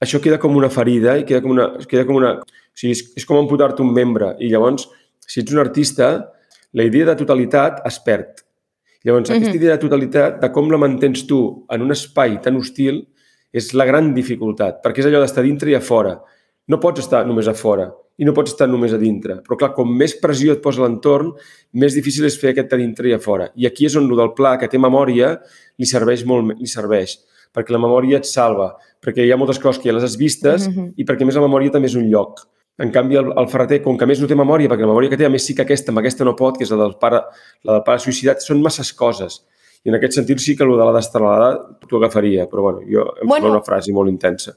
això 0.04 0.20
queda 0.24 0.40
com 0.42 0.58
una 0.60 0.72
ferida 0.74 1.16
i 1.20 1.24
queda 1.30 1.44
com 1.46 1.56
una... 1.56 1.70
Queda 1.88 2.04
com 2.10 2.20
una 2.20 2.36
o 2.40 2.82
sigui, 2.82 2.96
és, 2.96 3.06
és 3.22 3.28
com 3.28 3.40
amputar-te 3.40 3.84
un 3.86 3.94
membre. 3.96 4.34
I 4.44 4.52
llavors, 4.52 4.90
si 5.24 5.44
ets 5.44 5.56
un 5.56 5.64
artista, 5.64 6.12
la 6.76 6.86
idea 6.88 7.08
de 7.08 7.18
totalitat 7.20 7.84
es 7.88 8.04
perd. 8.04 8.44
Llavors, 9.04 9.30
mm 9.30 9.34
-hmm. 9.34 9.38
aquesta 9.38 9.58
idea 9.58 9.72
de 9.72 9.78
totalitat, 9.78 10.42
de 10.42 10.52
com 10.52 10.70
la 10.72 10.78
mantens 10.78 11.26
tu 11.28 11.66
en 11.70 11.82
un 11.82 11.92
espai 11.92 12.42
tan 12.42 12.56
hostil, 12.56 13.08
és 13.52 13.74
la 13.74 13.86
gran 13.86 14.14
dificultat, 14.14 14.84
perquè 14.84 15.00
és 15.00 15.06
allò 15.06 15.22
d'estar 15.22 15.44
dintre 15.44 15.72
i 15.72 15.76
a 15.76 15.82
fora. 15.82 16.20
No 16.68 16.80
pots 16.80 17.00
estar 17.00 17.26
només 17.26 17.48
a 17.48 17.54
fora 17.54 17.92
i 18.20 18.26
no 18.26 18.34
pots 18.34 18.52
estar 18.52 18.68
només 18.68 18.94
a 18.94 18.98
dintre. 18.98 19.42
Però, 19.42 19.58
clar, 19.58 19.74
com 19.74 19.98
més 19.98 20.14
pressió 20.22 20.52
et 20.52 20.62
posa 20.62 20.82
l'entorn, 20.82 21.32
més 21.74 21.96
difícil 21.96 22.26
és 22.26 22.38
fer 22.38 22.52
aquest 22.52 22.74
a 22.74 22.78
dintre 22.78 23.08
i 23.10 23.14
a 23.14 23.20
fora. 23.20 23.50
I 23.56 23.66
aquí 23.66 23.86
és 23.86 23.96
on 23.96 24.10
el 24.10 24.18
del 24.18 24.34
pla, 24.34 24.58
que 24.58 24.68
té 24.68 24.78
memòria, 24.78 25.40
li 25.78 25.86
serveix 25.86 26.26
molt, 26.26 26.60
li 26.60 26.68
serveix. 26.68 27.18
perquè 27.52 27.72
la 27.72 27.80
memòria 27.80 28.18
et 28.18 28.26
salva, 28.26 28.76
perquè 29.02 29.26
hi 29.26 29.32
ha 29.32 29.38
moltes 29.38 29.58
coses 29.58 29.82
que 29.82 29.90
ja 29.90 29.94
les 29.96 30.04
has 30.04 30.16
vistes 30.16 30.68
Mhm. 30.68 30.94
i 30.98 31.04
perquè 31.04 31.26
més 31.26 31.34
la 31.34 31.42
memòria 31.42 31.72
també 31.72 31.88
és 31.88 31.96
un 31.96 32.08
lloc. 32.08 32.42
En 32.80 32.92
canvi, 32.96 33.18
el, 33.20 33.32
el 33.36 33.48
ferreter, 33.52 33.82
com 33.84 33.98
que 34.00 34.06
a 34.06 34.08
més 34.08 34.22
no 34.24 34.28
té 34.28 34.36
memòria, 34.40 34.70
perquè 34.72 34.86
la 34.86 34.92
memòria 34.94 35.10
que 35.12 35.18
té, 35.20 35.26
a 35.28 35.30
més 35.34 35.44
sí 35.46 35.54
que 35.56 35.66
aquesta, 35.66 35.92
amb 35.92 36.00
aquesta 36.00 36.24
no 36.24 36.36
pot, 36.40 36.58
que 36.58 36.64
és 36.64 36.72
la 36.72 36.78
del 36.86 36.96
pare, 37.02 37.20
la 37.68 37.74
del 37.78 37.84
pare 37.84 38.00
suïcidat, 38.00 38.40
són 38.46 38.62
masses 38.64 38.94
coses. 38.96 39.42
I 39.84 39.90
en 39.92 39.96
aquest 40.00 40.16
sentit 40.20 40.40
sí 40.44 40.56
que 40.56 40.64
el 40.64 40.72
de 40.78 40.86
la 40.88 40.94
destralada 40.96 41.54
t'ho 41.88 41.98
agafaria, 42.00 42.48
però 42.52 42.62
bueno, 42.70 42.80
jo 42.88 43.04
em 43.22 43.28
Bueno. 43.28 43.52
una 43.52 43.62
frase 43.64 43.92
molt 43.96 44.10
intensa. 44.12 44.56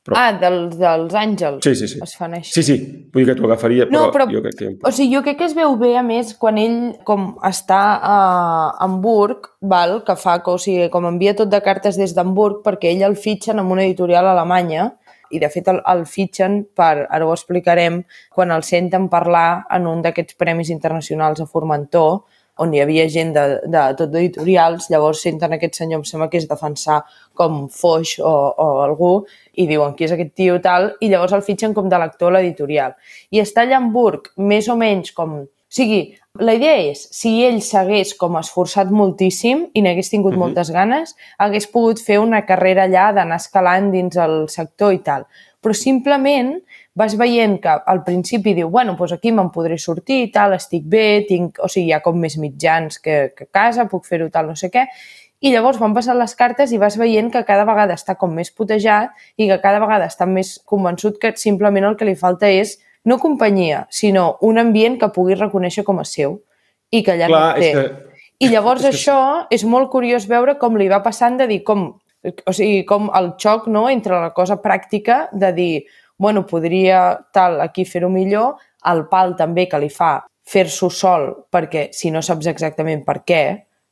Però- 0.00 0.16
Ah, 0.16 0.32
dels, 0.32 0.78
dels 0.80 1.12
àngels. 1.12 1.60
Sí, 1.62 1.74
sí, 1.76 1.86
sí. 1.86 1.98
Es 2.02 2.14
fan 2.16 2.32
així. 2.32 2.52
Sí, 2.54 2.62
sí, 2.62 2.76
vull 3.12 3.26
dir 3.26 3.34
que 3.34 3.40
t'ho 3.40 3.44
agafaria, 3.46 3.84
però, 3.86 4.06
No, 4.06 4.10
però- 4.10 4.26
jo 4.32 4.40
crec 4.40 4.56
que... 4.56 4.70
O 4.82 4.90
sigui, 4.90 5.14
jo 5.14 5.20
crec 5.22 5.36
que 5.36 5.44
es 5.44 5.54
veu 5.54 5.76
bé, 5.76 5.94
a 5.98 6.02
més, 6.02 6.32
quan 6.40 6.56
ell 6.56 6.94
com 7.04 7.34
està 7.44 8.00
a 8.02 8.76
Hamburg, 8.84 9.50
val, 9.60 10.02
que 10.06 10.16
fa, 10.16 10.38
que, 10.42 10.50
o 10.50 10.56
sigui, 10.58 10.88
com 10.88 11.04
envia 11.04 11.36
tot 11.36 11.50
de 11.52 11.60
cartes 11.60 11.96
des 12.00 12.14
d'Hamburg, 12.16 12.62
perquè 12.64 12.88
ell 12.94 13.02
el 13.02 13.16
fitxen 13.16 13.58
amb 13.60 13.70
una 13.76 13.84
editorial 13.84 14.24
alemanya, 14.26 14.94
i 15.30 15.40
de 15.42 15.48
fet 15.52 15.68
el, 15.72 15.80
el 15.92 16.04
fitxen 16.06 16.60
per, 16.76 17.06
ara 17.08 17.26
ho 17.26 17.32
explicarem, 17.34 18.02
quan 18.34 18.52
el 18.54 18.66
senten 18.66 19.08
parlar 19.12 19.64
en 19.70 19.86
un 19.90 20.02
d'aquests 20.04 20.38
premis 20.40 20.70
internacionals 20.74 21.40
a 21.40 21.48
Formentor, 21.50 22.20
on 22.60 22.74
hi 22.74 22.80
havia 22.82 23.06
gent 23.08 23.30
de, 23.32 23.44
de 23.72 23.82
tot 23.96 24.10
d'editorials, 24.12 24.90
llavors 24.92 25.22
senten 25.24 25.54
aquest 25.56 25.78
senyor, 25.80 26.02
em 26.02 26.08
sembla 26.08 26.28
que 26.32 26.40
és 26.40 26.48
defensar 26.48 26.98
com 27.38 27.62
Foix 27.72 28.18
o, 28.20 28.32
o 28.32 28.66
algú, 28.84 29.12
i 29.56 29.66
diuen 29.70 29.94
qui 29.96 30.04
és 30.04 30.12
aquest 30.16 30.34
tio 30.36 30.58
tal, 30.64 30.90
i 31.00 31.08
llavors 31.08 31.32
el 31.36 31.46
fitxen 31.46 31.76
com 31.76 31.88
de 31.88 32.00
lector 32.02 32.28
a 32.28 32.36
l'editorial. 32.36 32.98
I 33.32 33.40
està 33.44 33.64
a 33.64 33.78
Hamburg, 33.78 34.32
més 34.36 34.68
o 34.68 34.76
menys 34.80 35.14
com... 35.16 35.40
O 35.70 35.72
sigui, 35.72 36.00
la 36.42 36.56
idea 36.58 36.80
és, 36.82 37.04
si 37.14 37.44
ell 37.46 37.60
s'hagués 37.62 38.16
com 38.18 38.34
esforçat 38.40 38.88
moltíssim 38.90 39.68
i 39.72 39.82
n'hagués 39.84 40.10
tingut 40.10 40.32
Mhm. 40.34 40.40
moltes 40.40 40.70
ganes, 40.74 41.14
hagués 41.38 41.68
pogut 41.70 42.00
fer 42.02 42.18
una 42.18 42.44
carrera 42.44 42.88
allà 42.88 43.12
d'anar 43.14 43.36
escalant 43.36 43.92
dins 43.92 44.16
el 44.16 44.48
sector 44.48 44.92
i 44.92 44.98
tal. 44.98 45.26
Però 45.62 45.72
simplement 45.72 46.60
vas 46.96 47.16
veient 47.16 47.60
que 47.60 47.68
al 47.86 48.02
principi 48.02 48.54
diu, 48.54 48.68
bueno, 48.68 48.96
doncs 48.96 49.12
aquí 49.12 49.30
me'n 49.30 49.50
podré 49.50 49.78
sortir 49.78 50.24
i 50.24 50.32
tal, 50.32 50.54
estic 50.54 50.82
bé, 50.84 51.24
tinc, 51.28 51.58
o 51.62 51.68
sigui, 51.68 51.86
hi 51.86 51.92
ha 51.92 52.00
com 52.00 52.18
més 52.18 52.36
mitjans 52.36 52.98
que, 52.98 53.32
que 53.36 53.46
casa, 53.46 53.86
puc 53.86 54.04
fer-ho 54.06 54.28
tal, 54.28 54.48
no 54.48 54.56
sé 54.56 54.70
què, 54.70 54.88
i 55.40 55.52
llavors 55.52 55.78
van 55.78 55.94
passant 55.94 56.18
les 56.18 56.34
cartes 56.34 56.72
i 56.72 56.78
vas 56.78 56.98
veient 56.98 57.30
que 57.30 57.44
cada 57.44 57.64
vegada 57.64 57.94
està 57.94 58.16
com 58.16 58.34
més 58.34 58.50
putejat 58.50 59.10
i 59.36 59.46
que 59.46 59.60
cada 59.60 59.78
vegada 59.78 60.06
està 60.06 60.26
més 60.26 60.58
convençut 60.64 61.18
que 61.20 61.32
simplement 61.36 61.84
el 61.84 61.96
que 61.96 62.04
li 62.04 62.16
falta 62.16 62.48
és 62.48 62.78
no 63.04 63.18
companyia, 63.18 63.86
sinó 63.90 64.36
un 64.42 64.58
ambient 64.58 64.98
que 65.00 65.08
pugui 65.14 65.34
reconèixer 65.38 65.84
com 65.84 66.00
a 66.00 66.04
seu 66.04 66.40
i 66.90 67.02
que 67.02 67.12
allà 67.14 67.26
Clar, 67.30 67.42
no 67.54 67.60
té. 67.60 67.72
que... 67.72 68.18
I 68.40 68.48
llavors 68.48 68.84
és 68.88 68.90
que- 68.90 68.96
això 68.98 69.46
és 69.50 69.64
molt 69.64 69.90
curiós 69.92 70.26
veure 70.28 70.56
com 70.58 70.76
li 70.76 70.88
va 70.88 71.02
passant 71.02 71.36
de 71.40 71.46
dir 71.46 71.62
com, 71.64 71.86
o 72.24 72.52
sigui, 72.52 72.84
com 72.88 73.10
el 73.16 73.32
xoc 73.40 73.66
no, 73.68 73.88
entre 73.90 74.20
la 74.20 74.32
cosa 74.36 74.60
pràctica 74.62 75.28
de 75.32 75.52
dir, 75.52 75.72
bueno, 76.18 76.46
podria 76.46 77.18
tal 77.32 77.60
aquí 77.60 77.84
fer-ho 77.84 78.10
millor, 78.12 78.56
el 78.90 79.06
pal 79.08 79.36
també 79.36 79.66
que 79.68 79.78
li 79.80 79.88
fa 79.92 80.18
fer-s'ho 80.50 80.88
sol 80.90 81.26
perquè 81.52 81.90
si 81.92 82.10
no 82.10 82.22
saps 82.24 82.46
exactament 82.50 83.04
per 83.06 83.20
què, 83.24 83.42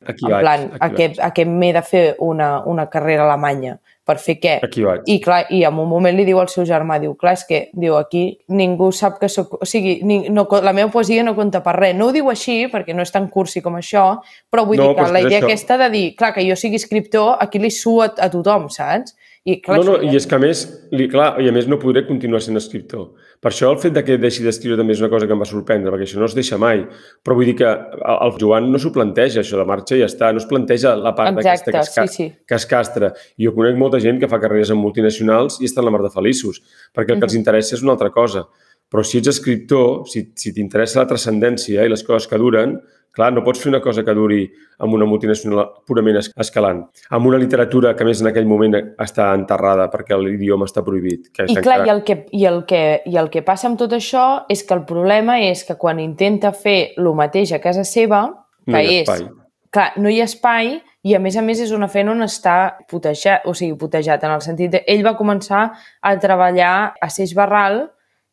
Aquí 0.07 0.25
en 0.27 0.31
vaig, 0.31 0.41
plan, 0.45 0.65
aquí 0.79 0.85
a 0.85 0.89
què, 0.95 1.07
vaig. 1.09 1.21
a 1.27 1.29
què 1.35 1.45
m'he 1.47 1.73
de 1.75 1.83
fer 1.83 2.03
una, 2.23 2.63
una 2.71 2.85
carrera 2.89 3.25
alemanya? 3.27 3.79
Per 4.09 4.15
fer 4.17 4.39
què? 4.41 4.55
Aquí 4.65 4.81
vaig. 4.87 5.03
I, 5.05 5.19
clar, 5.21 5.43
I 5.53 5.59
en 5.69 5.77
un 5.83 5.89
moment 5.91 6.17
li 6.17 6.25
diu 6.25 6.39
al 6.41 6.49
seu 6.49 6.65
germà, 6.69 6.97
diu, 7.03 7.13
clar, 7.21 7.35
és 7.37 7.43
que 7.45 7.59
diu, 7.77 7.99
aquí 8.01 8.23
ningú 8.57 8.89
sap 8.97 9.19
que 9.21 9.29
sóc... 9.29 9.59
O 9.61 9.69
sigui, 9.69 9.99
ni, 10.09 10.17
no, 10.33 10.47
la 10.65 10.73
meva 10.73 10.89
poesia 10.95 11.27
no 11.27 11.35
compta 11.37 11.61
per 11.65 11.75
res. 11.77 11.97
No 11.99 12.09
ho 12.09 12.15
diu 12.17 12.31
així, 12.33 12.63
perquè 12.73 12.97
no 12.97 13.05
és 13.05 13.13
tan 13.13 13.29
cursi 13.29 13.61
com 13.65 13.77
això, 13.77 14.07
però 14.49 14.65
vull 14.65 14.81
No, 14.81 14.89
dir 14.89 14.97
que 14.97 15.13
la 15.13 15.21
idea 15.27 15.43
això. 15.43 15.51
aquesta 15.51 15.77
de 15.85 15.91
dir, 15.93 16.07
clar, 16.17 16.33
que 16.33 16.47
jo 16.49 16.57
sigui 16.57 16.81
escriptor, 16.81 17.37
aquí 17.45 17.61
li 17.61 17.71
sua 17.75 18.09
a, 18.09 18.15
a 18.25 18.31
tothom, 18.33 18.71
saps? 18.73 19.13
I, 19.45 19.61
clar, 19.65 19.79
No, 19.83 19.99
no, 19.99 20.01
i 20.05 20.17
és 20.17 20.27
que 20.29 20.37
a 20.37 20.41
més, 20.43 20.65
li, 20.93 21.07
clar, 21.13 21.35
i 21.45 21.49
a 21.49 21.53
més 21.53 21.69
no 21.69 21.79
podré 21.81 22.07
continuar 22.09 22.41
sent 22.45 22.57
escriptor. 22.57 23.11
Per 23.41 23.53
això 23.53 23.69
el 23.71 23.77
fet 23.79 23.93
de 23.95 24.03
que 24.03 24.17
deixi 24.19 24.43
d'escriure 24.43 24.75
també 24.81 24.97
és 24.97 25.01
una 25.03 25.11
cosa 25.13 25.27
que 25.29 25.35
em 25.37 25.39
va 25.39 25.47
sorprendre, 25.47 25.93
perquè 25.95 26.09
això 26.09 26.19
no 26.19 26.27
es 26.27 26.35
deixa 26.35 26.57
mai. 26.59 26.81
Però 27.23 27.37
vull 27.39 27.47
dir 27.47 27.55
que 27.61 27.69
el 27.71 28.33
Joan 28.41 28.67
no 28.73 28.81
s'ho 28.83 28.91
planteja, 28.95 29.45
això 29.45 29.61
de 29.61 29.67
marxa 29.69 29.95
i 29.95 30.01
ja 30.03 30.09
està, 30.11 30.33
no 30.35 30.43
es 30.43 30.47
planteja 30.51 30.97
la 30.99 31.13
part 31.15 31.39
Exacte, 31.39 31.71
aquesta 31.71 31.73
que 31.73 31.79
es, 31.85 31.93
ca- 31.95 32.07
sí, 32.11 32.25
sí. 32.25 32.27
que 32.49 32.57
es 32.59 32.67
castra. 32.67 33.13
I 33.39 33.47
jo 33.47 33.55
conec 33.55 33.79
molta 33.79 34.01
gent 34.03 34.19
que 34.19 34.27
fa 34.29 34.41
carreres 34.43 34.73
en 34.75 34.81
multinacionals 34.83 35.61
i 35.63 35.71
estan 35.71 35.87
la 35.87 35.93
mar 35.95 36.03
de 36.03 36.11
feliços, 36.11 36.59
perquè 36.93 37.15
el 37.15 37.21
que 37.23 37.29
els 37.31 37.39
interessa 37.39 37.77
és 37.79 37.83
una 37.87 37.95
altra 37.95 38.11
cosa. 38.11 38.49
Però 38.91 39.05
si 39.05 39.19
ets 39.21 39.29
escriptor, 39.29 40.07
si, 40.09 40.33
si 40.35 40.51
t'interessa 40.57 41.03
la 41.03 41.07
transcendència 41.07 41.85
i 41.85 41.91
les 41.93 42.03
coses 42.03 42.27
que 42.27 42.39
duren, 42.41 42.79
clar, 43.15 43.33
no 43.35 43.43
pots 43.45 43.61
fer 43.63 43.71
una 43.73 43.81
cosa 43.83 44.05
que 44.05 44.15
duri 44.15 44.45
amb 44.79 44.95
una 44.95 45.07
multinacional 45.07 45.67
purament 45.87 46.17
es- 46.21 46.31
escalant. 46.37 46.85
Amb 47.11 47.27
una 47.27 47.39
literatura 47.39 47.95
que, 47.97 48.05
més, 48.05 48.21
en 48.23 48.29
aquell 48.31 48.47
moment 48.47 48.75
està 48.99 49.33
enterrada 49.35 49.89
perquè 49.91 50.17
l'idioma 50.19 50.67
està 50.69 50.85
prohibit. 50.87 51.31
Que 51.33 51.45
I 51.49 51.55
està 51.57 51.63
clar, 51.63 51.81
encara- 51.81 51.87
i 51.89 51.95
el, 51.97 52.05
que, 52.05 52.19
i, 52.33 52.45
el 52.47 52.65
que, 52.67 52.83
i 53.07 53.17
el 53.17 53.31
que 53.31 53.43
passa 53.43 53.67
amb 53.69 53.79
tot 53.79 53.93
això 53.93 54.45
és 54.49 54.63
que 54.63 54.75
el 54.75 54.85
problema 54.85 55.41
és 55.41 55.65
que 55.65 55.75
quan 55.77 55.99
intenta 56.01 56.53
fer 56.53 56.93
el 56.97 57.11
mateix 57.15 57.53
a 57.53 57.61
casa 57.61 57.85
seva, 57.85 58.27
que 58.65 58.73
No 58.73 58.79
hi 58.79 58.87
ha 58.87 59.01
és... 59.03 59.09
espai. 59.09 59.29
Clar, 59.71 59.91
no 60.01 60.09
hi 60.09 60.21
ha 60.23 60.25
espai 60.25 60.79
i 61.05 61.13
a 61.15 61.19
més 61.21 61.37
a 61.37 61.43
més 61.45 61.59
és 61.61 61.73
una 61.77 61.89
feina 61.93 62.13
on 62.15 62.23
està 62.25 62.79
putejat, 62.89 63.43
o 63.45 63.53
sigui, 63.53 63.75
putejat 63.77 64.23
en 64.25 64.31
el 64.33 64.41
sentit 64.41 64.71
de... 64.73 64.81
Ell 64.89 65.03
va 65.05 65.13
començar 65.19 65.67
a 66.01 66.13
treballar 66.17 66.95
a 67.01 67.09
Seix 67.13 67.35
Barral, 67.37 67.91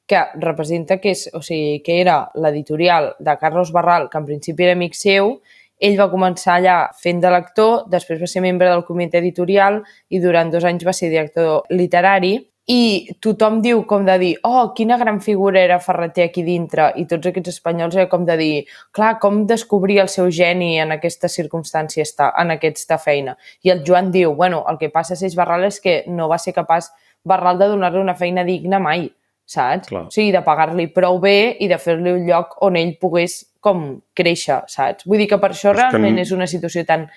que 0.08 0.22
representa 0.38 1.00
que, 1.02 1.16
és, 1.16 1.28
o 1.34 1.42
sigui, 1.42 1.80
que 1.86 2.00
era 2.02 2.24
l'editorial 2.38 3.14
de 3.20 3.38
Carlos 3.42 3.72
Barral, 3.74 4.10
que 4.10 4.22
en 4.22 4.26
principi 4.30 4.68
era 4.68 4.76
amic 4.78 4.98
seu, 4.98 5.40
ell 5.84 5.98
va 6.00 6.10
començar 6.12 6.56
allà 6.56 6.76
fent 6.96 7.22
de 7.24 7.32
lector, 7.34 7.86
després 7.92 8.22
va 8.22 8.30
ser 8.32 8.44
membre 8.46 8.70
del 8.72 8.86
comitè 8.88 9.20
editorial 9.20 9.82
i 10.10 10.22
durant 10.24 10.52
dos 10.52 10.64
anys 10.64 10.86
va 10.88 10.94
ser 10.96 11.10
director 11.12 11.66
literari. 11.70 12.38
I 12.66 13.12
tothom 13.22 13.60
diu 13.62 13.84
com 13.86 14.08
de 14.08 14.16
dir 14.18 14.32
oh, 14.48 14.72
quina 14.74 14.96
gran 14.98 15.20
figura 15.22 15.60
era 15.62 15.78
Ferreter 15.78 16.24
aquí 16.32 16.42
dintre. 16.42 16.88
I 16.98 17.04
tots 17.06 17.30
aquests 17.30 17.52
espanyols 17.52 17.98
era 18.00 18.08
com 18.10 18.24
de 18.26 18.38
dir 18.40 18.54
clar, 18.96 19.20
com 19.22 19.44
descobrir 19.46 20.00
el 20.02 20.10
seu 20.10 20.32
geni 20.34 20.80
en 20.82 20.96
aquesta 20.96 21.30
circumstància, 21.30 22.02
està, 22.08 22.32
en 22.42 22.56
aquesta 22.56 22.98
feina. 22.98 23.36
I 23.62 23.76
el 23.76 23.84
Joan 23.86 24.10
diu, 24.16 24.34
bueno, 24.34 24.64
el 24.72 24.80
que 24.82 24.90
passa 24.90 25.14
a 25.14 25.20
Seix 25.20 25.36
Barral 25.38 25.68
és 25.68 25.78
que 25.84 26.00
no 26.08 26.32
va 26.32 26.42
ser 26.42 26.56
capaç 26.58 26.90
Barral 27.26 27.62
de 27.62 27.70
donar-li 27.70 28.02
una 28.02 28.18
feina 28.18 28.44
digna 28.48 28.80
mai, 28.82 29.12
saps? 29.46 29.88
Clar. 29.90 30.08
O 30.08 30.12
sigui, 30.12 30.32
de 30.34 30.42
pagar-li 30.46 30.88
prou 30.94 31.20
bé 31.22 31.56
i 31.60 31.68
de 31.72 31.78
fer-li 31.78 32.12
un 32.12 32.26
lloc 32.28 32.58
on 32.66 32.76
ell 32.76 32.96
pogués 33.02 33.44
com 33.62 34.02
créixer, 34.18 34.64
saps? 34.68 35.06
Vull 35.06 35.18
dir 35.22 35.28
que 35.30 35.38
per 35.42 35.52
això 35.54 35.72
És 35.72 35.78
que 35.78 35.82
realment 35.82 36.16
no- 36.16 36.22
és 36.22 36.32
una 36.32 36.48
situació 36.48 36.86
tan 36.86 37.08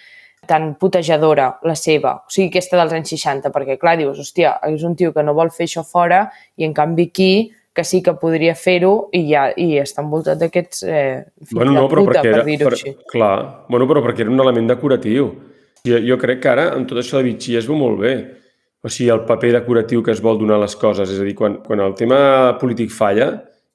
tan 0.46 0.76
putejadora, 0.78 1.58
la 1.66 1.74
seva, 1.74 2.12
o 2.22 2.30
sigui, 2.30 2.46
aquesta 2.48 2.76
dels 2.78 2.92
anys 2.94 3.08
60, 3.10 3.50
perquè, 3.50 3.74
clar, 3.76 3.96
dius, 3.98 4.20
hòstia, 4.22 4.52
és 4.70 4.84
un 4.86 4.94
tio 4.96 5.12
que 5.12 5.22
no 5.26 5.34
vol 5.34 5.50
fer 5.50 5.66
això 5.66 5.82
fora 5.84 6.30
i, 6.56 6.64
en 6.64 6.72
canvi, 6.72 7.08
aquí, 7.10 7.50
que 7.74 7.82
sí 7.84 8.00
que 8.02 8.14
podria 8.14 8.54
fer-ho 8.54 9.08
i 9.12 9.24
ja 9.32 9.48
i 9.56 9.80
està 9.82 10.00
envoltat 10.00 10.38
d'aquests 10.38 10.82
eh, 10.86 11.24
fills 11.42 11.52
Bueno, 11.58 11.72
no, 11.72 11.82
de 11.82 11.88
però 11.92 12.04
puta, 12.06 12.22
per 12.22 12.30
era, 12.30 12.44
dir-ho 12.46 12.68
per, 12.70 12.72
així. 12.78 12.94
clar, 13.10 13.66
bueno, 13.68 13.86
però 13.90 14.00
perquè 14.06 14.20
era 14.24 14.30
un 14.30 14.40
element 14.40 14.68
decoratiu. 14.70 15.28
Jo, 15.84 15.98
jo 16.06 16.16
crec 16.18 16.40
que 16.40 16.48
ara, 16.54 16.68
amb 16.72 16.86
tot 16.88 16.98
això 17.02 17.18
de 17.18 17.24
Vichy, 17.24 17.56
es 17.58 17.66
veu 17.66 17.76
molt 17.76 17.98
bé. 18.00 18.14
O 18.88 18.90
sigui, 18.90 19.10
el 19.12 19.26
paper 19.28 19.50
decoratiu 19.58 20.00
que 20.04 20.14
es 20.14 20.22
vol 20.24 20.38
donar 20.40 20.56
a 20.56 20.62
les 20.64 20.74
coses. 20.80 21.10
És 21.12 21.20
a 21.20 21.26
dir, 21.26 21.34
quan, 21.36 21.58
quan 21.64 21.82
el 21.84 21.92
tema 21.98 22.18
polític 22.60 22.92
falla, 22.94 23.26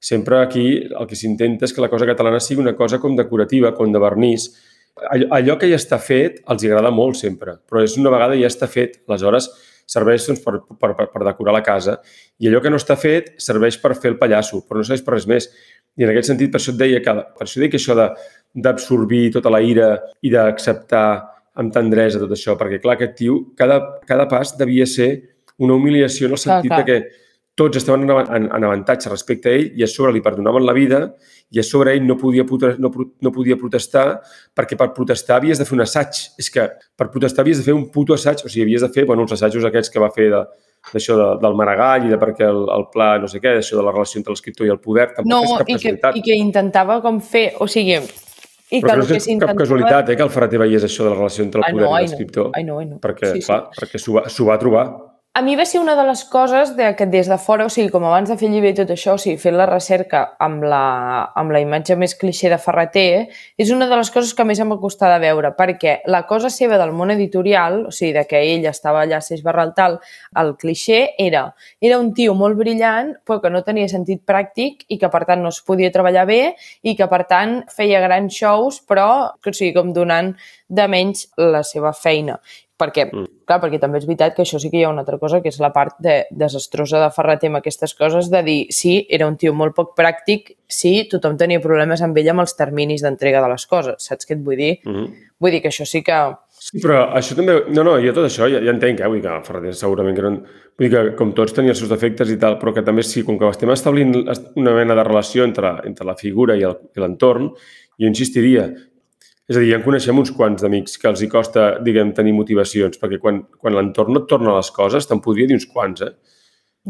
sempre 0.02 0.40
aquí 0.42 0.64
el 0.90 1.06
que 1.06 1.16
s'intenta 1.18 1.68
és 1.68 1.74
que 1.74 1.84
la 1.84 1.90
cosa 1.92 2.08
catalana 2.08 2.40
sigui 2.42 2.64
una 2.64 2.74
cosa 2.74 2.98
com 2.98 3.14
decorativa, 3.16 3.70
com 3.76 3.92
de 3.94 4.00
vernís. 4.02 4.48
Allò, 5.10 5.28
allò 5.38 5.54
que 5.60 5.68
ja 5.70 5.78
està 5.78 6.00
fet 6.02 6.40
els 6.50 6.64
agrada 6.66 6.90
molt 6.94 7.18
sempre, 7.18 7.56
però 7.68 7.82
és 7.86 7.94
una 8.00 8.10
vegada 8.14 8.34
ja 8.40 8.50
està 8.50 8.66
fet. 8.70 8.98
Aleshores, 9.06 9.48
serveix 9.86 10.26
doncs, 10.26 10.42
per, 10.42 10.56
per, 10.80 10.90
per, 10.98 11.06
per 11.12 11.22
decorar 11.28 11.54
la 11.54 11.62
casa. 11.66 11.98
I 12.40 12.50
allò 12.50 12.62
que 12.64 12.72
no 12.72 12.80
està 12.80 12.96
fet 12.98 13.34
serveix 13.42 13.78
per 13.82 13.94
fer 13.94 14.14
el 14.14 14.18
pallasso, 14.18 14.64
però 14.66 14.80
no 14.80 14.86
serveix 14.88 15.04
per 15.06 15.14
res 15.14 15.28
més. 15.30 15.46
I 15.94 16.06
en 16.06 16.10
aquest 16.10 16.32
sentit, 16.32 16.50
per 16.50 16.58
això 16.58 16.74
et 16.74 16.80
deia 16.80 17.02
que, 17.04 17.14
per 17.38 17.46
això 17.46 17.62
dic 17.62 17.78
això 17.78 17.94
de- 17.94 18.10
d'absorbir 18.54 19.28
tota 19.34 19.50
la 19.50 19.60
ira 19.62 19.92
i 20.22 20.30
d'acceptar 20.30 21.33
amb 21.60 21.74
tendresa 21.74 22.22
tot 22.22 22.32
això, 22.34 22.56
perquè 22.58 22.80
clar, 22.82 22.96
aquest 22.98 23.14
tio, 23.20 23.40
cada, 23.58 23.80
cada 24.08 24.26
pas 24.30 24.56
devia 24.58 24.86
ser 24.86 25.10
una 25.62 25.76
humiliació 25.78 26.26
en 26.26 26.34
el 26.34 26.40
Clar, 26.40 26.56
sentit 26.58 26.72
clar. 26.72 26.80
de 26.80 26.88
que 26.88 27.24
tots 27.54 27.78
estaven 27.78 28.02
en, 28.10 28.10
en, 28.10 28.48
en 28.50 28.64
avantatge 28.66 29.10
respecte 29.10 29.50
a 29.50 29.54
ell 29.54 29.78
i 29.78 29.84
a 29.86 29.88
sobre 29.90 30.12
li 30.12 30.22
perdonaven 30.22 30.66
la 30.66 30.74
vida 30.74 31.04
i 31.54 31.60
a 31.62 31.62
sobre 31.62 31.94
ell 31.94 32.02
no 32.06 32.16
podia, 32.18 32.42
no, 32.82 32.90
no 32.90 33.32
podia 33.32 33.56
protestar 33.56 34.20
perquè 34.56 34.74
per 34.80 34.90
protestar 34.96 35.38
havies 35.38 35.60
de 35.62 35.66
fer 35.68 35.76
un 35.76 35.84
assaig. 35.84 36.18
És 36.40 36.50
que 36.50 36.66
per 36.98 37.10
protestar 37.12 37.44
havies 37.44 37.62
de 37.62 37.68
fer 37.68 37.76
un 37.76 37.86
puto 37.94 38.16
assaig, 38.18 38.42
o 38.42 38.50
sigui, 38.50 38.66
havies 38.66 38.82
de 38.82 38.90
fer 38.90 39.06
bueno, 39.06 39.22
els 39.22 39.36
assajos 39.38 39.68
aquests 39.70 39.94
que 39.94 40.02
va 40.02 40.10
fer 40.10 40.32
de, 40.34 40.42
d'això 40.92 41.16
de, 41.20 41.28
del 41.44 41.56
Maragall 41.58 42.08
i 42.08 42.12
de 42.12 42.18
perquè 42.20 42.48
el, 42.50 42.64
el 42.74 42.88
pla 42.92 43.14
no 43.22 43.30
sé 43.30 43.38
què, 43.38 43.54
d'això 43.56 43.78
de 43.78 43.86
la 43.86 43.94
relació 43.94 44.18
entre 44.20 44.34
l'escriptor 44.34 44.66
i 44.66 44.74
el 44.74 44.82
poder, 44.82 45.12
tampoc 45.14 45.30
No, 45.30 45.40
és 45.46 45.54
cap 45.54 45.68
i 45.68 45.72
que, 45.72 45.78
casualitat. 45.78 46.18
i 46.18 46.24
que 46.26 46.38
intentava 46.40 46.98
com 47.04 47.22
fer, 47.22 47.46
o 47.62 47.70
sigui, 47.70 48.00
i 48.74 48.82
Però 48.82 48.94
que 48.98 49.14
no 49.14 49.18
és 49.18 49.26
cap 49.42 49.56
casualitat 49.58 50.10
eh, 50.10 50.16
que 50.18 50.24
el 50.26 50.32
Ferreter 50.34 50.60
veiés 50.64 50.86
això 50.86 51.06
de 51.06 51.12
la 51.12 51.18
relació 51.18 51.44
entre 51.46 51.62
el 51.62 51.66
poder 51.68 51.84
no, 51.84 51.90
i 51.90 51.94
no. 51.94 52.00
l'escriptor. 52.02 52.50
No, 52.66 52.78
ai, 52.80 52.86
no. 52.90 53.00
Perquè, 53.02 53.34
Sí, 53.34 53.42
sí. 53.42 53.48
clar, 53.48 53.60
perquè 53.76 54.00
s'ho 54.02 54.16
va, 54.18 54.24
va 54.50 54.56
trobar. 54.62 54.86
A 55.36 55.42
mi 55.42 55.56
va 55.58 55.64
ser 55.66 55.80
una 55.82 55.96
de 55.98 56.02
les 56.06 56.20
coses 56.30 56.76
de 56.76 56.92
que 56.94 57.06
des 57.10 57.26
de 57.26 57.36
fora, 57.42 57.64
o 57.66 57.70
sigui, 57.72 57.88
com 57.90 58.04
abans 58.06 58.28
de 58.30 58.36
fer 58.38 58.46
llibre 58.52 58.70
i 58.70 58.76
tot 58.78 58.92
això, 58.94 59.16
o 59.16 59.18
sigui, 59.18 59.34
fent 59.42 59.56
la 59.58 59.64
recerca 59.66 60.20
amb 60.38 60.62
la, 60.62 60.82
amb 61.34 61.50
la 61.50 61.58
imatge 61.58 61.96
més 61.98 62.14
clixé 62.14 62.52
de 62.52 62.58
Ferreter, 62.62 63.24
és 63.58 63.72
una 63.74 63.88
de 63.90 63.98
les 63.98 64.12
coses 64.14 64.30
que 64.30 64.46
més 64.46 64.62
em 64.62 64.70
va 64.70 64.78
costar 64.78 65.10
de 65.10 65.18
veure, 65.24 65.50
perquè 65.58 65.96
la 66.06 66.20
cosa 66.30 66.52
seva 66.54 66.78
del 66.78 66.94
món 66.94 67.10
editorial, 67.10 67.80
o 67.88 67.90
sigui, 67.90 68.12
de 68.14 68.22
que 68.30 68.44
ell 68.52 68.68
estava 68.70 69.02
allà 69.02 69.18
a 69.18 69.26
Seix 69.26 69.42
Barral 69.42 69.74
tal, 69.74 69.98
el 70.38 70.54
clixé 70.54 71.00
era, 71.18 71.48
era 71.82 71.98
un 71.98 72.12
tio 72.14 72.38
molt 72.38 72.54
brillant, 72.60 73.16
però 73.26 73.40
que 73.42 73.50
no 73.50 73.66
tenia 73.66 73.90
sentit 73.90 74.22
pràctic 74.22 74.86
i 74.86 75.00
que, 75.02 75.10
per 75.10 75.24
tant, 75.26 75.42
no 75.42 75.50
es 75.50 75.58
podia 75.66 75.90
treballar 75.90 76.28
bé 76.30 76.42
i 76.86 76.94
que, 76.94 77.10
per 77.10 77.24
tant, 77.26 77.64
feia 77.74 77.98
grans 78.06 78.38
shows, 78.38 78.84
però, 78.86 79.34
o 79.34 79.50
sigui, 79.50 79.74
com 79.74 79.90
donant 79.98 80.36
de 80.70 80.86
menys 80.86 81.26
la 81.42 81.66
seva 81.66 81.90
feina 81.90 82.38
perquè, 82.80 83.06
mm. 83.06 83.26
clar, 83.46 83.60
perquè 83.62 83.78
també 83.82 84.00
és 84.00 84.06
veritat 84.08 84.34
que 84.34 84.42
això 84.42 84.58
sí 84.58 84.70
que 84.70 84.80
hi 84.80 84.84
ha 84.86 84.90
una 84.90 85.04
altra 85.04 85.18
cosa, 85.22 85.40
que 85.42 85.50
és 85.52 85.60
la 85.62 85.70
part 85.74 85.96
de, 86.02 86.24
desastrosa 86.34 87.00
de 87.02 87.10
Ferreter 87.14 87.50
amb 87.50 87.60
aquestes 87.60 87.94
coses, 87.98 88.30
de 88.32 88.42
dir, 88.46 88.58
sí, 88.74 88.96
era 89.08 89.28
un 89.30 89.36
tio 89.40 89.54
molt 89.54 89.76
poc 89.76 89.92
pràctic, 89.98 90.56
sí, 90.66 90.94
tothom 91.10 91.38
tenia 91.40 91.62
problemes 91.62 92.02
amb 92.02 92.18
ell 92.18 92.32
amb 92.32 92.44
els 92.44 92.56
terminis 92.58 93.04
d'entrega 93.04 93.42
de 93.44 93.52
les 93.54 93.66
coses, 93.70 94.08
saps 94.10 94.26
què 94.26 94.34
et 94.34 94.42
vull 94.42 94.58
dir? 94.58 94.72
Mm 94.84 94.94
-hmm. 94.94 95.30
Vull 95.40 95.52
dir 95.52 95.62
que 95.62 95.68
això 95.68 95.86
sí 95.86 96.02
que... 96.02 96.18
Sí, 96.50 96.80
però 96.80 97.12
això 97.12 97.34
també... 97.36 97.64
No, 97.68 97.82
no, 97.84 97.98
jo 98.00 98.12
tot 98.12 98.24
això 98.24 98.48
ja, 98.48 98.58
ja 98.58 98.70
entenc, 98.70 99.00
eh? 99.00 99.06
Vull 99.06 99.20
dir 99.20 99.28
que 99.28 99.44
Ferreter 99.44 99.74
segurament 99.74 100.16
que 100.16 100.22
no... 100.22 100.30
Vull 100.78 100.88
dir 100.88 100.90
que 100.90 101.16
com 101.16 101.32
tots 101.32 101.52
tenia 101.52 101.70
els 101.70 101.78
seus 101.78 101.90
defectes 101.90 102.30
i 102.30 102.38
tal, 102.38 102.58
però 102.58 102.72
que 102.72 102.82
també 102.82 103.02
sí, 103.02 103.22
com 103.22 103.38
que 103.38 103.48
estem 103.48 103.70
establint 103.70 104.14
una 104.56 104.72
mena 104.72 104.94
de 104.94 105.04
relació 105.04 105.44
entre, 105.44 105.80
entre 105.84 106.06
la 106.06 106.16
figura 106.16 106.56
i 106.56 106.64
l'entorn, 106.96 107.50
jo 107.98 108.06
insistiria, 108.06 108.72
és 109.48 109.56
a 109.56 109.60
dir, 109.60 109.72
ja 109.72 109.78
en 109.80 109.84
coneixem 109.84 110.18
uns 110.20 110.32
quants 110.32 110.62
d'amics 110.64 110.96
que 111.00 111.10
els 111.10 111.22
hi 111.24 111.28
costa, 111.32 111.74
diguem, 111.84 112.14
tenir 112.16 112.32
motivacions, 112.36 113.00
perquè 113.00 113.18
quan, 113.20 113.42
quan 113.60 113.76
l'entorn 113.76 114.14
no 114.16 114.22
et 114.24 114.30
torna 114.30 114.56
les 114.56 114.70
coses, 114.72 115.08
te'n 115.08 115.20
podria 115.24 115.50
dir 115.50 115.58
uns 115.58 115.68
quants, 115.70 116.06
eh? 116.06 116.14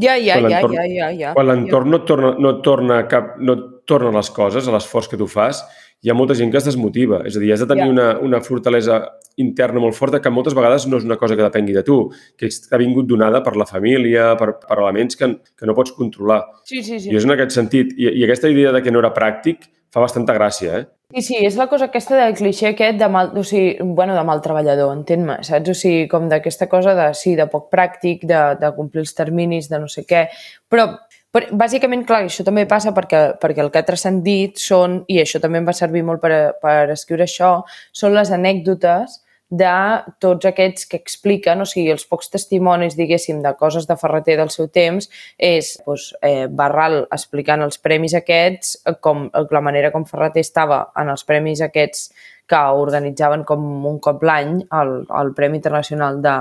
Ja, 0.03 0.17
ja, 0.19 0.41
ja, 0.43 0.61
ja, 0.67 0.85
ja, 0.91 1.09
ja. 1.15 1.33
Quan 1.37 1.47
l'entorn 1.47 1.91
no, 1.91 2.03
torna, 2.07 2.35
no, 2.39 2.57
torna 2.67 3.05
cap, 3.11 3.37
no 3.39 3.55
torna 3.87 4.11
les 4.17 4.31
coses, 4.35 4.67
a 4.67 4.75
l'esforç 4.75 5.11
que 5.11 5.19
tu 5.19 5.29
fas, 5.31 5.63
hi 6.05 6.11
ha 6.11 6.17
molta 6.17 6.35
gent 6.37 6.51
que 6.53 6.59
es 6.59 6.67
desmotiva. 6.67 7.23
És 7.29 7.39
a 7.39 7.43
dir, 7.43 7.53
has 7.55 7.63
de 7.63 7.69
tenir 7.71 7.87
ja. 7.87 7.93
una, 7.93 8.09
una 8.23 8.41
fortalesa 8.45 8.99
interna 9.41 9.81
molt 9.83 9.97
forta 9.97 10.21
que 10.23 10.31
moltes 10.31 10.55
vegades 10.55 10.85
no 10.91 10.99
és 11.01 11.07
una 11.07 11.17
cosa 11.21 11.37
que 11.39 11.47
depengui 11.47 11.75
de 11.75 11.83
tu, 11.87 11.97
que 12.39 12.51
ha 12.51 12.81
vingut 12.81 13.07
donada 13.11 13.41
per 13.47 13.55
la 13.59 13.67
família, 13.67 14.33
per, 14.39 14.51
per 14.63 14.79
elements 14.81 15.19
que, 15.19 15.31
que 15.57 15.71
no 15.71 15.77
pots 15.79 15.95
controlar. 15.97 16.43
Sí, 16.69 16.83
sí, 16.83 16.99
sí. 17.01 17.11
I 17.15 17.19
és 17.21 17.27
en 17.27 17.35
aquest 17.35 17.57
sentit. 17.57 17.95
I, 17.97 18.11
I 18.21 18.27
aquesta 18.27 18.51
idea 18.53 18.75
de 18.75 18.83
que 18.85 18.93
no 18.95 19.03
era 19.03 19.15
pràctic 19.17 19.65
fa 19.95 20.03
bastanta 20.05 20.37
gràcia, 20.37 20.83
eh? 20.83 20.85
Sí, 21.13 21.23
sí, 21.23 21.35
és 21.47 21.57
la 21.61 21.67
cosa 21.69 21.87
aquesta 21.91 22.17
del 22.17 22.33
cliché 22.35 22.71
aquest 22.71 22.97
de 22.99 23.09
mal, 23.13 23.29
o 23.39 23.43
sigui, 23.47 23.77
bueno, 23.99 24.15
de 24.17 24.23
mal 24.27 24.41
treballador, 24.43 24.95
entén-me, 24.97 25.37
saps? 25.47 25.71
O 25.71 25.75
sigui, 25.77 26.07
com 26.11 26.31
d'aquesta 26.31 26.67
cosa 26.73 26.95
de, 26.97 27.11
sí, 27.15 27.35
de 27.39 27.47
poc 27.53 27.69
pràctic, 27.71 28.25
de, 28.27 28.41
de 28.59 28.71
complir 28.75 29.05
els 29.05 29.13
terminis, 29.15 29.69
de 29.71 29.79
no 29.83 29.91
sé 29.93 30.03
què, 30.09 30.25
però, 30.73 30.89
però 31.35 31.59
bàsicament, 31.61 32.07
clar, 32.09 32.23
això 32.27 32.47
també 32.47 32.65
passa 32.71 32.95
perquè, 32.97 33.21
perquè 33.43 33.63
el 33.63 33.71
que 33.71 33.83
ha 33.83 33.87
transcendit 33.87 34.59
són, 34.65 35.03
i 35.13 35.21
això 35.23 35.43
també 35.45 35.61
em 35.61 35.69
va 35.69 35.77
servir 35.77 36.03
molt 36.09 36.25
per, 36.25 36.33
per 36.65 36.79
escriure 36.97 37.29
això, 37.29 37.53
són 37.93 38.17
les 38.17 38.33
anècdotes 38.35 39.21
de 39.51 39.75
tots 40.21 40.47
aquests 40.49 40.87
que 40.91 40.99
expliquen, 40.99 41.61
o 41.61 41.67
sigui, 41.69 41.91
els 41.93 42.07
pocs 42.09 42.31
testimonis, 42.33 42.97
diguéssim, 42.97 43.43
de 43.45 43.53
coses 43.61 43.87
de 43.87 43.97
Ferreter 44.01 44.39
del 44.41 44.51
seu 44.51 44.69
temps, 44.73 45.11
és 45.39 45.75
doncs, 45.87 46.11
eh, 46.23 46.47
Barral 46.49 47.05
explicant 47.13 47.63
els 47.63 47.79
premis 47.79 48.15
aquests, 48.19 48.79
com 49.05 49.29
la 49.51 49.65
manera 49.65 49.93
com 49.93 50.07
Ferreter 50.09 50.43
estava 50.43 50.87
en 50.97 51.13
els 51.13 51.25
premis 51.29 51.61
aquests 51.61 52.09
que 52.47 52.61
organitzaven 52.77 53.45
com 53.49 53.63
un 53.89 53.99
cop 54.05 54.23
l'any, 54.23 54.59
el, 54.81 54.95
el 55.21 55.33
Premi 55.37 55.61
Internacional 55.61 56.21
de, 56.25 56.35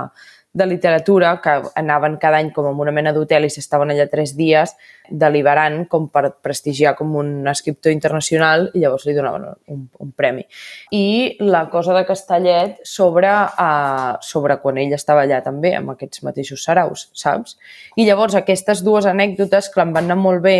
de 0.54 0.66
literatura 0.66 1.40
que 1.42 1.62
anaven 1.74 2.16
cada 2.22 2.38
any 2.38 2.52
com 2.54 2.68
en 2.70 2.78
una 2.78 2.92
mena 2.94 3.12
d'hotel 3.12 3.48
i 3.48 3.50
s'estaven 3.50 3.90
allà 3.90 4.06
tres 4.10 4.36
dies 4.38 4.76
deliberant 5.10 5.80
com 5.90 6.06
per 6.14 6.28
prestigiar 6.46 6.92
com 6.94 7.16
un 7.18 7.48
escriptor 7.50 7.90
internacional 7.92 8.68
i 8.70 8.84
llavors 8.84 9.08
li 9.08 9.16
donaven 9.16 9.48
un, 9.74 9.82
un 9.98 10.12
premi. 10.14 10.46
I 10.94 11.42
la 11.42 11.64
cosa 11.72 11.98
de 11.98 12.04
Castellet 12.06 12.78
sobre, 12.86 13.34
uh, 13.34 14.14
sobre 14.22 14.60
quan 14.62 14.78
ell 14.78 14.94
estava 14.94 15.26
allà 15.26 15.42
també, 15.42 15.74
amb 15.74 15.96
aquests 15.96 16.22
mateixos 16.22 16.62
saraus, 16.62 17.08
saps? 17.18 17.58
I 17.98 18.06
llavors 18.06 18.38
aquestes 18.38 18.86
dues 18.86 19.10
anècdotes 19.10 19.72
que 19.74 19.82
em 19.82 19.90
van 19.92 20.06
anar 20.06 20.20
molt 20.22 20.46
bé 20.46 20.58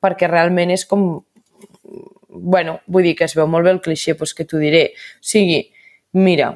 perquè 0.00 0.30
realment 0.30 0.72
és 0.72 0.88
com... 0.88 1.20
Bueno, 2.34 2.80
vull 2.88 3.04
dir 3.04 3.14
que 3.14 3.28
es 3.28 3.36
veu 3.36 3.46
molt 3.46 3.68
bé 3.68 3.76
el 3.76 3.84
clixé, 3.84 4.16
doncs 4.16 4.32
que 4.34 4.48
t'ho 4.48 4.58
diré. 4.58 4.88
O 5.20 5.28
sigui, 5.28 5.66
mira, 6.16 6.54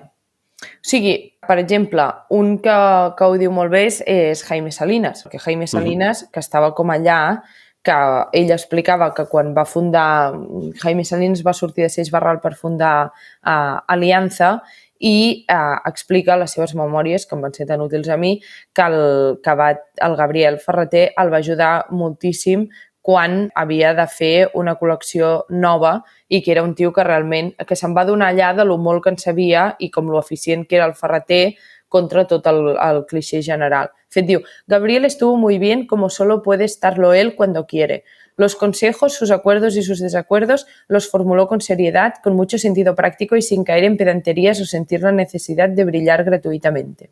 o 0.58 0.88
sigui, 0.90 1.14
per 1.46 1.58
exemple, 1.60 2.04
un 2.34 2.56
que, 2.62 2.76
que 3.18 3.26
ho 3.26 3.38
diu 3.38 3.52
molt 3.54 3.70
bé 3.70 3.84
és, 3.86 4.00
és 4.06 4.42
Jaime 4.48 4.72
Salinas, 4.74 5.22
perquè 5.24 5.38
Jaime 5.44 5.66
Salinas, 5.70 6.22
uh 6.22 6.26
-huh. 6.26 6.32
que 6.32 6.40
estava 6.40 6.74
com 6.74 6.90
allà, 6.90 7.42
que 7.82 7.94
ell 8.32 8.50
explicava 8.50 9.12
que 9.14 9.26
quan 9.30 9.54
va 9.54 9.64
fundar, 9.64 10.34
Jaime 10.82 11.04
Salinas 11.04 11.44
va 11.46 11.54
sortir 11.54 11.86
de 11.86 11.88
Seix 11.88 12.10
Barral 12.10 12.40
per 12.40 12.54
fundar 12.54 13.06
uh, 13.06 13.78
Aliança 13.86 14.62
i 14.98 15.46
uh, 15.46 15.78
explica 15.86 16.36
les 16.36 16.50
seves 16.50 16.74
memòries, 16.74 17.24
que 17.24 17.36
em 17.36 17.44
van 17.46 17.54
ser 17.54 17.66
tan 17.66 17.80
útils 17.80 18.08
a 18.08 18.16
mi, 18.16 18.40
que 18.74 18.82
el, 18.82 19.38
que 19.44 19.54
va, 19.54 19.70
el 20.08 20.16
Gabriel 20.16 20.58
Ferreter 20.58 21.12
el 21.16 21.32
va 21.32 21.38
ajudar 21.38 21.86
moltíssim 21.90 22.66
quan 23.08 23.46
havia 23.56 23.94
de 23.96 24.04
fer 24.12 24.50
una 24.60 24.74
col·lecció 24.76 25.28
nova 25.48 25.94
i 26.28 26.42
que 26.44 26.50
era 26.52 26.62
un 26.66 26.74
tio 26.76 26.90
que 26.92 27.06
realment 27.06 27.54
que 27.64 27.76
se'n 27.80 27.94
va 27.96 28.04
donar 28.04 28.26
allà 28.34 28.50
de 28.58 28.66
lo 28.68 28.76
molt 28.76 29.00
que 29.06 29.12
en 29.14 29.16
sabia 29.22 29.62
i 29.80 29.88
com 29.94 30.10
lo 30.12 30.18
eficient 30.20 30.66
que 30.68 30.76
era 30.76 30.84
el 30.84 30.92
ferreter 30.98 31.54
contra 31.88 32.26
tot 32.28 32.44
el, 32.52 32.74
el 32.76 33.00
cliché 33.08 33.40
general. 33.46 33.88
Fet 34.12 34.28
diu, 34.28 34.42
Gabriel 34.66 35.08
estuvo 35.08 35.38
muy 35.40 35.56
bien 35.58 35.86
como 35.86 36.10
solo 36.10 36.42
puede 36.42 36.66
estarlo 36.68 37.14
él 37.14 37.34
cuando 37.34 37.64
quiere. 37.66 38.04
Los 38.36 38.56
consejos, 38.56 39.14
sus 39.14 39.30
acuerdos 39.30 39.78
y 39.78 39.82
sus 39.82 40.00
desacuerdos 40.00 40.66
los 40.86 41.08
formuló 41.08 41.48
con 41.48 41.62
seriedad, 41.62 42.16
con 42.22 42.36
mucho 42.36 42.58
sentido 42.58 42.94
práctico 42.94 43.36
y 43.36 43.42
sin 43.42 43.64
caer 43.64 43.84
en 43.84 43.96
pedanterías 43.96 44.60
o 44.60 44.66
sentir 44.66 45.00
la 45.00 45.12
necesidad 45.12 45.70
de 45.70 45.86
brillar 45.86 46.24
gratuitamente. 46.24 47.08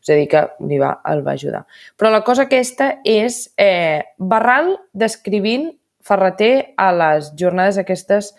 És 0.00 0.12
a 0.12 0.16
dir, 0.16 0.28
que 0.32 0.44
li 0.64 0.78
va, 0.80 0.94
el 1.10 1.20
va 1.26 1.34
ajudar. 1.36 1.64
Però 2.00 2.10
la 2.12 2.22
cosa 2.24 2.46
aquesta 2.48 2.94
és 3.04 3.42
eh, 3.60 4.00
Barral 4.18 4.74
descrivint 4.96 5.70
Ferreter 6.00 6.72
a 6.80 6.88
les 6.96 7.34
jornades 7.36 7.76
aquestes 7.78 8.32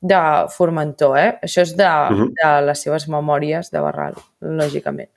de 0.00 0.20
Formentor, 0.54 1.16
eh? 1.18 1.30
Això 1.44 1.62
és 1.66 1.74
de, 1.76 1.84
uh 1.84 2.16
-huh. 2.16 2.28
de 2.38 2.66
les 2.66 2.82
seves 2.82 3.08
memòries 3.08 3.70
de 3.70 3.80
Barral, 3.80 4.14
lògicament. 4.40 5.10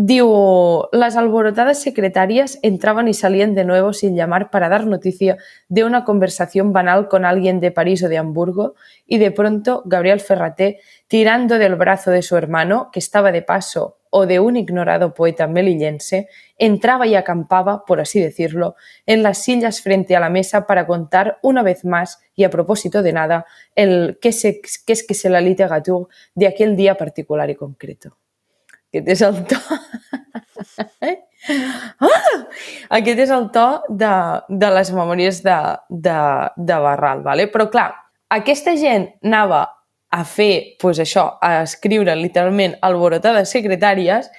Diu, 0.00 0.84
las 0.92 1.16
alborotadas 1.16 1.82
secretarias 1.82 2.60
entraban 2.62 3.08
y 3.08 3.14
salían 3.14 3.56
de 3.56 3.64
nuevo 3.64 3.92
sin 3.92 4.14
llamar 4.14 4.48
para 4.48 4.68
dar 4.68 4.86
noticia 4.86 5.38
de 5.68 5.82
una 5.82 6.04
conversación 6.04 6.72
banal 6.72 7.08
con 7.08 7.24
alguien 7.24 7.58
de 7.58 7.72
París 7.72 8.04
o 8.04 8.08
de 8.08 8.16
Hamburgo 8.16 8.76
y 9.08 9.18
de 9.18 9.32
pronto 9.32 9.82
Gabriel 9.86 10.20
Ferraté, 10.20 10.78
tirando 11.08 11.58
del 11.58 11.74
brazo 11.74 12.12
de 12.12 12.22
su 12.22 12.36
hermano, 12.36 12.90
que 12.92 13.00
estaba 13.00 13.32
de 13.32 13.42
paso 13.42 13.98
o 14.10 14.26
de 14.26 14.38
un 14.38 14.54
ignorado 14.54 15.14
poeta 15.14 15.48
melillense, 15.48 16.28
entraba 16.58 17.08
y 17.08 17.16
acampaba, 17.16 17.84
por 17.84 18.00
así 18.00 18.20
decirlo, 18.20 18.76
en 19.04 19.24
las 19.24 19.38
sillas 19.38 19.80
frente 19.80 20.14
a 20.14 20.20
la 20.20 20.30
mesa 20.30 20.68
para 20.68 20.86
contar 20.86 21.40
una 21.42 21.64
vez 21.64 21.84
más, 21.84 22.20
y 22.36 22.44
a 22.44 22.50
propósito 22.50 23.02
de 23.02 23.12
nada, 23.12 23.46
el 23.74 24.20
qué, 24.20 24.28
es 24.28 24.84
que 24.84 25.14
se 25.14 25.28
la 25.28 25.40
literatura 25.40 26.06
de 26.36 26.46
aquel 26.46 26.76
día 26.76 26.96
particular 26.96 27.50
y 27.50 27.56
concreto. 27.56 28.16
Aquest 28.88 29.08
és 29.12 29.22
el 29.26 29.40
to... 29.48 29.58
ah! 32.08 32.28
Aquest 32.98 33.24
és 33.24 33.32
el 33.34 33.48
to 33.52 33.66
de, 33.88 34.12
de 34.48 34.70
les 34.72 34.92
memòries 34.96 35.42
de, 35.44 35.56
de, 35.88 36.20
de 36.56 36.78
Barral. 36.84 37.22
Vale? 37.26 37.48
Però 37.52 37.68
clar, 37.72 37.90
aquesta 38.32 38.74
gent 38.80 39.10
anava 39.24 39.66
a 40.10 40.24
fer 40.24 40.76
pues, 40.80 41.00
això, 41.04 41.28
a 41.44 41.62
escriure 41.66 42.16
literalment 42.16 42.78
alborotades 42.84 43.52
secretàries 43.52 44.30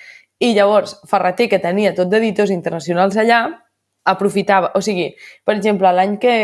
i 0.41 0.53
llavors 0.55 0.95
Ferreter, 1.09 1.49
que 1.51 1.61
tenia 1.61 1.93
tot 1.93 2.09
d'editors 2.09 2.49
internacionals 2.55 3.17
allà, 3.19 3.43
aprofitava, 4.09 4.71
o 4.73 4.81
sigui, 4.81 5.11
per 5.45 5.57
exemple, 5.57 5.91
l'any 5.93 6.17
que, 6.21 6.35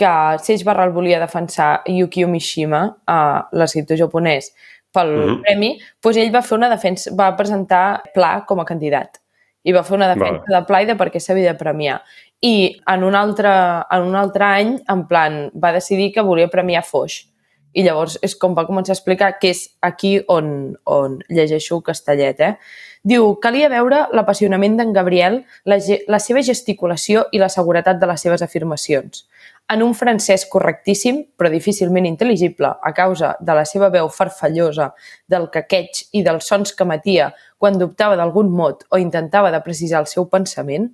que 0.00 0.12
Seix 0.42 0.64
Barral 0.66 0.94
volia 0.94 1.20
defensar 1.22 1.82
Yukio 1.86 2.26
Mishima, 2.32 2.86
uh, 3.06 3.42
l'escriptor 3.54 4.00
japonès, 4.00 4.50
pel 4.92 5.10
uh 5.16 5.24
-huh. 5.24 5.40
premi, 5.42 5.78
doncs 6.02 6.16
ell 6.16 6.34
va 6.34 6.42
fer 6.42 6.58
una 6.58 6.68
defensa, 6.68 7.10
va 7.14 7.36
presentar 7.36 8.02
Pla 8.14 8.44
com 8.46 8.60
a 8.60 8.64
candidat 8.64 9.18
i 9.62 9.72
va 9.72 9.82
fer 9.82 9.96
una 9.96 10.08
defensa 10.08 10.42
vale. 10.48 10.60
de 10.60 10.66
Pla 10.66 10.82
i 10.82 10.86
de 10.86 10.96
per 10.96 11.10
què 11.10 11.20
s'havia 11.20 11.52
de 11.52 11.58
premiar. 11.58 12.02
I 12.40 12.80
en 12.86 13.04
un, 13.04 13.14
altre, 13.14 13.50
en 13.90 14.02
un 14.02 14.16
altre 14.16 14.44
any, 14.44 14.72
en 14.88 15.06
plan, 15.06 15.50
va 15.54 15.72
decidir 15.72 16.12
que 16.12 16.24
volia 16.26 16.48
premiar 16.48 16.82
Foix 16.82 17.32
i 17.72 17.84
llavors 17.86 18.18
és 18.22 18.34
com 18.36 18.56
va 18.56 18.66
començar 18.68 18.92
a 18.92 18.98
explicar 18.98 19.36
que 19.40 19.52
és 19.54 19.62
aquí 19.80 20.16
on, 20.28 20.74
on 20.84 21.18
llegeixo 21.32 21.80
Castellet. 21.84 22.40
Eh? 22.40 22.54
Diu, 23.02 23.32
calia 23.42 23.70
veure 23.72 24.04
l'apassionament 24.12 24.76
d'en 24.78 24.92
Gabriel, 24.92 25.40
la, 25.64 25.78
la 26.08 26.20
seva 26.22 26.42
gesticulació 26.46 27.26
i 27.32 27.40
la 27.42 27.50
seguretat 27.52 28.00
de 28.00 28.10
les 28.10 28.20
seves 28.20 28.44
afirmacions. 28.44 29.24
En 29.72 29.82
un 29.82 29.94
francès 29.96 30.44
correctíssim, 30.52 31.22
però 31.38 31.48
difícilment 31.48 32.04
intel·ligible 32.08 32.68
a 32.82 32.92
causa 32.92 33.32
de 33.40 33.54
la 33.56 33.64
seva 33.64 33.88
veu 33.94 34.10
farfallosa, 34.12 34.90
del 35.30 35.48
caqueig 35.54 36.02
i 36.12 36.22
dels 36.26 36.48
sons 36.50 36.74
que 36.76 36.84
matia 36.84 37.30
quan 37.56 37.78
dubtava 37.80 38.18
d'algun 38.20 38.50
mot 38.52 38.84
o 38.90 39.00
intentava 39.00 39.52
de 39.54 39.62
precisar 39.64 40.02
el 40.02 40.10
seu 40.10 40.28
pensament, 40.28 40.90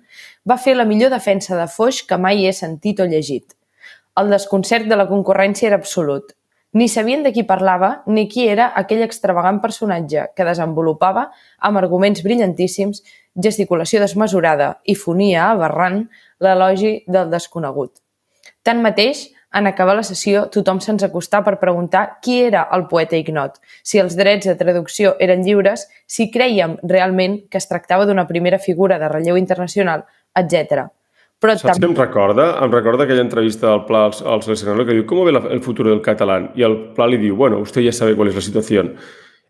va 0.47 0.61
fer 0.63 0.77
la 0.77 0.87
millor 0.87 1.11
defensa 1.11 1.59
de 1.59 1.67
Foix 1.67 2.05
que 2.07 2.21
mai 2.21 2.47
he 2.47 2.53
sentit 2.53 3.01
o 3.01 3.09
llegit. 3.09 3.57
El 4.19 4.31
desconcert 4.31 4.87
de 4.91 4.97
la 4.99 5.09
concurrència 5.11 5.69
era 5.73 5.79
absolut. 5.79 6.35
Ni 6.75 6.89
sabien 6.93 7.23
de 7.25 7.33
qui 7.33 7.47
parlava 7.49 8.03
ni 8.07 8.27
qui 8.29 8.47
era 8.47 8.73
aquell 8.77 9.03
extravagant 9.03 9.63
personatge 9.63 10.27
que 10.37 10.47
desenvolupava, 10.47 11.31
amb 11.59 11.81
arguments 11.81 12.23
brillantíssims, 12.23 13.01
gesticulació 13.35 14.03
desmesurada 14.05 14.75
i 14.85 14.95
fonia 14.95 15.49
aberrant 15.55 16.05
l'elogi 16.45 17.01
del 17.09 17.33
desconegut. 17.33 17.97
Tanmateix, 18.69 19.25
en 19.57 19.67
acabar 19.67 19.95
la 19.97 20.05
sessió, 20.05 20.45
tothom 20.53 20.83
se'ns 20.85 21.07
acostà 21.07 21.41
per 21.45 21.55
preguntar 21.57 22.19
qui 22.21 22.43
era 22.45 22.67
el 22.77 22.85
poeta 22.91 23.17
ignot, 23.17 23.57
si 23.83 23.97
els 24.03 24.13
drets 24.19 24.45
de 24.51 24.55
traducció 24.61 25.15
eren 25.25 25.41
lliures, 25.47 25.87
si 26.07 26.27
creiem 26.31 26.77
realment 26.85 27.41
que 27.49 27.57
es 27.57 27.69
tractava 27.71 28.05
d'una 28.05 28.27
primera 28.29 28.59
figura 28.61 28.99
de 29.01 29.09
relleu 29.09 29.39
internacional, 29.41 30.05
etc. 30.37 30.85
Però 31.41 31.55
Saps 31.57 31.79
què 31.79 31.87
em 31.87 31.95
recorda? 31.97 32.51
Em 32.65 32.73
recorda 32.75 33.05
aquella 33.07 33.23
entrevista 33.25 33.71
del 33.71 33.85
Pla 33.87 34.05
al, 34.11 34.15
al 34.35 34.43
seleccionador 34.43 34.85
que 34.85 34.97
diu 34.99 35.07
¿Cómo 35.07 35.25
ve 35.25 35.33
la- 35.33 35.47
el 35.55 35.63
futuro 35.63 35.91
del 35.91 36.03
catalán? 36.03 36.51
I 36.59 36.65
el 36.67 36.77
Pla 36.97 37.07
li 37.07 37.17
diu, 37.17 37.37
bueno, 37.37 37.61
usted 37.63 37.81
ya 37.81 37.93
sabe 37.93 38.17
cuál 38.17 38.29
es 38.29 38.35
la 38.35 38.43
situación. 38.43 38.97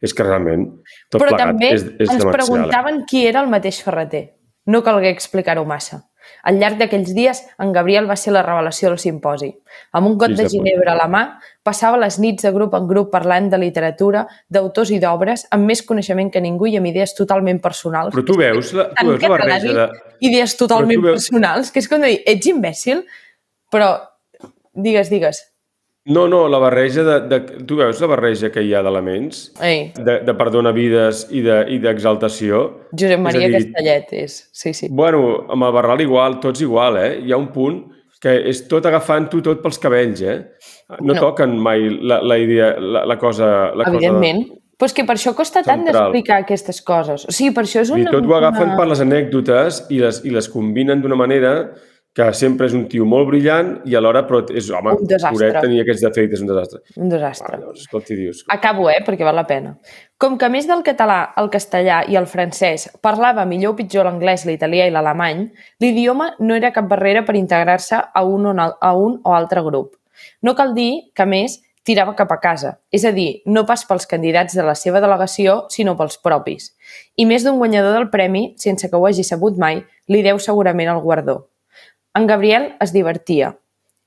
És 0.00 0.12
que 0.14 0.22
realment 0.22 0.68
tot 1.10 1.18
Però 1.24 1.32
plegat 1.32 1.48
també 1.56 1.72
és, 1.74 1.82
és 1.98 2.10
ens 2.12 2.22
preguntaven 2.30 3.00
qui 3.08 3.26
era 3.26 3.40
el 3.42 3.48
mateix 3.50 3.80
Ferreter. 3.82 4.28
No 4.66 4.82
calgué 4.86 5.10
explicar-ho 5.10 5.64
massa. 5.66 6.04
Al 6.48 6.58
llarg 6.60 6.78
d'aquells 6.80 7.10
dies, 7.16 7.40
en 7.60 7.72
Gabriel 7.72 8.08
va 8.08 8.16
ser 8.16 8.32
la 8.32 8.42
revelació 8.46 8.88
del 8.88 8.98
simposi. 9.02 9.50
Amb 9.92 10.10
un 10.10 10.16
got 10.20 10.34
de 10.38 10.46
ginebra 10.48 10.92
a 10.94 10.98
la 10.98 11.08
mà, 11.10 11.22
passava 11.64 11.98
les 12.00 12.18
nits 12.22 12.46
de 12.46 12.52
grup 12.54 12.74
en 12.78 12.86
grup 12.88 13.10
parlant 13.12 13.50
de 13.52 13.58
literatura, 13.60 14.26
d'autors 14.48 14.90
i 14.94 15.00
d'obres, 15.02 15.46
amb 15.50 15.68
més 15.68 15.82
coneixement 15.82 16.30
que 16.32 16.40
ningú 16.40 16.66
i 16.70 16.76
amb 16.78 16.90
idees 16.90 17.14
totalment 17.18 17.60
personals. 17.60 18.14
Però 18.14 18.24
tu 18.24 18.38
veus 18.38 18.72
la, 18.76 18.88
tu 18.94 19.10
veus 19.12 19.22
la 19.22 19.34
barreja 19.34 19.74
de... 19.82 19.88
Idees 20.20 20.56
totalment 20.56 21.02
veus- 21.02 21.28
personals, 21.28 21.70
que 21.70 21.82
és 21.82 21.88
com 21.90 22.00
de 22.02 22.14
dir, 22.14 22.22
ets 22.26 22.50
imbècil? 22.50 23.04
Però, 23.70 23.92
digues, 24.72 25.10
digues. 25.12 25.44
No, 26.08 26.26
no, 26.28 26.46
la 26.48 26.56
barreja 26.62 27.02
de, 27.04 27.16
de... 27.28 27.38
Tu 27.68 27.76
veus 27.76 27.98
la 28.00 28.08
barreja 28.08 28.48
que 28.54 28.62
hi 28.64 28.70
ha 28.74 28.80
d'elements? 28.82 29.42
Ei, 29.60 29.90
De, 29.96 30.18
de 30.24 30.34
perdona 30.38 30.72
vides 30.72 31.26
i 31.36 31.42
de- 31.44 31.64
i 31.74 31.78
d'exaltació? 31.82 32.62
Josep 32.96 33.20
Maria 33.20 33.46
És 33.46 33.52
dir, 33.52 33.60
Castellet 33.66 34.12
és, 34.16 34.36
sí, 34.56 34.72
sí. 34.72 34.88
Bueno, 34.90 35.44
amb 35.52 35.68
el 35.68 35.72
Barral 35.76 36.00
igual, 36.00 36.38
tots 36.40 36.62
igual, 36.64 36.96
eh? 37.02 37.10
Hi 37.26 37.32
ha 37.32 37.40
un 37.40 37.50
punt 37.52 37.82
que 38.22 38.32
és 38.50 38.64
tot 38.70 38.86
agafant-ho 38.88 39.42
tot 39.44 39.60
pels 39.62 39.78
cabells, 39.78 40.22
eh? 40.24 40.38
No, 41.02 41.12
No. 41.12 41.20
toquen 41.20 41.58
mai 41.60 41.84
la, 42.00 42.22
la 42.24 42.38
idea, 42.40 42.72
la, 42.80 43.04
la 43.06 43.18
cosa... 43.20 43.74
La 43.76 43.84
Evidentment. 43.92 44.46
Però 44.78 44.86
és 44.88 44.94
que 44.94 45.02
per 45.04 45.16
això 45.18 45.32
costa 45.34 45.60
tant 45.66 45.82
central. 45.84 46.08
d'explicar 46.08 46.40
aquestes 46.44 46.80
coses. 46.86 47.24
O 47.28 47.32
sigui, 47.34 47.50
per 47.52 47.64
això 47.66 47.80
és 47.82 47.90
Cosa... 47.90 47.98
I 48.00 48.06
una... 48.06 48.12
tot 48.14 48.26
ho 48.30 48.34
agafen 48.38 48.68
una... 48.70 48.76
per 48.78 48.86
les 48.88 49.00
anècdotes 49.04 49.84
i 49.90 49.98
les, 50.00 50.20
i 50.24 50.30
les 50.30 50.48
combinen 50.48 51.02
d'una 51.02 51.18
manera 51.18 51.52
que 52.16 52.26
sempre 52.34 52.66
és 52.66 52.74
un 52.74 52.86
tio 52.90 53.04
molt 53.06 53.28
brillant 53.28 53.68
i 53.86 53.94
alhora, 53.94 54.24
però 54.26 54.40
és, 54.50 54.70
home, 54.74 54.96
Un 54.98 55.06
desastre. 55.06 55.52
tenia 55.60 55.84
aquests 55.84 56.02
defectes, 56.02 56.40
un 56.42 56.48
desastre. 56.50 56.80
Un 56.96 57.12
desastre. 57.12 57.52
Ah, 57.54 57.60
llavors, 57.60 57.84
escolta, 57.84 58.12
i 58.14 58.16
dius... 58.16 58.40
Acabo, 58.50 58.88
eh, 58.90 58.98
perquè 59.06 59.26
val 59.26 59.38
la 59.38 59.46
pena. 59.46 59.76
Com 60.18 60.34
que 60.38 60.48
més 60.50 60.66
del 60.66 60.82
català, 60.82 61.20
el 61.38 61.50
castellà 61.52 62.00
i 62.10 62.16
el 62.18 62.26
francès 62.26 62.88
parlava 63.00 63.44
millor 63.46 63.76
o 63.76 63.78
pitjor 63.78 64.08
l'anglès, 64.08 64.48
l'italià 64.48 64.88
i 64.88 64.90
l'alemany, 64.90 65.44
l'idioma 65.80 66.32
no 66.40 66.56
era 66.58 66.72
cap 66.74 66.88
barrera 66.90 67.22
per 67.22 67.36
integrar-se 67.38 68.00
a, 68.02 68.24
un 68.24 68.50
o 68.50 68.54
a 68.58 68.92
un 68.96 69.20
o 69.22 69.34
altre 69.36 69.62
grup. 69.62 69.94
No 70.42 70.56
cal 70.58 70.74
dir 70.74 71.12
que, 71.14 71.26
més, 71.26 71.60
tirava 71.86 72.16
cap 72.18 72.32
a 72.34 72.40
casa, 72.42 72.74
és 72.92 73.04
a 73.08 73.12
dir, 73.14 73.42
no 73.46 73.62
pas 73.68 73.84
pels 73.88 74.08
candidats 74.10 74.56
de 74.58 74.64
la 74.66 74.74
seva 74.74 75.00
delegació, 75.00 75.68
sinó 75.72 75.94
pels 75.96 76.18
propis. 76.20 76.72
I 77.16 77.24
més 77.30 77.46
d'un 77.46 77.56
guanyador 77.62 77.94
del 77.94 78.10
premi, 78.10 78.54
sense 78.58 78.90
que 78.90 78.98
ho 78.98 79.06
hagi 79.06 79.24
sabut 79.24 79.56
mai, 79.56 79.84
li 80.10 80.20
deu 80.26 80.42
segurament 80.42 80.90
el 80.92 81.00
guardó. 81.00 81.38
En 82.18 82.26
Gabriel 82.26 82.74
es 82.80 82.92
divertia. 82.92 83.60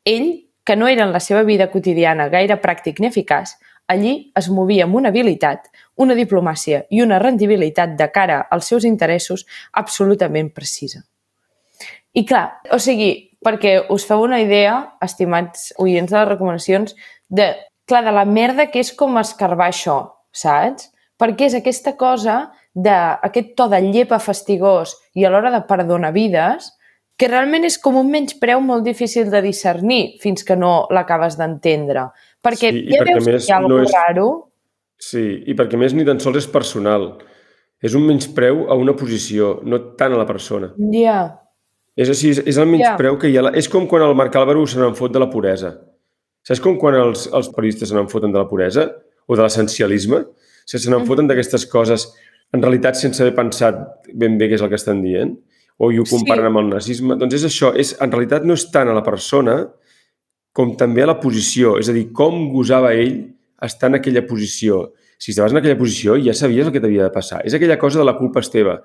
Ell, 0.04 0.50
que 0.66 0.76
no 0.76 0.90
era 0.90 1.06
en 1.06 1.14
la 1.14 1.22
seva 1.24 1.44
vida 1.48 1.70
quotidiana 1.72 2.26
gaire 2.28 2.58
pràctic 2.60 2.98
ni 3.00 3.08
eficaç, 3.08 3.54
allí 3.88 4.34
es 4.36 4.50
movia 4.52 4.84
amb 4.84 4.98
una 5.00 5.14
habilitat, 5.14 5.70
una 5.96 6.18
diplomàcia 6.18 6.82
i 6.92 7.00
una 7.06 7.20
rendibilitat 7.24 7.94
de 8.02 8.08
cara 8.12 8.42
als 8.52 8.68
seus 8.68 8.88
interessos 8.90 9.46
absolutament 9.84 10.50
precisa. 10.52 11.06
I 12.12 12.26
clar, 12.28 12.60
o 12.76 12.82
sigui, 12.84 13.14
perquè 13.40 13.78
us 13.96 14.04
feu 14.10 14.26
una 14.26 14.42
idea, 14.44 14.76
estimats 15.08 15.72
oients 15.80 16.12
de 16.12 16.20
les 16.20 16.28
recomanacions, 16.34 16.98
de, 17.30 17.48
clar, 17.88 18.04
de 18.10 18.16
la 18.18 18.26
merda 18.28 18.68
que 18.74 18.84
és 18.84 18.92
com 18.92 19.16
escarbar 19.24 19.70
això, 19.72 19.98
saps? 20.36 20.92
Perquè 21.16 21.48
és 21.48 21.56
aquesta 21.62 21.96
cosa 21.96 22.42
d'aquest 22.76 23.56
to 23.56 23.72
de 23.72 23.80
llepa 23.88 24.20
fastigós 24.20 24.98
i 25.16 25.24
a 25.24 25.32
l'hora 25.32 25.56
de 25.56 25.64
perdonar 25.72 26.12
vides, 26.12 26.74
que 27.18 27.28
realment 27.28 27.64
és 27.68 27.78
com 27.78 27.96
un 28.00 28.10
menyspreu 28.10 28.62
molt 28.62 28.84
difícil 28.84 29.30
de 29.30 29.42
discernir 29.42 30.18
fins 30.22 30.44
que 30.44 30.56
no 30.58 30.88
l'acabes 30.90 31.38
d'entendre. 31.38 32.08
Perquè 32.42 32.72
Sí, 32.72 32.86
ja 32.90 33.02
perquè 33.04 33.14
veus 33.14 33.22
a 33.22 33.26
que 33.28 33.32
més 33.34 33.48
hi 33.48 33.52
ha 33.54 33.60
no 33.60 33.66
alguna 33.68 33.84
és- 33.84 33.90
és... 33.90 33.96
raro, 33.96 34.30
Sí, 35.02 35.44
i 35.50 35.56
perquè 35.58 35.78
més 35.82 35.96
ni 35.98 36.04
tan 36.06 36.20
sols 36.20 36.38
és 36.38 36.46
personal. 36.48 37.18
És 37.82 37.96
un 37.98 38.04
menyspreu 38.06 38.68
a 38.70 38.76
una 38.78 38.94
posició, 38.96 39.60
no 39.66 39.80
tant 39.98 40.14
a 40.14 40.18
la 40.18 40.26
persona. 40.28 40.74
ja, 40.94 41.38
És 41.98 42.08
així, 42.10 42.30
és, 42.30 42.38
és 42.48 42.58
el 42.58 42.68
menyspreu 42.68 43.18
que 43.20 43.28
hi 43.28 43.36
ha. 43.38 43.42
la- 43.42 43.52
És 43.58 43.68
com 43.68 43.86
quan 43.88 44.02
el 44.04 44.14
Marc 44.16 44.36
Álvaro 44.36 44.66
se 44.68 44.80
n'en 44.80 44.96
fot 44.96 45.12
de 45.12 45.20
la 45.20 45.30
puresa. 45.30 45.74
Saps 46.44 46.60
com 46.62 46.78
quan 46.78 46.96
els, 46.96 47.28
els 47.34 47.50
periodistes 47.50 47.90
se 47.90 47.96
n'en 47.96 48.08
foten 48.10 48.32
de 48.32 48.38
la 48.40 48.48
puresa? 48.48 48.86
O 49.28 49.36
de 49.36 49.42
l'essencialisme? 49.44 50.24
Se 50.66 50.78
se 50.80 50.90
n'en 50.90 51.06
foten 51.06 51.28
d'aquestes 51.28 51.66
coses, 51.66 52.14
en 52.54 52.62
realitat 52.62 52.96
sense 52.96 53.22
haver 53.22 53.36
pensat 53.36 53.76
ben 54.14 54.38
bé 54.38 54.48
què 54.50 54.54
és 54.56 54.62
el 54.62 54.70
que 54.70 54.76
estan 54.76 55.02
dient? 55.02 55.36
O 55.82 55.90
i 55.92 55.98
ho 55.98 56.04
comparen 56.06 56.46
Sí. 56.46 56.50
amb 56.52 56.60
el 56.62 56.68
nazisme? 56.76 57.16
Doncs 57.18 57.34
és 57.40 57.46
això, 57.48 57.72
és, 57.76 57.96
en 58.04 58.12
realitat 58.14 58.46
no 58.46 58.54
és 58.54 58.68
tant 58.72 58.90
a 58.92 58.94
la 58.94 59.02
persona 59.04 59.56
com 60.54 60.76
també 60.78 61.02
a 61.04 61.08
la 61.10 61.20
posició. 61.20 61.78
És 61.80 61.90
a 61.90 61.94
dir, 61.96 62.10
com 62.14 62.50
gosava 62.54 62.94
ell 62.94 63.22
estar 63.62 63.90
en 63.90 63.96
aquella 64.02 64.26
posició. 64.28 64.92
Si 65.22 65.32
estaves 65.32 65.54
en 65.54 65.62
aquella 65.62 65.78
posició 65.80 66.18
ja 66.22 66.34
sabies 66.34 66.68
el 66.68 66.74
que 66.74 66.82
t'havia 66.82 67.04
de 67.08 67.14
passar. 67.14 67.42
És 67.46 67.54
aquella 67.56 67.78
cosa 67.80 68.00
de 68.02 68.06
la 68.06 68.18
culpa 68.18 68.42
és 68.44 68.50
teva. 68.52 68.82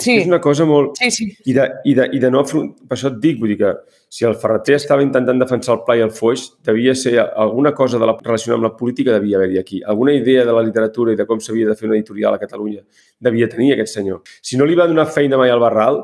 sí, 0.00 0.14
És 0.22 0.26
una 0.26 0.40
cosa 0.40 0.64
molt... 0.64 0.96
sí, 0.96 1.10
sí. 1.10 1.24
I 1.44 1.52
de, 1.52 1.64
i 1.84 1.94
de, 1.94 2.08
i 2.14 2.18
de 2.22 2.30
no 2.30 2.40
afront... 2.40 2.70
Per 2.88 2.96
això 2.96 3.10
et 3.10 3.18
dic, 3.20 3.38
vull 3.40 3.50
dir 3.52 3.58
que 3.58 3.72
si 4.08 4.24
el 4.24 4.34
Ferreter 4.34 4.76
estava 4.78 5.02
intentant 5.02 5.38
defensar 5.38 5.74
el 5.74 5.82
Pla 5.84 5.96
i 5.98 6.00
el 6.00 6.10
Foix, 6.14 6.46
devia 6.64 6.94
ser 6.94 7.18
alguna 7.20 7.74
cosa 7.74 7.98
de 7.98 8.06
la, 8.08 8.14
relacionada 8.22 8.56
amb 8.62 8.68
la 8.70 8.76
política 8.78 9.12
devia 9.12 9.36
haver-hi 9.36 9.58
aquí. 9.60 9.82
Alguna 9.84 10.14
idea 10.14 10.46
de 10.46 10.52
la 10.56 10.62
literatura 10.62 11.12
i 11.12 11.16
de 11.16 11.26
com 11.26 11.38
s'havia 11.42 11.68
de 11.68 11.76
fer 11.76 11.86
una 11.90 11.98
editorial 11.98 12.34
a 12.34 12.38
Catalunya 12.40 12.80
devia 13.20 13.48
tenir 13.50 13.74
aquest 13.74 13.98
senyor. 13.98 14.22
Si 14.40 14.56
no 14.56 14.64
li 14.64 14.74
va 14.78 14.86
donar 14.88 15.06
feina 15.10 15.36
mai 15.36 15.50
al 15.50 15.60
Barral, 15.60 16.00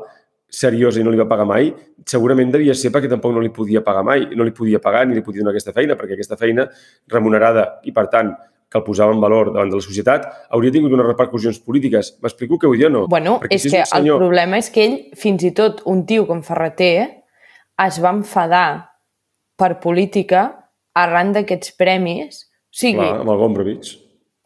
seriosa 0.49 0.99
i 1.01 1.03
no 1.03 1.11
li 1.11 1.17
va 1.19 1.27
pagar 1.27 1.45
mai, 1.45 1.73
segurament 2.07 2.51
devia 2.53 2.73
ser 2.75 2.91
perquè 2.93 3.09
tampoc 3.11 3.33
no 3.35 3.41
li 3.43 3.49
podia 3.53 3.81
pagar 3.83 4.03
mai, 4.07 4.27
no 4.35 4.43
li 4.47 4.51
podia 4.55 4.79
pagar 4.79 5.05
ni 5.07 5.15
li 5.17 5.21
podia 5.25 5.41
donar 5.43 5.51
aquesta 5.55 5.73
feina, 5.75 5.95
perquè 5.99 6.13
aquesta 6.15 6.37
feina 6.39 6.67
remunerada 7.11 7.79
i, 7.83 7.91
per 7.91 8.07
tant, 8.13 8.31
que 8.69 8.77
el 8.79 8.83
posava 8.83 9.13
en 9.15 9.21
valor 9.23 9.53
davant 9.53 9.69
de 9.71 9.77
la 9.79 9.83
societat, 9.83 10.25
hauria 10.51 10.71
tingut 10.75 10.91
unes 10.91 11.05
repercussions 11.07 11.59
polítiques. 11.63 12.17
M'explico 12.23 12.57
què 12.59 12.67
vull 12.67 12.79
dir 12.81 12.87
o 12.89 12.91
no? 12.91 13.03
Bueno, 13.07 13.37
Perquè 13.39 13.55
és 13.55 13.61
si 13.63 13.69
que 13.71 13.79
el 13.79 13.87
senyor- 13.87 14.19
problema 14.19 14.57
és 14.59 14.69
que 14.69 14.83
ell, 14.83 14.97
fins 15.15 15.43
i 15.47 15.51
tot 15.55 15.81
un 15.85 16.05
tio 16.05 16.25
com 16.27 16.41
Ferreter, 16.43 17.23
es 17.87 17.99
va 18.03 18.11
enfadar 18.11 18.89
per 19.57 19.79
política 19.79 20.49
arran 20.93 21.31
d'aquests 21.33 21.75
premis. 21.79 22.43
O 22.67 22.75
sigui, 22.77 22.99
Clar, 22.99 23.21
amb 23.21 23.29
el 23.31 23.37
Gombrowicz. 23.37 23.95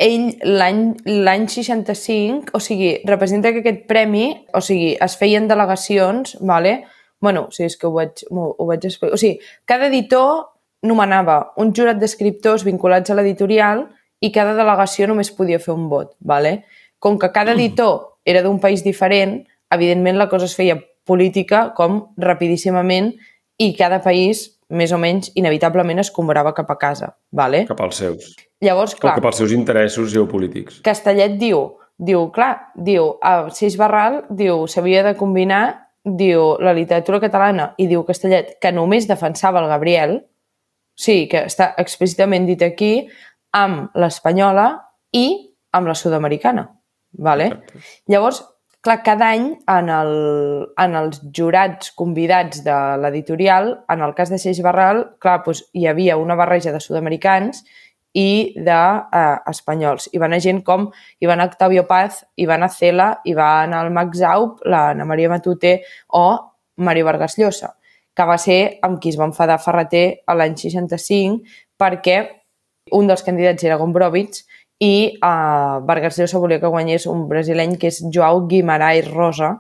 Ell 0.01 0.31
l'any 0.41 0.81
l'any 1.05 1.45
65, 1.51 2.55
o 2.57 2.59
sigui, 2.63 2.95
representa 3.05 3.51
que 3.53 3.61
aquest 3.61 3.85
premi, 3.89 4.25
o 4.57 4.61
sigui, 4.65 4.95
es 4.97 5.17
feien 5.19 5.47
delegacions, 5.51 6.37
vale? 6.41 6.81
bueno, 7.21 7.45
o 7.47 7.51
sigui, 7.53 7.69
és 7.69 7.77
que 7.77 7.87
ho 7.87 7.93
vaig, 7.93 8.23
ho, 8.33 8.49
ho 8.57 8.65
vaig 8.67 8.85
explicar. 8.89 9.13
O 9.15 9.21
sigui, 9.21 9.37
cada 9.69 9.87
editor 9.87 10.49
nomenava 10.89 11.53
un 11.61 11.71
jurat 11.77 11.99
d'escriptors 12.01 12.65
vinculats 12.65 13.13
a 13.13 13.15
l'editorial 13.15 13.85
i 14.19 14.31
cada 14.33 14.55
delegació 14.57 15.07
només 15.07 15.29
podia 15.37 15.61
fer 15.61 15.75
un 15.75 15.87
vot, 15.89 16.15
vale? 16.19 16.63
Com 16.99 17.19
que 17.21 17.29
cada 17.31 17.53
editor 17.53 18.17
era 18.25 18.41
d'un 18.41 18.57
país 18.59 18.83
diferent, 18.83 19.43
evidentment 19.71 20.17
la 20.17 20.29
cosa 20.33 20.49
es 20.49 20.57
feia 20.57 20.79
política 21.05 21.69
com 21.77 22.01
rapidíssimament 22.17 23.13
i 23.61 23.71
cada 23.77 24.01
país, 24.01 24.47
més 24.71 24.93
o 24.95 24.99
menys, 25.01 25.31
inevitablement 25.39 25.99
es 26.01 26.11
comprava 26.15 26.53
cap 26.57 26.71
a 26.71 26.77
casa, 26.79 27.11
vale? 27.35 27.65
Cap 27.69 27.83
als 27.83 28.01
seus. 28.01 28.31
Llavors, 28.63 28.95
clar, 28.95 29.17
cap 29.19 29.27
als 29.29 29.41
seus 29.41 29.53
interessos 29.55 30.11
geopolítics. 30.13 30.81
Castellet 30.85 31.37
diu, 31.41 31.63
diu, 32.01 32.27
clar, 32.33 32.73
diu, 32.75 33.15
a 33.21 33.51
Sis 33.55 33.77
Barral, 33.79 34.21
diu, 34.29 34.65
s'havia 34.71 35.03
de 35.05 35.15
combinar, 35.19 35.63
diu, 36.05 36.55
la 36.63 36.73
literatura 36.77 37.21
catalana, 37.21 37.71
i 37.77 37.87
diu 37.89 38.05
Castellet, 38.07 38.55
que 38.61 38.73
només 38.73 39.09
defensava 39.09 39.61
el 39.61 39.69
Gabriel, 39.69 40.17
sí, 40.97 41.25
que 41.29 41.45
està 41.49 41.71
explícitament 41.81 42.47
dit 42.49 42.61
aquí, 42.65 42.93
amb 43.57 43.91
l'espanyola 43.99 44.69
i 45.17 45.27
amb 45.75 45.89
la 45.91 45.95
sud-americana, 45.97 46.67
vale? 47.19 47.51
Exacte. 47.51 47.83
Llavors, 48.11 48.41
clar, 48.81 49.01
cada 49.05 49.29
any 49.35 49.47
en, 49.69 49.89
el, 49.93 50.11
en 50.81 50.97
els 50.97 51.21
jurats 51.37 51.93
convidats 51.97 52.63
de 52.65 52.77
l'editorial, 53.01 53.75
en 53.93 54.01
el 54.01 54.15
cas 54.17 54.33
de 54.33 54.39
Seix 54.41 54.61
Barral, 54.65 55.05
clar, 55.21 55.39
doncs, 55.45 55.63
hi 55.77 55.87
havia 55.89 56.17
una 56.17 56.37
barreja 56.39 56.73
de 56.73 56.81
sud-americans 56.83 57.63
i 58.17 58.53
d'espanyols. 58.59 60.07
Eh, 60.09 60.15
hi 60.15 60.21
va 60.21 60.27
anar 60.27 60.41
gent 60.43 60.63
com 60.67 60.89
hi 60.91 61.29
va 61.29 61.37
anar 61.37 61.47
Octavio 61.51 61.85
Paz, 61.87 62.23
hi 62.35 62.47
va 62.49 62.57
anar 62.57 63.85
el 63.85 63.93
Max 63.95 64.23
Aup, 64.27 64.65
l'Anna 64.65 65.05
Maria 65.05 65.29
Matute 65.31 65.77
o 66.09 66.25
Mario 66.77 67.05
Vargas 67.05 67.37
Llosa, 67.37 67.75
que 68.13 68.25
va 68.27 68.37
ser 68.37 68.79
amb 68.83 68.99
qui 68.99 69.13
es 69.13 69.19
va 69.19 69.29
enfadar 69.29 69.61
Ferreter 69.61 70.23
l'any 70.35 70.57
65 70.57 71.45
perquè 71.79 72.17
un 72.97 73.07
dels 73.07 73.23
candidats 73.23 73.63
era 73.63 73.77
Gombrowicz 73.77 74.43
i 74.81 75.19
uh, 75.21 75.77
Vargas 75.85 76.17
Llosa 76.17 76.41
volia 76.41 76.59
que 76.59 76.71
guanyés 76.73 77.05
un 77.09 77.27
brasileny 77.29 77.77
que 77.77 77.91
és 77.91 78.01
Joao 78.09 78.47
Guimarães 78.49 79.07
Rosa, 79.11 79.53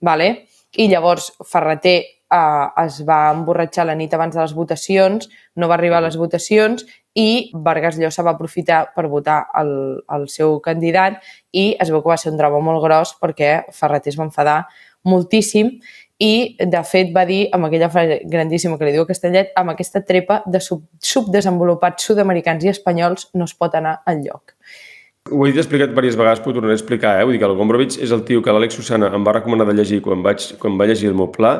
vale? 0.00 0.46
i 0.78 0.86
llavors 0.86 1.32
Ferreter 1.50 1.96
uh, 2.30 2.70
es 2.84 3.00
va 3.06 3.32
emborratxar 3.34 3.88
la 3.88 3.96
nit 3.98 4.12
abans 4.14 4.36
de 4.36 4.40
les 4.40 4.54
votacions, 4.54 5.26
no 5.58 5.66
va 5.66 5.74
arribar 5.74 5.98
a 5.98 6.06
les 6.06 6.18
votacions 6.20 6.86
i 7.18 7.50
Vargas 7.66 7.98
Llosa 7.98 8.22
va 8.22 8.36
aprofitar 8.36 8.84
per 8.94 9.08
votar 9.10 9.40
el, 9.58 9.72
el 10.14 10.28
seu 10.30 10.60
candidat 10.62 11.18
i 11.50 11.72
es 11.74 11.90
veu 11.90 12.04
que 12.04 12.12
va 12.12 12.20
ser 12.22 12.30
un 12.30 12.38
drama 12.38 12.62
molt 12.62 12.84
gros 12.84 13.16
perquè 13.18 13.64
Ferreter 13.74 14.14
es 14.14 14.20
va 14.20 14.28
enfadar 14.28 14.60
moltíssim 15.02 15.74
i, 16.20 16.56
de 16.60 16.80
fet, 16.84 17.14
va 17.16 17.24
dir, 17.24 17.46
amb 17.56 17.66
aquella 17.66 17.88
frase 17.88 18.20
grandíssima 18.28 18.76
que 18.76 18.84
li 18.84 18.92
diu 18.92 19.06
a 19.06 19.08
Castellet, 19.08 19.54
amb 19.56 19.72
aquesta 19.72 20.02
trepa 20.04 20.42
de 20.44 20.60
sub 20.60 20.82
subdesenvolupats 21.00 22.04
sud-americans 22.04 22.66
i 22.66 22.72
espanyols 22.74 23.30
no 23.40 23.48
es 23.48 23.54
pot 23.56 23.74
anar 23.78 24.02
al 24.04 24.20
lloc. 24.26 24.52
Ho 25.28 25.44
he 25.44 25.50
explicat 25.52 25.90
diverses 25.92 26.16
vegades, 26.16 26.40
però 26.40 26.54
ho 26.54 26.56
tornaré 26.56 26.72
a 26.72 26.78
explicar. 26.78 27.18
Eh? 27.20 27.24
Vull 27.28 27.36
dir 27.36 27.40
que 27.42 27.48
el 27.50 27.56
Gombrowicz 27.58 27.98
és 28.00 28.12
el 28.16 28.22
tio 28.24 28.40
que 28.42 28.54
l'Àlex 28.56 28.78
Susana 28.78 29.10
em 29.12 29.26
va 29.26 29.34
recomanar 29.36 29.66
de 29.68 29.74
llegir 29.76 30.00
quan, 30.06 30.22
vaig, 30.24 30.46
quan 30.62 30.78
va 30.80 30.86
llegir 30.88 31.10
el 31.10 31.18
meu 31.18 31.28
pla 31.34 31.52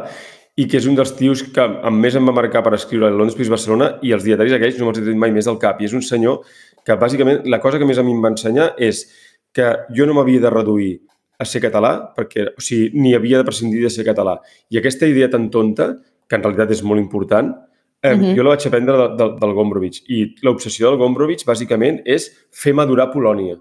i 0.57 0.67
que 0.69 0.81
és 0.81 0.89
un 0.89 0.97
dels 0.97 1.13
tios 1.17 1.43
que 1.55 1.63
amb 1.63 2.01
més 2.03 2.17
em 2.17 2.27
va 2.27 2.35
marcar 2.37 2.65
per 2.65 2.73
escriure 2.75 3.07
a 3.07 3.13
Londres 3.15 3.37
Plus 3.37 3.53
Barcelona 3.53 3.93
i 4.03 4.15
els 4.17 4.25
dietaris 4.25 4.57
aquells 4.57 4.81
no 4.81 4.89
me'ls 4.89 5.05
he 5.05 5.15
mai 5.15 5.33
més 5.37 5.47
del 5.49 5.61
cap. 5.61 5.79
I 5.81 5.91
és 5.91 5.95
un 5.97 6.03
senyor 6.05 6.41
que, 6.85 6.97
bàsicament, 6.97 7.45
la 7.53 7.61
cosa 7.61 7.79
que 7.79 7.89
més 7.89 8.01
a 8.01 8.05
mi 8.07 8.17
em 8.17 8.25
va 8.25 8.33
ensenyar 8.33 8.73
és 8.81 9.05
que 9.55 9.69
jo 9.97 10.09
no 10.09 10.17
m'havia 10.17 10.41
de 10.41 10.53
reduir 10.57 10.93
a 11.41 11.47
ser 11.49 11.63
català, 11.63 11.93
perquè 12.17 12.49
o 12.51 12.65
sigui, 12.65 12.91
ni 12.97 13.15
havia 13.17 13.41
de 13.41 13.47
prescindir 13.49 13.85
de 13.85 13.93
ser 13.93 14.09
català. 14.09 14.39
I 14.73 14.81
aquesta 14.81 15.09
idea 15.09 15.29
tan 15.33 15.49
tonta, 15.53 15.93
que 16.29 16.37
en 16.39 16.45
realitat 16.45 16.73
és 16.77 16.83
molt 16.87 17.01
important, 17.01 17.53
eh, 18.03 18.15
uh 18.15 18.19
-huh. 18.19 18.37
jo 18.37 18.43
la 18.43 18.51
vaig 18.51 18.67
aprendre 18.67 18.97
de, 18.97 19.09
de, 19.17 19.27
del 19.41 19.55
Gombrowicz. 19.55 20.03
I 20.09 20.35
l'obsessió 20.43 20.91
del 20.91 20.99
Gombrowicz, 20.99 21.45
bàsicament, 21.45 22.03
és 22.05 22.31
fer 22.51 22.73
madurar 22.75 23.13
Polònia. 23.13 23.57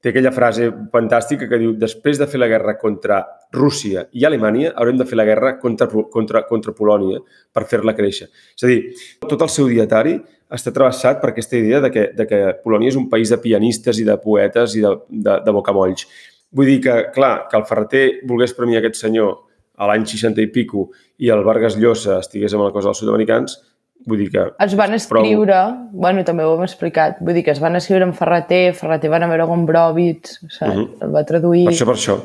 Té 0.00 0.10
aquella 0.10 0.30
frase 0.30 0.70
fantàstica 0.92 1.48
que 1.48 1.58
diu 1.58 1.72
després 1.74 2.18
de 2.18 2.26
fer 2.26 2.38
la 2.38 2.46
guerra 2.46 2.76
contra 2.78 3.24
Rússia 3.52 4.08
i 4.12 4.24
Alemanya, 4.24 4.72
haurem 4.76 4.96
de 4.96 5.04
fer 5.04 5.16
la 5.16 5.24
guerra 5.24 5.58
contra, 5.58 5.86
contra, 5.86 6.42
contra 6.46 6.72
Polònia 6.72 7.18
per 7.52 7.64
fer-la 7.66 7.94
créixer. 7.94 8.28
És 8.28 8.64
a 8.64 8.66
dir, 8.66 8.94
tot 9.20 9.42
el 9.42 9.48
seu 9.48 9.66
dietari 9.66 10.20
està 10.54 10.72
travessat 10.72 11.20
per 11.20 11.30
aquesta 11.30 11.56
idea 11.56 11.80
de 11.80 11.90
que, 11.90 12.12
de 12.14 12.26
que 12.26 12.40
Polònia 12.62 12.88
és 12.88 12.96
un 12.96 13.08
país 13.08 13.30
de 13.30 13.38
pianistes 13.38 13.98
i 13.98 14.04
de 14.04 14.16
poetes 14.22 14.76
i 14.76 14.80
de, 14.80 14.94
de, 15.08 15.40
de 15.44 15.52
bocamolls. 15.52 16.06
Vull 16.52 16.66
dir 16.66 16.80
que, 16.80 16.96
clar, 17.14 17.48
que 17.50 17.56
el 17.58 17.66
Ferreter 17.68 18.04
volgués 18.28 18.54
premiar 18.56 18.80
aquest 18.80 19.02
senyor 19.02 19.34
a 19.78 19.86
l'any 19.86 20.06
60 20.06 20.42
i 20.42 20.50
pico 20.52 20.88
i 21.18 21.30
el 21.30 21.44
Vargas 21.46 21.76
Llosa 21.76 22.18
estigués 22.22 22.54
amb 22.54 22.64
la 22.66 22.72
cosa 22.74 22.90
dels 22.90 23.02
sud-americans, 23.02 23.58
vull 24.06 24.22
dir 24.22 24.30
que... 24.32 24.44
Es 24.64 24.74
van 24.78 24.94
escriure, 24.96 25.58
prou... 25.58 26.00
bueno, 26.06 26.24
també 26.24 26.46
ho 26.46 26.54
hem 26.56 26.64
explicat, 26.66 27.20
vull 27.24 27.36
dir 27.36 27.44
que 27.46 27.54
es 27.54 27.62
van 27.62 27.78
escriure 27.78 28.06
en 28.06 28.14
Ferreter, 28.16 28.74
Ferreter 28.78 29.10
van 29.12 29.26
a 29.26 29.30
veure 29.30 29.46
Gombrowicz, 29.50 30.38
saps? 30.46 30.76
Uh 30.76 30.82
-huh. 30.82 31.06
el 31.06 31.14
va 31.14 31.24
traduir... 31.24 31.64
Per 31.66 31.74
això, 31.74 31.86
per 31.86 31.96
això. 31.96 32.18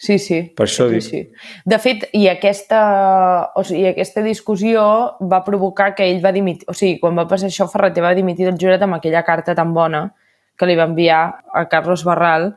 Sí, 0.00 0.18
sí. 0.18 0.40
Per 0.56 0.64
això 0.64 0.88
sí, 0.88 0.94
dic. 0.94 1.02
sí. 1.02 1.20
De 1.66 1.78
fet, 1.78 2.08
i 2.16 2.26
aquesta, 2.28 3.52
o 3.54 3.62
sigui, 3.62 3.86
aquesta 3.86 4.22
discussió 4.22 5.16
va 5.20 5.44
provocar 5.44 5.94
que 5.94 6.08
ell 6.08 6.24
va 6.24 6.32
dimitir... 6.32 6.64
O 6.68 6.72
sigui, 6.72 6.98
quan 6.98 7.18
va 7.18 7.28
passar 7.28 7.48
això, 7.48 7.68
Ferreter 7.68 8.02
va 8.02 8.14
dimitir 8.14 8.46
del 8.46 8.56
jurat 8.56 8.80
amb 8.82 8.94
aquella 8.94 9.22
carta 9.22 9.54
tan 9.54 9.74
bona 9.74 10.14
que 10.56 10.66
li 10.66 10.76
va 10.76 10.88
enviar 10.88 11.44
a 11.52 11.68
Carlos 11.68 12.04
Barral 12.04 12.54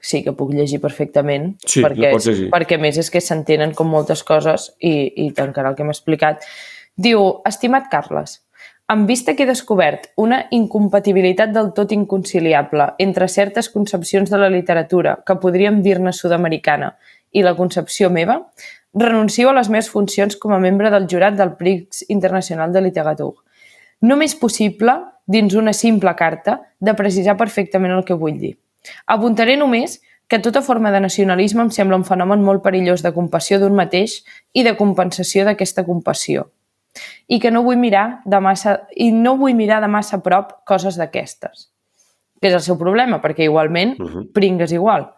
sí 0.00 0.22
que 0.24 0.32
puc 0.32 0.52
llegir 0.54 0.80
perfectament. 0.80 1.52
Sí, 1.66 1.82
perquè, 1.84 2.12
llegir. 2.14 2.48
Perquè, 2.54 2.78
més, 2.80 2.98
és 3.00 3.10
que 3.10 3.22
s'entenen 3.24 3.74
com 3.76 3.90
moltes 3.90 4.22
coses 4.26 4.70
i, 4.78 4.94
i 5.24 5.30
tancarà 5.36 5.72
el 5.72 5.78
que 5.78 5.84
hem 5.84 5.92
explicat. 5.92 6.46
Diu, 6.98 7.20
estimat 7.46 7.84
Carles, 7.92 8.40
en 8.90 9.04
vista 9.06 9.36
que 9.36 9.44
he 9.44 9.46
descobert 9.46 10.08
una 10.18 10.40
incompatibilitat 10.50 11.52
del 11.54 11.68
tot 11.76 11.92
inconciliable 11.94 12.88
entre 12.98 13.28
certes 13.30 13.68
concepcions 13.70 14.32
de 14.32 14.40
la 14.42 14.48
literatura 14.50 15.12
que 15.22 15.36
podríem 15.38 15.78
dir-ne 15.84 16.10
sud-americana 16.10 16.88
i 17.30 17.44
la 17.46 17.54
concepció 17.54 18.10
meva, 18.10 18.40
renuncio 18.98 19.52
a 19.52 19.54
les 19.60 19.70
meves 19.70 19.92
funcions 19.94 20.34
com 20.42 20.56
a 20.56 20.58
membre 20.58 20.90
del 20.90 21.06
jurat 21.06 21.38
del 21.38 21.54
Prix 21.54 22.02
Internacional 22.08 22.74
de 22.74 22.82
Literatura. 22.88 23.46
No 24.02 24.18
m'és 24.18 24.34
possible, 24.34 24.98
dins 25.22 25.54
una 25.54 25.76
simple 25.76 26.16
carta, 26.18 26.58
de 26.80 26.98
precisar 26.98 27.38
perfectament 27.38 27.94
el 27.94 28.04
que 28.04 28.18
vull 28.18 28.42
dir. 28.42 28.56
Apuntaré 29.06 29.54
només 29.54 30.00
que 30.26 30.42
tota 30.42 30.66
forma 30.66 30.90
de 30.90 31.06
nacionalisme 31.06 31.62
em 31.62 31.70
sembla 31.70 32.02
un 32.02 32.10
fenomen 32.10 32.42
molt 32.42 32.66
perillós 32.66 33.06
de 33.06 33.14
compassió 33.14 33.62
d'un 33.62 33.78
mateix 33.78 34.24
i 34.52 34.66
de 34.66 34.74
compensació 34.74 35.46
d'aquesta 35.46 35.86
compassió. 35.86 36.50
I 37.28 37.38
que 37.40 37.50
no 37.50 37.62
vull 37.62 37.78
mirar 37.80 38.20
de 38.24 38.40
massa, 38.40 38.78
i 38.96 39.10
no 39.12 39.36
vull 39.36 39.56
mirar 39.58 39.80
de 39.84 39.88
massa 39.88 40.18
a 40.18 40.22
prop 40.24 40.52
coses 40.66 40.96
d'aquestes. 41.00 41.68
Que 42.40 42.48
és 42.48 42.54
el 42.54 42.64
seu 42.64 42.78
problema, 42.78 43.20
perquè 43.22 43.44
igualment 43.44 43.98
uh 43.98 44.06
-huh. 44.06 44.32
pringues 44.32 44.72
igual. 44.72 45.10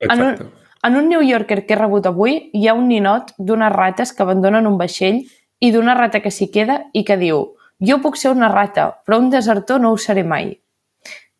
En 0.00 0.22
un, 0.22 0.50
en 0.82 0.96
un 0.96 1.08
New 1.08 1.22
Yorker 1.22 1.66
que 1.66 1.74
he 1.74 1.76
rebut 1.76 2.06
avui 2.06 2.50
hi 2.52 2.68
ha 2.68 2.74
un 2.74 2.88
ninot 2.88 3.32
d'unes 3.38 3.72
rates 3.72 4.12
que 4.12 4.22
abandonen 4.22 4.66
un 4.66 4.78
vaixell 4.78 5.24
i 5.60 5.70
d'una 5.72 5.94
rata 5.94 6.20
que 6.20 6.30
s'hi 6.30 6.50
queda 6.50 6.84
i 6.92 7.04
que 7.04 7.16
diu 7.16 7.54
jo 7.80 7.98
puc 8.02 8.16
ser 8.16 8.30
una 8.30 8.48
rata, 8.48 9.00
però 9.04 9.18
un 9.18 9.30
desertor 9.30 9.80
no 9.80 9.92
ho 9.92 9.96
seré 9.96 10.24
mai. 10.24 10.60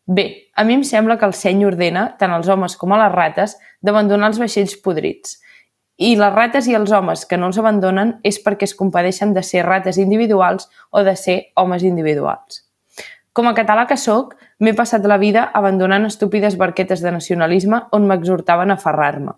Bé, 0.07 0.51
a 0.55 0.65
mi 0.65 0.75
em 0.75 0.83
sembla 0.85 1.17
que 1.17 1.25
el 1.25 1.33
seny 1.33 1.65
ordena, 1.65 2.17
tant 2.19 2.33
als 2.35 2.49
homes 2.49 2.77
com 2.77 2.93
a 2.93 2.99
les 3.01 3.13
rates, 3.13 3.57
d'abandonar 3.81 4.29
els 4.33 4.41
vaixells 4.43 4.77
podrits. 4.85 5.39
I 5.97 6.17
les 6.19 6.33
rates 6.35 6.67
i 6.67 6.75
els 6.75 6.91
homes 6.91 7.23
que 7.31 7.37
no 7.39 7.47
els 7.53 7.59
abandonen 7.61 8.17
és 8.27 8.41
perquè 8.43 8.67
es 8.67 8.75
compadeixen 8.75 9.35
de 9.35 9.45
ser 9.47 9.63
rates 9.63 9.99
individuals 10.03 10.67
o 10.91 11.05
de 11.07 11.15
ser 11.15 11.37
homes 11.55 11.85
individuals. 11.87 12.65
Com 13.35 13.47
a 13.47 13.55
català 13.55 13.87
que 13.87 13.99
sóc, 13.99 14.35
m'he 14.59 14.75
passat 14.75 15.07
la 15.07 15.19
vida 15.19 15.45
abandonant 15.55 16.07
estúpides 16.07 16.59
barquetes 16.59 17.03
de 17.03 17.13
nacionalisme 17.15 17.81
on 17.95 18.09
m'exhortaven 18.11 18.75
a 18.75 18.79
aferrar-me. 18.79 19.37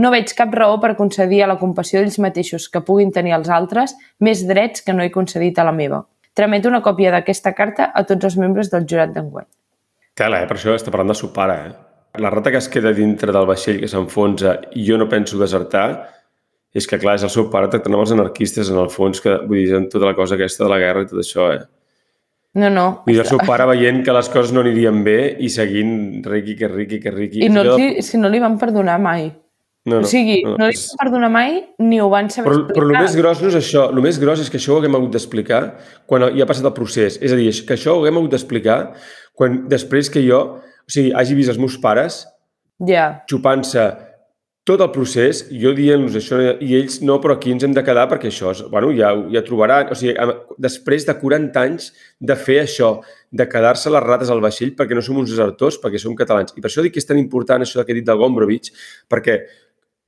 No 0.00 0.10
veig 0.12 0.32
cap 0.36 0.54
raó 0.56 0.78
per 0.80 0.94
concedir 0.96 1.42
a 1.44 1.50
la 1.50 1.58
compassió 1.60 2.00
d'ells 2.00 2.18
mateixos 2.24 2.70
que 2.72 2.80
puguin 2.80 3.12
tenir 3.12 3.36
els 3.36 3.52
altres 3.52 3.96
més 4.20 4.46
drets 4.48 4.80
que 4.80 4.96
no 4.96 5.04
he 5.04 5.12
concedit 5.12 5.58
a 5.58 5.68
la 5.68 5.76
meva. 5.76 6.06
Trameto 6.32 6.72
una 6.72 6.80
còpia 6.80 7.12
d'aquesta 7.12 7.52
carta 7.52 7.90
a 7.92 8.06
tots 8.08 8.24
els 8.24 8.40
membres 8.40 8.72
del 8.72 8.88
jurat 8.88 9.12
d'enguany. 9.12 9.48
Tela, 10.16 10.40
eh? 10.40 10.48
Per 10.48 10.56
això 10.56 10.76
està 10.76 10.92
parlant 10.92 11.12
de 11.12 11.20
seu 11.20 11.32
pare, 11.36 11.56
eh? 11.68 11.89
La 12.18 12.30
rata 12.30 12.50
que 12.50 12.58
es 12.58 12.68
queda 12.68 12.90
dintre 12.92 13.30
del 13.32 13.46
vaixell 13.46 13.78
que 13.78 13.88
s'enfonsa 13.88 14.56
i 14.74 14.82
jo 14.86 14.96
no 14.98 15.06
penso 15.08 15.38
desertar, 15.38 16.08
és 16.74 16.86
que, 16.86 16.98
clar, 17.02 17.16
és 17.18 17.26
el 17.26 17.30
seu 17.30 17.48
pare 17.50 17.68
tractant 17.70 17.94
amb 17.94 18.04
els 18.04 18.14
anarquistes, 18.14 18.70
en 18.70 18.78
el 18.82 18.90
fons, 18.90 19.22
que 19.22 19.36
vull 19.44 19.60
dir, 19.60 19.76
en 19.78 19.86
tota 19.90 20.08
la 20.08 20.16
cosa 20.18 20.36
aquesta 20.38 20.64
de 20.64 20.70
la 20.72 20.78
guerra 20.82 21.04
i 21.04 21.10
tot 21.10 21.22
això, 21.22 21.50
eh? 21.54 21.62
No, 22.58 22.70
no. 22.70 22.86
Dir, 23.06 23.20
el 23.22 23.28
seu 23.28 23.38
pare 23.46 23.66
veient 23.70 24.00
que 24.06 24.14
les 24.14 24.28
coses 24.30 24.50
no 24.54 24.64
anirien 24.64 25.04
bé 25.06 25.18
i 25.38 25.50
seguint 25.54 26.24
riqui, 26.26 26.56
que 26.58 26.70
riqui, 26.70 26.98
que 27.02 27.12
riqui. 27.14 27.44
I 27.46 27.50
no, 27.52 27.62
li, 27.76 28.02
si 28.02 28.18
no 28.18 28.30
li 28.30 28.40
van 28.42 28.56
perdonar 28.58 28.98
mai. 29.02 29.28
No, 29.86 30.00
no, 30.00 30.04
o 30.04 30.08
sigui, 30.10 30.40
no, 30.44 30.56
no, 30.56 30.66
no 30.66 30.68
li 30.68 30.76
van 30.76 30.98
perdonar 31.00 31.30
mai 31.32 31.54
ni 31.80 32.00
ho 32.02 32.10
van 32.12 32.26
saber 32.28 32.50
però, 32.50 32.58
explicar. 32.58 32.80
Però 32.80 32.88
el 32.90 33.06
més 33.06 33.14
gros 33.16 33.40
no 33.40 33.52
és 33.52 33.58
això. 33.60 33.84
El 33.94 34.02
més 34.04 34.18
gros 34.20 34.42
és 34.42 34.50
que 34.50 34.58
això 34.58 34.74
ho 34.74 34.80
haguem 34.82 34.98
hagut 34.98 35.14
d'explicar 35.14 35.62
quan 36.10 36.26
ja 36.26 36.42
ha 36.44 36.48
passat 36.50 36.66
el 36.68 36.74
procés. 36.76 37.20
És 37.22 37.32
a 37.32 37.38
dir, 37.38 37.48
que 37.66 37.78
això 37.78 37.94
ho 37.94 38.02
haguem 38.02 38.18
hagut 38.18 38.34
d'explicar 38.34 38.80
quan 39.38 39.62
després 39.70 40.10
que 40.12 40.24
jo, 40.26 40.42
o 40.90 40.92
sigui, 40.92 41.14
hagi 41.14 41.38
vist 41.38 41.54
els 41.54 41.60
meus 41.62 41.78
pares 41.80 42.24
yeah. 42.82 43.20
xupant-se 43.30 43.86
tot 44.68 44.82
el 44.84 44.90
procés, 44.92 45.40
jo 45.56 45.72
dient-los 45.74 46.18
això, 46.18 46.38
i 46.62 46.74
ells, 46.76 46.98
no, 47.06 47.16
però 47.22 47.38
aquí 47.38 47.50
ens 47.54 47.64
hem 47.64 47.72
de 47.74 47.82
quedar 47.82 48.04
perquè 48.10 48.28
això, 48.28 48.52
bueno, 48.70 48.90
ja, 48.94 49.08
ja 49.32 49.42
trobaran, 49.46 49.88
o 49.90 49.96
sigui, 49.96 50.12
després 50.60 51.06
de 51.08 51.14
40 51.16 51.62
anys 51.62 51.88
de 52.20 52.36
fer 52.38 52.60
això, 52.66 52.90
de 53.32 53.46
quedar-se 53.48 53.90
les 53.90 54.04
rates 54.04 54.30
al 54.30 54.42
vaixell 54.44 54.74
perquè 54.76 54.98
no 54.98 55.02
som 55.06 55.18
uns 55.22 55.32
desertors, 55.32 55.80
perquè 55.80 56.02
som 56.02 56.14
catalans. 56.18 56.52
I 56.54 56.62
per 56.62 56.68
això 56.70 56.84
dic 56.84 56.94
que 56.94 57.02
és 57.02 57.08
tan 57.08 57.18
important 57.18 57.64
això 57.64 57.82
que 57.86 57.94
he 57.94 57.98
dit 57.98 58.06
del 58.06 58.20
Gombrowicz, 58.20 58.74
perquè 59.10 59.40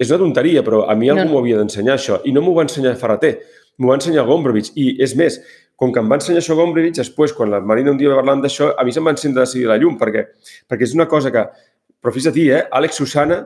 és 0.02 0.12
una 0.12 0.20
tonteria, 0.20 0.62
però 0.66 0.84
a 0.90 0.96
mi 0.98 1.10
algú 1.10 1.24
no. 1.24 1.32
m'ho 1.32 1.42
havia 1.42 1.58
d'ensenyar 1.62 1.96
això, 1.96 2.20
i 2.28 2.34
no 2.34 2.44
m'ho 2.44 2.54
va 2.58 2.66
ensenyar 2.66 2.94
Ferreter, 3.00 3.36
m'ho 3.78 3.88
va 3.90 3.98
ensenyar 3.98 4.26
Gombrowicz, 4.28 4.74
i 4.76 4.92
és 5.02 5.16
més, 5.18 5.40
com 5.82 5.90
que 5.90 5.98
em 5.98 6.10
va 6.10 6.20
ensenyar 6.20 6.38
això 6.38 6.54
Gombrowicz, 6.54 7.00
després, 7.00 7.32
quan 7.34 7.50
la 7.50 7.58
Marina 7.66 7.90
un 7.90 7.98
dia 7.98 8.12
va 8.12 8.20
parlar 8.20 8.36
d'això, 8.44 8.70
a 8.78 8.84
mi 8.86 8.92
se'm 8.94 9.08
va 9.08 9.16
encendre 9.16 9.42
de 9.42 9.50
seguir 9.50 9.66
la 9.66 9.80
llum, 9.82 9.96
perquè, 9.98 10.28
perquè 10.70 10.86
és 10.86 10.94
una 10.94 11.08
cosa 11.10 11.32
que... 11.34 11.42
Però 12.02 12.12
ti, 12.14 12.44
eh? 12.50 12.60
Àlex 12.70 13.00
Susana, 13.02 13.40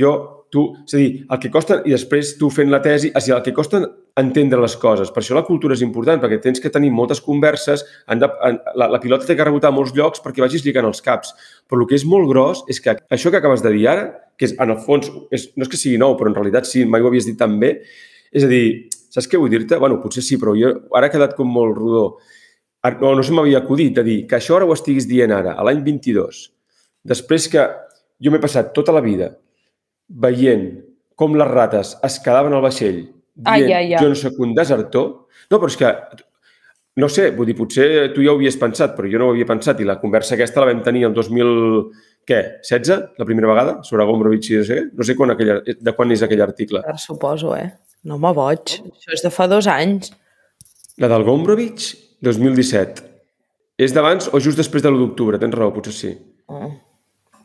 jo, 0.00 0.12
tu... 0.52 0.62
És 0.86 0.94
a 0.94 1.00
dir, 1.00 1.10
el 1.28 1.40
que 1.42 1.50
costa... 1.52 1.82
I 1.84 1.92
després 1.92 2.38
tu 2.40 2.48
fent 2.52 2.72
la 2.72 2.80
tesi... 2.84 3.10
És 3.12 3.24
a 3.24 3.26
dir, 3.26 3.34
el 3.36 3.44
que 3.44 3.52
costa 3.56 3.82
entendre 4.20 4.60
les 4.60 4.76
coses. 4.80 5.12
Per 5.12 5.20
això 5.20 5.36
la 5.36 5.44
cultura 5.44 5.76
és 5.76 5.82
important, 5.84 6.20
perquè 6.20 6.38
tens 6.40 6.60
que 6.60 6.72
tenir 6.72 6.92
moltes 6.92 7.20
converses, 7.24 7.84
han 8.08 8.20
de, 8.20 8.28
la, 8.76 8.88
la 8.92 9.00
pilota 9.00 9.28
té 9.28 9.36
que 9.36 9.44
rebotar 9.44 9.72
a 9.72 9.76
molts 9.76 9.92
llocs 9.96 10.24
perquè 10.24 10.44
vagis 10.44 10.64
lligant 10.64 10.88
els 10.88 11.04
caps. 11.04 11.32
Però 11.68 11.84
el 11.84 11.88
que 11.88 11.96
és 12.00 12.06
molt 12.08 12.28
gros 12.32 12.64
és 12.72 12.80
que 12.80 12.96
això 13.12 13.32
que 13.32 13.40
acabes 13.40 13.64
de 13.64 13.72
dir 13.76 13.86
ara, 13.92 14.08
que 14.36 14.48
és, 14.48 14.56
en 14.60 14.72
el 14.72 14.80
fons, 14.84 15.08
és, 15.32 15.50
no 15.56 15.68
és 15.68 15.72
que 15.72 15.80
sigui 15.80 16.00
nou, 16.00 16.16
però 16.16 16.32
en 16.32 16.36
realitat 16.40 16.68
sí, 16.68 16.84
mai 16.88 17.04
ho 17.04 17.12
havies 17.12 17.28
dit 17.28 17.40
tan 17.40 17.56
bé, 17.60 17.78
és 18.32 18.44
a 18.44 18.52
dir, 18.52 18.64
saps 19.12 19.28
què 19.28 19.40
vull 19.40 19.52
dir-te? 19.52 19.78
Bueno, 19.80 20.00
potser 20.02 20.24
sí, 20.24 20.38
però 20.40 20.56
jo 20.56 20.72
ara 20.96 21.10
ha 21.10 21.12
quedat 21.12 21.36
com 21.36 21.50
molt 21.52 21.76
rodó. 21.76 22.04
No, 23.02 23.12
no 23.14 23.22
se 23.22 23.34
m'havia 23.36 23.60
acudit 23.62 23.94
de 24.00 24.02
dir 24.06 24.18
que 24.26 24.38
això 24.40 24.56
ara 24.56 24.66
ho 24.66 24.72
estiguis 24.74 25.06
dient 25.06 25.30
ara, 25.34 25.54
a 25.54 25.66
l'any 25.66 25.84
22, 25.84 26.42
després 27.12 27.46
que 27.52 27.66
jo 28.22 28.32
m'he 28.32 28.42
passat 28.42 28.72
tota 28.74 28.94
la 28.94 29.02
vida 29.04 29.30
veient 30.22 30.66
com 31.18 31.36
les 31.38 31.50
rates 31.50 31.96
es 32.02 32.18
quedaven 32.24 32.54
al 32.56 32.64
vaixell 32.64 32.98
dient 33.02 33.48
Ai, 33.52 33.64
ai, 33.70 33.92
ai. 33.94 34.00
jo 34.00 34.10
no 34.10 34.18
sóc 34.18 34.38
un 34.42 34.54
desertor. 34.56 35.08
No, 35.50 35.58
però 35.58 35.70
és 35.70 35.76
que, 35.78 35.92
no 37.00 37.08
sé, 37.12 37.30
vull 37.36 37.48
dir, 37.48 37.56
potser 37.56 37.86
tu 38.16 38.24
ja 38.24 38.32
ho 38.32 38.38
havies 38.38 38.58
pensat, 38.60 38.96
però 38.96 39.08
jo 39.10 39.20
no 39.20 39.30
ho 39.30 39.36
havia 39.36 39.48
pensat 39.48 39.80
i 39.80 39.88
la 39.88 39.98
conversa 40.00 40.34
aquesta 40.36 40.62
la 40.62 40.68
vam 40.72 40.82
tenir 40.84 41.06
el 41.08 41.14
2000, 41.16 41.54
què, 42.28 42.40
16, 42.64 43.06
la 43.18 43.28
primera 43.28 43.50
vegada, 43.50 43.78
sobre 43.86 44.06
Gombrowicz 44.08 44.50
i 44.50 44.58
no 44.58 44.66
sé 44.66 44.76
què? 44.76 44.90
No 44.98 45.08
sé 45.08 45.16
quan 45.18 45.34
aquell, 45.34 45.54
de 45.64 45.96
quan 45.96 46.12
és 46.14 46.24
aquell 46.26 46.44
article. 46.44 46.84
Ara 46.84 47.00
suposo, 47.00 47.54
eh? 47.56 47.70
No 48.04 48.18
me 48.18 48.32
boig. 48.34 48.78
Això 48.82 49.14
és 49.14 49.22
de 49.22 49.30
fa 49.30 49.46
dos 49.50 49.68
anys. 49.70 50.12
La 50.98 51.08
del 51.08 51.24
Gombrowicz, 51.26 51.92
2017. 52.22 53.02
És 53.82 53.94
d'abans 53.94 54.28
o 54.32 54.40
just 54.42 54.58
després 54.60 54.82
de 54.84 54.90
l'1 54.90 54.98
d'octubre, 55.06 55.38
tens 55.40 55.54
raó, 55.54 55.72
potser 55.74 55.94
sí. 55.94 56.10
Mm. 56.50 56.74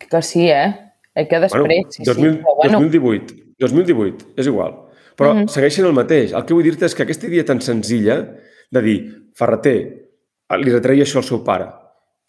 Que 0.07 0.21
sí, 0.21 0.47
eh? 0.49 0.67
Eh, 1.15 1.25
que 1.27 1.39
després, 1.41 1.65
bueno, 1.65 1.91
sí, 1.91 2.03
2000, 2.05 2.33
sí. 2.33 2.41
Però, 2.43 2.55
bueno, 2.59 2.79
2018. 2.79 3.35
2018, 3.59 4.25
és 4.37 4.45
igual. 4.51 4.75
Però 5.17 5.31
Mhm. 5.33 5.47
segueixen 5.49 5.85
el 5.85 5.93
mateix. 5.93 6.31
El 6.33 6.45
que 6.45 6.53
vull 6.53 6.63
dir-te 6.63 6.85
és 6.85 6.93
que 6.93 7.03
aquesta 7.03 7.25
idea 7.27 7.43
tan 7.45 7.59
senzilla 7.61 8.19
de 8.69 8.81
dir, 8.81 8.97
Ferreter, 9.33 10.09
li 10.59 10.71
retreia 10.71 11.03
això 11.03 11.17
al 11.17 11.23
seu 11.23 11.43
pare 11.43 11.65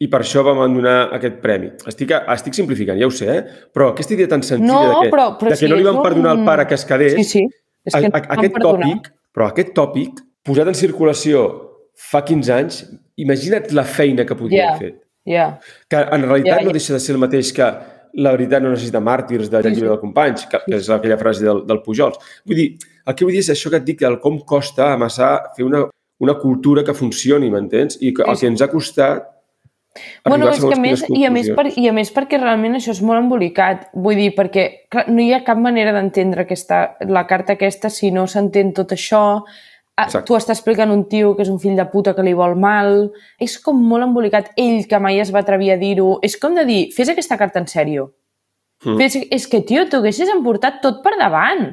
i 0.01 0.07
per 0.09 0.21
això 0.23 0.43
vam 0.45 0.75
donar 0.75 1.11
aquest 1.13 1.37
premi. 1.43 1.71
Estic, 1.87 2.11
estic 2.11 2.55
simplificant, 2.55 2.99
ja 2.99 3.07
ho 3.07 3.11
sé, 3.11 3.27
eh? 3.37 3.45
però 3.75 3.91
aquesta 3.93 4.15
idea 4.15 4.29
tan 4.29 4.43
senzilla 4.43 4.73
No, 4.73 5.01
de 5.01 5.07
que, 5.11 5.11
però- 5.17 5.37
però 5.39 5.45
de 5.49 5.51
que 5.51 5.57
sí, 5.57 5.69
no 5.69 5.77
li 5.77 5.83
van 5.83 6.01
perdonar 6.03 6.33
un- 6.35 6.41
al 6.41 6.45
pare 6.47 6.67
que 6.67 6.75
es 6.75 6.85
quedés, 6.85 7.15
Sí, 7.15 7.25
sí. 7.25 7.47
És 7.89 7.95
a, 7.97 8.01
que 8.05 8.11
a, 8.13 8.23
em 8.23 8.39
aquest 8.39 8.59
tòpic, 8.63 9.11
però 9.35 9.49
aquest 9.51 9.75
tòpic, 9.77 10.23
posat 10.47 10.71
en 10.71 10.77
circulació 10.79 11.45
fa 11.99 12.23
15 12.25 12.53
anys, 12.55 12.83
imagina't 13.19 13.73
la 13.75 13.85
feina 13.89 14.25
que 14.29 14.37
podria 14.39 14.65
Ja. 14.65 14.73
haver 14.75 14.91
fet. 14.93 15.05
Ja. 15.29 15.47
Que 15.91 15.97
en 16.15 16.23
realitat 16.25 16.55
Ja, 16.55 16.61
ja. 16.63 16.67
no 16.69 16.73
deixa 16.73 16.95
de 16.95 17.01
ser 17.05 17.15
el 17.17 17.21
mateix 17.21 17.51
que 17.53 17.67
la 18.19 18.31
veritat 18.33 18.63
no 18.65 18.71
necessita 18.73 19.01
màrtirs 19.05 19.51
de 19.51 19.61
Sí, 19.63 19.69
llibre 19.75 19.89
sí. 19.91 19.95
de 19.95 20.01
companys, 20.01 20.47
que, 20.49 20.59
que 20.65 20.77
és 20.79 20.89
aquella 20.91 21.19
frase 21.21 21.45
del, 21.45 21.65
del 21.69 21.83
Pujols. 21.85 22.17
Vull 22.47 22.57
dir, 22.57 22.69
el 23.07 23.15
que 23.15 23.25
vull 23.27 23.35
dir 23.37 23.43
és 23.45 23.51
això 23.53 23.71
que 23.71 23.77
et 23.83 23.85
dic, 23.85 24.03
el 24.09 24.19
com 24.23 24.39
costa 24.49 24.93
amassar, 24.95 25.53
fer 25.57 25.67
una, 25.67 25.83
una 26.25 26.35
cultura 26.41 26.83
que 26.85 26.95
funcioni, 26.95 27.51
m'entens? 27.53 27.99
I 28.01 28.15
que, 28.15 28.25
el 28.25 28.39
que 28.41 28.47
ens 28.49 28.63
ha 28.65 28.71
costat 28.73 29.27
Bueno, 30.25 30.51
és 30.51 30.61
que 30.61 30.75
a 30.75 30.81
més, 30.81 31.05
i 31.09 31.25
a, 31.25 31.31
més 31.33 31.49
per, 31.57 31.67
i 31.77 31.89
a 31.89 31.95
més 31.97 32.13
perquè 32.15 32.41
realment 32.41 32.77
això 32.79 32.93
és 32.95 33.01
molt 33.05 33.23
embolicat. 33.23 33.89
Vull 33.95 34.21
dir, 34.21 34.31
perquè 34.37 34.69
clar, 34.93 35.07
no 35.11 35.25
hi 35.25 35.33
ha 35.33 35.43
cap 35.47 35.59
manera 35.61 35.95
d'entendre 35.97 36.47
la 37.09 37.25
carta 37.27 37.57
aquesta 37.57 37.91
si 37.91 38.13
no 38.15 38.27
s'entén 38.27 38.75
tot 38.77 38.93
això. 38.97 39.25
Ah, 39.99 40.07
Exacte. 40.07 40.29
Tu 40.29 40.37
està 40.39 40.55
explicant 40.55 40.93
un 40.95 41.09
tio 41.11 41.35
que 41.35 41.43
és 41.43 41.51
un 41.51 41.59
fill 41.59 41.75
de 41.75 41.89
puta 41.91 42.15
que 42.15 42.23
li 42.23 42.37
vol 42.39 42.55
mal. 42.55 43.09
És 43.43 43.59
com 43.59 43.81
molt 43.83 44.07
embolicat. 44.07 44.53
Ell, 44.57 44.85
que 44.87 45.01
mai 45.03 45.19
es 45.19 45.33
va 45.35 45.43
atrevir 45.43 45.73
a 45.75 45.81
dir-ho. 45.81 46.21
És 46.23 46.39
com 46.39 46.55
de 46.55 46.65
dir, 46.69 46.85
fes 46.95 47.11
aquesta 47.11 47.39
carta 47.41 47.59
en 47.59 47.67
sèrio. 47.67 48.13
Mm. 48.85 48.95
Fes, 49.01 49.19
és 49.35 49.47
que, 49.51 49.65
tio, 49.67 49.89
tu 49.91 49.99
haguessis 49.99 50.31
emportat 50.31 50.79
tot 50.85 51.03
per 51.03 51.17
davant. 51.19 51.73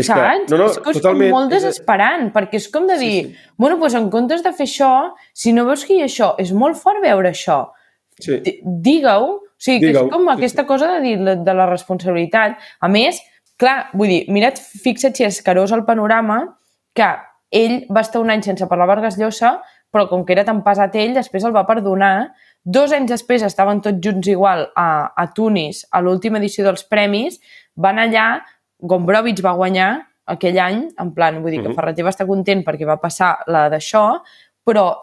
És 0.00 0.08
que- 0.08 0.14
saps? 0.14 0.50
no, 0.50 0.58
no, 0.58 0.66
és 0.70 0.78
que 0.78 0.90
és 0.90 0.96
totalment, 0.98 1.30
molt 1.30 1.52
és- 1.52 1.62
desesperant, 1.62 2.32
perquè 2.34 2.54
és 2.58 2.68
com 2.68 2.86
de 2.86 2.98
Sí, 2.98 3.06
dir, 3.08 3.26
sí. 3.28 3.36
bueno, 3.56 3.76
doncs 3.78 3.94
en 3.94 4.10
comptes 4.10 4.42
de 4.42 4.52
fer 4.52 4.66
això, 4.66 5.12
si 5.32 5.52
no 5.52 5.64
veus 5.64 5.84
que 5.86 5.94
hi 5.94 6.02
ha 6.02 6.06
això, 6.10 6.34
és 6.38 6.52
molt 6.52 6.76
fort 6.76 7.00
veure 7.02 7.30
això, 7.30 7.70
Sí. 8.18 8.38
Di- 8.40 8.60
digue-ho. 8.62 9.40
O 9.40 9.40
sigui, 9.58 9.80
que 9.80 9.86
Digue-ho, 9.86 10.04
és 10.06 10.12
com 10.12 10.22
sí, 10.24 10.30
aquesta 10.36 10.62
sí. 10.62 10.66
cosa 10.68 10.86
de 10.92 11.00
dir 11.00 11.18
de 11.18 11.54
la 11.54 11.66
responsabilitat. 11.66 12.58
A 12.80 12.88
més, 12.88 13.20
clar, 13.56 13.88
vull 13.94 14.08
dir, 14.08 14.24
mira't, 14.28 14.58
fixa't 14.58 15.14
si 15.16 15.24
és 15.24 15.42
carós 15.42 15.72
el 15.72 15.84
panorama 15.84 16.56
que 16.94 17.08
ell 17.50 17.86
va 17.90 18.00
estar 18.02 18.20
un 18.20 18.30
any 18.30 18.42
sense 18.42 18.66
parlar 18.66 18.86
Vargas 18.86 19.16
Llosa, 19.18 19.60
però 19.92 20.08
com 20.08 20.24
que 20.24 20.32
era 20.32 20.44
tan 20.44 20.62
pesat 20.64 20.94
ell, 20.96 21.14
després 21.14 21.44
el 21.44 21.52
va 21.54 21.66
perdonar. 21.66 22.32
Dos 22.64 22.92
anys 22.92 23.10
després 23.10 23.42
estaven 23.42 23.80
tots 23.80 23.98
junts 24.00 24.26
igual 24.28 24.68
a, 24.76 25.12
a 25.16 25.26
Tunis, 25.32 25.86
a 25.92 26.00
l'última 26.00 26.38
edició 26.38 26.64
dels 26.64 26.84
premis, 26.84 27.40
van 27.76 27.98
allà, 27.98 28.42
Gombrowicz 28.84 29.42
va 29.44 29.56
guanyar 29.56 29.90
aquell 30.30 30.58
any, 30.60 30.80
en 31.00 31.12
plan, 31.16 31.40
vull 31.42 31.52
dir 31.52 31.62
que 31.62 31.68
Mhm. 31.68 31.76
Ferreter 31.76 32.04
va 32.04 32.12
estar 32.14 32.26
content 32.26 32.64
perquè 32.64 32.86
va 32.86 33.00
passar 33.00 33.38
la 33.46 33.68
d'això, 33.72 34.20
però 34.64 34.94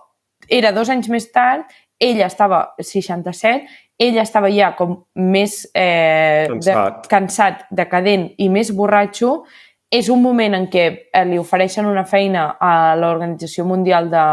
era 0.49 0.71
dos 0.71 0.89
anys 0.89 1.09
més 1.09 1.31
tard, 1.31 1.65
ella 1.99 2.25
estava 2.25 2.73
67, 2.79 3.67
ella 3.99 4.23
estava 4.23 4.49
ja 4.49 4.71
com 4.75 4.95
més 5.15 5.67
eh, 5.75 6.47
Cansat. 6.49 7.03
De, 7.03 7.09
cansat, 7.09 7.65
decadent 7.69 8.31
i 8.37 8.49
més 8.49 8.71
borratxo. 8.73 9.43
És 9.91 10.07
un 10.09 10.21
moment 10.23 10.55
en 10.55 10.65
què 10.71 10.85
eh, 11.13 11.25
li 11.25 11.37
ofereixen 11.37 11.85
una 11.85 12.05
feina 12.05 12.55
a 12.59 12.95
l'Organització 12.95 13.65
Mundial 13.67 14.09
de, 14.09 14.25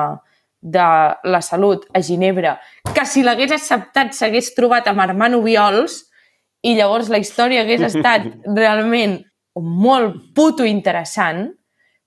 de 0.63 0.89
la 1.25 1.41
Salut 1.43 1.85
a 1.93 2.01
Ginebra, 2.01 2.61
que 2.95 3.05
si 3.05 3.25
l'hagués 3.27 3.53
acceptat 3.53 4.15
s'hagués 4.15 4.55
trobat 4.55 4.87
amb 4.89 5.03
Armand 5.05 5.35
Obiols 5.35 6.05
i 6.63 6.77
llavors 6.79 7.11
la 7.11 7.19
història 7.19 7.67
hagués 7.67 7.83
estat 7.91 8.31
realment 8.47 9.19
molt 9.61 10.35
puto 10.35 10.65
interessant 10.65 11.49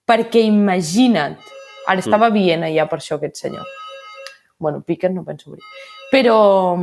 perquè 0.07 0.41
imagina't, 0.43 1.37
ara 1.87 1.99
estava 1.99 2.27
a 2.27 2.33
Viena 2.33 2.69
ja 2.71 2.85
per 2.89 2.99
això 2.99 3.17
aquest 3.17 3.35
senyor. 3.35 3.65
Bueno, 4.59 4.81
Piquet 4.85 5.11
no 5.11 5.23
penso 5.25 5.49
obrir. 5.49 5.63
Però, 6.11 6.75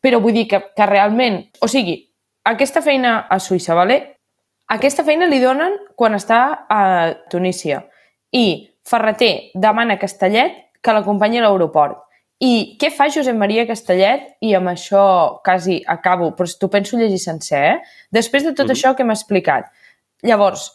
però 0.00 0.20
vull 0.20 0.32
dir 0.32 0.46
que, 0.48 0.60
que 0.74 0.86
realment, 0.86 1.42
o 1.60 1.68
sigui, 1.68 1.98
aquesta 2.44 2.80
feina 2.82 3.26
a 3.28 3.38
Suïssa, 3.38 3.74
vale? 3.74 4.14
aquesta 4.68 5.04
feina 5.04 5.24
li 5.26 5.38
donen 5.40 5.78
quan 5.96 6.12
està 6.12 6.66
a 6.68 6.80
Tunísia 7.32 7.78
i 8.36 8.68
Ferreter 8.84 9.50
demana 9.56 9.96
Castellet 10.00 10.58
que 10.84 10.92
l'acompanyi 10.92 11.40
a 11.40 11.46
l'aeroport. 11.46 12.02
I 12.44 12.76
què 12.78 12.90
fa 12.94 13.08
Josep 13.10 13.34
Maria 13.34 13.64
Castellet? 13.66 14.36
I 14.44 14.52
amb 14.54 14.68
això 14.70 15.40
quasi 15.42 15.80
acabo, 15.86 16.30
però 16.36 16.46
t'ho 16.60 16.68
penso 16.70 16.96
llegir 17.00 17.18
sencer, 17.18 17.62
eh? 17.64 17.78
Després 18.12 18.44
de 18.44 18.52
tot 18.52 18.66
Mhm. 18.66 18.72
això 18.76 18.94
que 18.94 19.04
m'ha 19.04 19.16
explicat. 19.16 19.72
Llavors, 20.22 20.70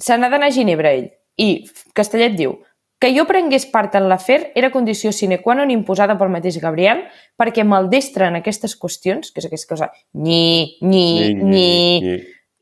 se 0.00 0.16
n'ha 0.16 0.30
d'anar 0.32 0.48
a 0.48 0.54
Ginebra 0.54 0.92
ell. 0.96 1.10
I 1.40 1.66
Castellet 1.96 2.36
diu 2.36 2.58
que 3.00 3.14
jo 3.16 3.24
prengués 3.24 3.64
part 3.72 3.94
en 3.96 4.10
l'afer 4.10 4.52
era 4.54 4.68
condició 4.72 5.12
sine 5.16 5.38
qua 5.40 5.54
non 5.56 5.70
imposada 5.72 6.18
pel 6.20 6.32
mateix 6.32 6.58
Gabriel 6.60 7.06
perquè 7.40 7.64
maldestre 7.64 8.28
en 8.28 8.36
aquestes 8.40 8.76
qüestions, 8.76 9.32
que 9.32 9.40
és 9.40 9.48
aquesta 9.48 9.72
cosa 9.72 9.88
ni, 10.12 10.76
ni, 10.84 11.32
ni, 11.32 11.68
ni, 12.02 12.18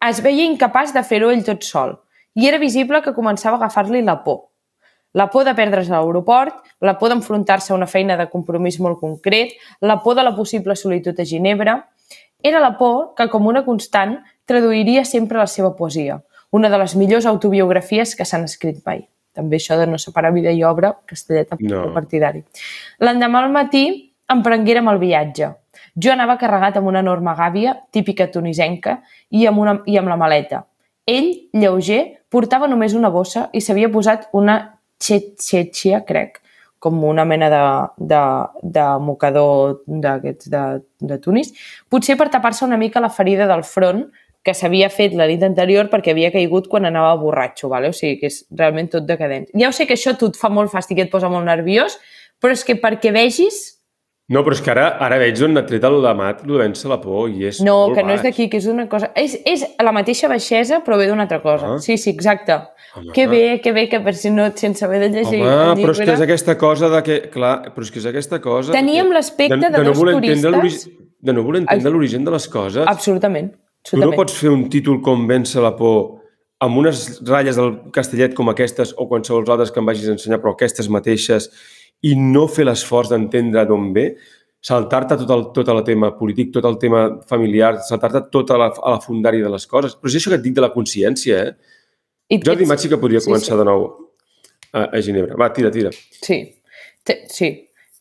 es 0.06 0.20
veia 0.22 0.46
incapaç 0.46 0.94
de 0.94 1.02
fer-ho 1.02 1.32
ell 1.34 1.42
tot 1.46 1.66
sol. 1.66 1.96
I 2.38 2.46
era 2.46 2.62
visible 2.62 3.02
que 3.02 3.16
començava 3.16 3.58
a 3.58 3.64
agafar-li 3.64 4.04
la 4.06 4.20
por. 4.22 4.44
La 5.18 5.26
por 5.32 5.42
de 5.44 5.56
perdre's 5.58 5.88
a 5.90 5.96
l'aeroport, 5.96 6.60
la 6.84 6.94
por 7.00 7.10
d'enfrontar-se 7.10 7.72
a 7.72 7.76
una 7.76 7.88
feina 7.90 8.16
de 8.16 8.28
compromís 8.30 8.78
molt 8.78 9.00
concret, 9.00 9.56
la 9.80 9.98
por 10.04 10.14
de 10.14 10.22
la 10.22 10.36
possible 10.36 10.76
solitud 10.76 11.18
a 11.18 11.26
Ginebra. 11.26 11.80
Era 12.42 12.60
la 12.60 12.78
por 12.78 13.14
que, 13.16 13.26
com 13.28 13.46
una 13.50 13.64
constant, 13.66 14.20
traduiria 14.46 15.04
sempre 15.04 15.38
la 15.38 15.46
seva 15.50 15.72
poesia, 15.76 16.20
una 16.54 16.70
de 16.70 16.78
les 16.78 16.94
millors 16.96 17.26
autobiografies 17.26 18.14
que 18.14 18.24
s'han 18.24 18.46
escrit 18.46 18.78
mai. 18.86 19.02
També 19.34 19.58
això 19.58 19.76
de 19.78 19.88
no 19.90 19.98
separar 19.98 20.30
vida 20.32 20.52
i 20.54 20.62
obra, 20.64 20.92
Castellet 21.06 21.50
No. 21.58 21.86
no. 21.86 21.94
partidari. 21.94 22.44
L'endemà 23.00 23.42
al 23.42 23.50
matí 23.50 24.14
emprenguérem 24.30 24.88
el 24.88 24.98
viatge. 24.98 25.50
Jo 25.98 26.12
anava 26.12 26.38
carregat 26.38 26.76
amb 26.78 26.86
una 26.86 27.00
enorme 27.00 27.34
gàbia, 27.34 27.74
típica 27.90 28.30
tunisenca, 28.30 29.02
i 29.30 29.46
amb, 29.46 29.58
una, 29.58 29.82
i 29.86 29.98
amb 29.98 30.08
la 30.08 30.16
maleta. 30.16 30.64
Ell, 31.06 31.50
lleuger, 31.52 32.20
portava 32.30 32.68
només 32.68 32.94
una 32.94 33.08
bossa 33.10 33.48
i 33.52 33.60
s'havia 33.60 33.90
posat 33.90 34.28
una 34.32 34.78
txetxetxia, 34.98 36.04
crec, 36.06 36.40
com 36.78 37.02
una 37.04 37.24
mena 37.24 37.48
de, 37.50 37.62
de, 38.12 38.22
de 38.62 38.86
mocador 39.02 39.80
d'aquests 39.86 40.50
de, 40.52 40.64
de 41.00 41.18
Tunis, 41.22 41.52
potser 41.90 42.16
per 42.18 42.28
tapar-se 42.30 42.64
una 42.66 42.78
mica 42.78 43.02
la 43.02 43.10
ferida 43.10 43.48
del 43.50 43.64
front 43.66 44.06
que 44.46 44.54
s'havia 44.54 44.88
fet 44.88 45.16
la 45.18 45.26
nit 45.28 45.42
anterior 45.44 45.90
perquè 45.92 46.14
havia 46.14 46.30
caigut 46.32 46.68
quan 46.70 46.86
anava 46.88 47.16
borratxo, 47.20 47.68
vale? 47.68 47.90
o 47.90 47.96
sigui 47.96 48.20
que 48.20 48.30
és 48.30 48.44
realment 48.54 48.88
tot 48.94 49.08
decadent. 49.08 49.48
Ja 49.58 49.68
ho 49.68 49.74
sé 49.76 49.86
que 49.86 49.98
això 49.98 50.14
a 50.14 50.18
tu 50.20 50.30
et 50.30 50.38
fa 50.38 50.48
molt 50.48 50.72
fàstic 50.72 51.00
i 51.00 51.04
et 51.04 51.12
posa 51.12 51.28
molt 51.32 51.44
nerviós, 51.48 51.98
però 52.40 52.54
és 52.54 52.64
que 52.64 52.78
perquè 52.80 53.12
vegis 53.12 53.77
No, 54.28 54.42
però 54.44 54.52
és 54.52 54.60
que 54.60 54.68
ara, 54.68 54.90
ara 55.00 55.16
veig 55.22 55.38
on 55.46 55.56
ha 55.56 55.62
tret 55.64 55.84
el 55.88 55.94
Lamat, 56.04 56.42
vèncer 56.44 56.90
la 56.90 56.98
por, 57.00 57.30
i 57.32 57.46
és 57.48 57.62
No, 57.64 57.94
que 57.96 58.02
no 58.04 58.12
és 58.12 58.20
d'aquí, 58.26 58.50
que 58.52 58.58
és 58.60 58.66
una 58.68 58.84
cosa... 58.90 59.08
És, 59.16 59.38
és 59.48 59.62
la 59.80 59.94
mateixa 59.96 60.28
baixesa, 60.28 60.82
però 60.84 60.98
ve 61.00 61.06
d'una 61.08 61.24
altra 61.24 61.38
cosa. 61.40 61.70
Ah. 61.72 61.78
Sí, 61.80 61.96
sí, 61.96 62.12
exacte. 62.12 62.58
Home. 62.92 63.14
Que 63.16 63.24
bé, 63.30 63.40
que 63.64 63.72
bé, 63.72 63.86
que 63.88 64.02
per 64.04 64.12
si 64.20 64.28
no, 64.34 64.50
sense 64.60 64.84
haver 64.84 65.00
de 65.06 65.08
llegir... 65.14 65.40
Home, 65.40 65.80
però 65.80 65.96
és 65.96 66.02
que 66.02 66.12
és 66.18 66.26
aquesta 66.26 66.58
cosa 66.60 66.92
de 66.92 67.00
que... 67.06 67.18
Clar, 67.32 67.54
però 67.72 67.88
és 67.88 67.94
que 67.94 68.02
és 68.02 68.10
aquesta 68.12 68.42
cosa... 68.44 68.74
de 68.74 68.76
Teníem 68.76 69.16
l'aspecte 69.16 69.62
de, 69.64 69.72
no 69.72 69.86
dos 69.88 70.02
voler 70.02 70.18
entendre 70.20 70.52
turistes... 70.58 70.92
De 71.18 71.32
no 71.34 71.42
voler 71.48 71.64
entendre 71.64 71.96
l'origen 71.96 72.28
de 72.28 72.36
les 72.36 72.50
coses. 72.52 72.84
Absolutament. 72.84 73.54
Tu 73.88 73.96
no 73.96 74.12
pots 74.12 74.36
fer 74.36 74.52
un 74.52 74.68
títol 74.68 75.00
com 75.00 75.24
Vèncer 75.30 75.64
la 75.64 75.72
por 75.78 76.18
amb 76.60 76.78
unes 76.80 77.20
ratlles 77.22 77.56
del 77.56 77.74
castellet 77.94 78.34
com 78.36 78.50
aquestes 78.50 78.92
o 78.98 79.06
qualsevol 79.08 79.46
altres 79.54 79.70
que 79.72 79.80
em 79.80 79.88
vagis 79.88 80.08
a 80.08 80.14
ensenyar, 80.16 80.40
però 80.42 80.52
aquestes 80.52 80.88
mateixes, 80.90 81.48
i 82.06 82.14
no 82.18 82.46
fer 82.50 82.66
l'esforç 82.68 83.10
d'entendre 83.12 83.64
d'on 83.66 83.92
ve, 83.94 84.10
saltar-te 84.68 85.16
tot 85.20 85.30
el, 85.34 85.46
tot 85.54 85.70
el 85.72 85.82
tema 85.86 86.12
polític, 86.18 86.52
tot 86.54 86.66
el 86.68 86.78
tema 86.82 87.06
familiar, 87.30 87.76
saltar-te 87.86 88.26
tota 88.34 88.58
la, 88.58 88.68
a 88.70 88.94
la 88.96 89.00
fundària 89.02 89.46
de 89.46 89.52
les 89.54 89.66
coses. 89.70 89.96
Però 89.96 90.10
és 90.10 90.18
això 90.18 90.32
que 90.32 90.38
et 90.40 90.44
dic 90.44 90.56
de 90.56 90.64
la 90.64 90.72
consciència, 90.74 91.42
eh? 91.46 91.76
I 92.28 92.42
Jordi 92.44 92.66
Mat 92.68 92.82
sí 92.82 92.90
que 92.92 92.98
podria 93.00 93.22
sí, 93.22 93.30
començar 93.30 93.54
sí. 93.54 93.58
de 93.58 93.64
nou 93.64 93.86
a, 94.72 94.84
a 94.84 95.00
Ginebra. 95.00 95.38
Va, 95.40 95.48
tira, 95.56 95.70
tira. 95.72 95.92
Sí, 96.20 96.42
Te- 97.08 97.22
sí. 97.32 97.48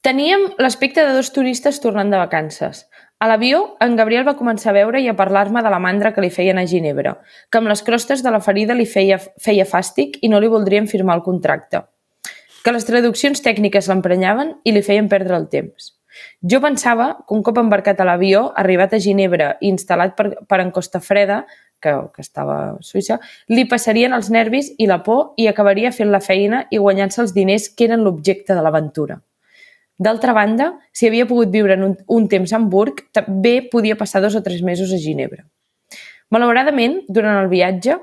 Teníem 0.03 0.43
l'aspecte 0.59 1.03
de 1.03 1.13
dos 1.15 1.31
turistes 1.33 1.79
tornant 1.79 2.11
de 2.11 2.19
vacances. 2.19 2.85
A 3.19 3.27
l'avió, 3.31 3.77
en 3.81 3.95
Gabriel 3.97 4.27
va 4.27 4.35
començar 4.37 4.69
a 4.73 4.75
veure 4.75 4.99
i 5.01 5.07
a 5.09 5.15
parlar-me 5.17 5.63
de 5.65 5.71
la 5.73 5.79
mandra 5.81 6.11
que 6.13 6.21
li 6.21 6.29
feien 6.29 6.59
a 6.59 6.67
Ginebra, 6.69 7.15
que 7.49 7.57
amb 7.57 7.71
les 7.71 7.81
crostes 7.87 8.21
de 8.23 8.33
la 8.33 8.41
ferida 8.43 8.75
li 8.77 8.85
feia, 8.85 9.17
feia 9.41 9.65
fàstic 9.65 10.19
i 10.21 10.29
no 10.29 10.41
li 10.43 10.51
voldrien 10.51 10.87
firmar 10.91 11.17
el 11.17 11.23
contracte. 11.25 11.81
Que 12.67 12.73
les 12.75 12.83
traduccions 12.83 13.39
tècniques 13.39 13.85
l'emprenyaven 13.87 14.49
i 14.67 14.73
li 14.75 14.81
feien 14.83 15.05
perdre 15.07 15.37
el 15.39 15.45
temps. 15.47 15.93
Jo 16.51 16.57
pensava 16.59 17.05
que 17.23 17.31
un 17.37 17.39
cop 17.39 17.61
embarcat 17.61 18.01
a 18.03 18.07
l'avió, 18.09 18.41
arribat 18.59 18.91
a 18.91 18.99
Ginebra 18.99 19.53
i 19.61 19.69
instal·lat 19.71 20.17
per, 20.17 20.25
per 20.43 20.59
en 20.59 20.73
Costa 20.75 20.99
Freda, 20.99 21.45
que, 21.79 21.93
que 22.11 22.25
estava 22.25 22.57
a 22.65 22.75
Suïssa, 22.83 23.21
li 23.47 23.63
passarien 23.71 24.11
els 24.11 24.27
nervis 24.35 24.73
i 24.83 24.91
la 24.91 24.99
por 25.07 25.31
i 25.39 25.47
acabaria 25.47 25.93
fent 25.95 26.11
la 26.11 26.19
feina 26.19 26.65
i 26.67 26.83
guanyant-se 26.83 27.23
els 27.23 27.31
diners 27.39 27.71
que 27.71 27.87
eren 27.87 28.03
l'objecte 28.03 28.51
de 28.51 28.67
l'aventura. 28.67 29.21
D'altra 29.95 30.35
banda, 30.35 30.73
si 30.91 31.07
havia 31.07 31.31
pogut 31.31 31.55
viure 31.55 31.79
en 31.79 31.87
un, 31.87 31.97
un 32.19 32.27
temps 32.27 32.51
a 32.51 32.59
Hamburg, 32.59 33.05
també 33.15 33.61
podia 33.71 33.95
passar 33.95 34.19
dos 34.19 34.35
o 34.35 34.43
tres 34.43 34.59
mesos 34.59 34.91
a 34.91 34.99
Ginebra. 34.99 35.45
Malauradament, 36.35 37.05
durant 37.07 37.39
el 37.39 37.47
viatge, 37.47 37.95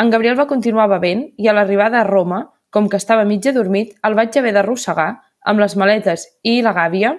en 0.00 0.08
Gabriel 0.08 0.40
va 0.40 0.48
continuar 0.48 0.88
bevent 0.96 1.28
i 1.36 1.52
a 1.52 1.60
l'arribada 1.60 2.00
a 2.00 2.08
Roma, 2.08 2.46
com 2.70 2.88
que 2.88 2.98
estava 3.00 3.24
mig 3.24 3.46
adormit, 3.48 3.94
el 4.04 4.16
vaig 4.18 4.36
haver 4.38 4.52
d'arrossegar 4.56 5.10
amb 5.48 5.62
les 5.62 5.76
maletes 5.76 6.26
i 6.42 6.60
la 6.62 6.74
gàbia 6.76 7.14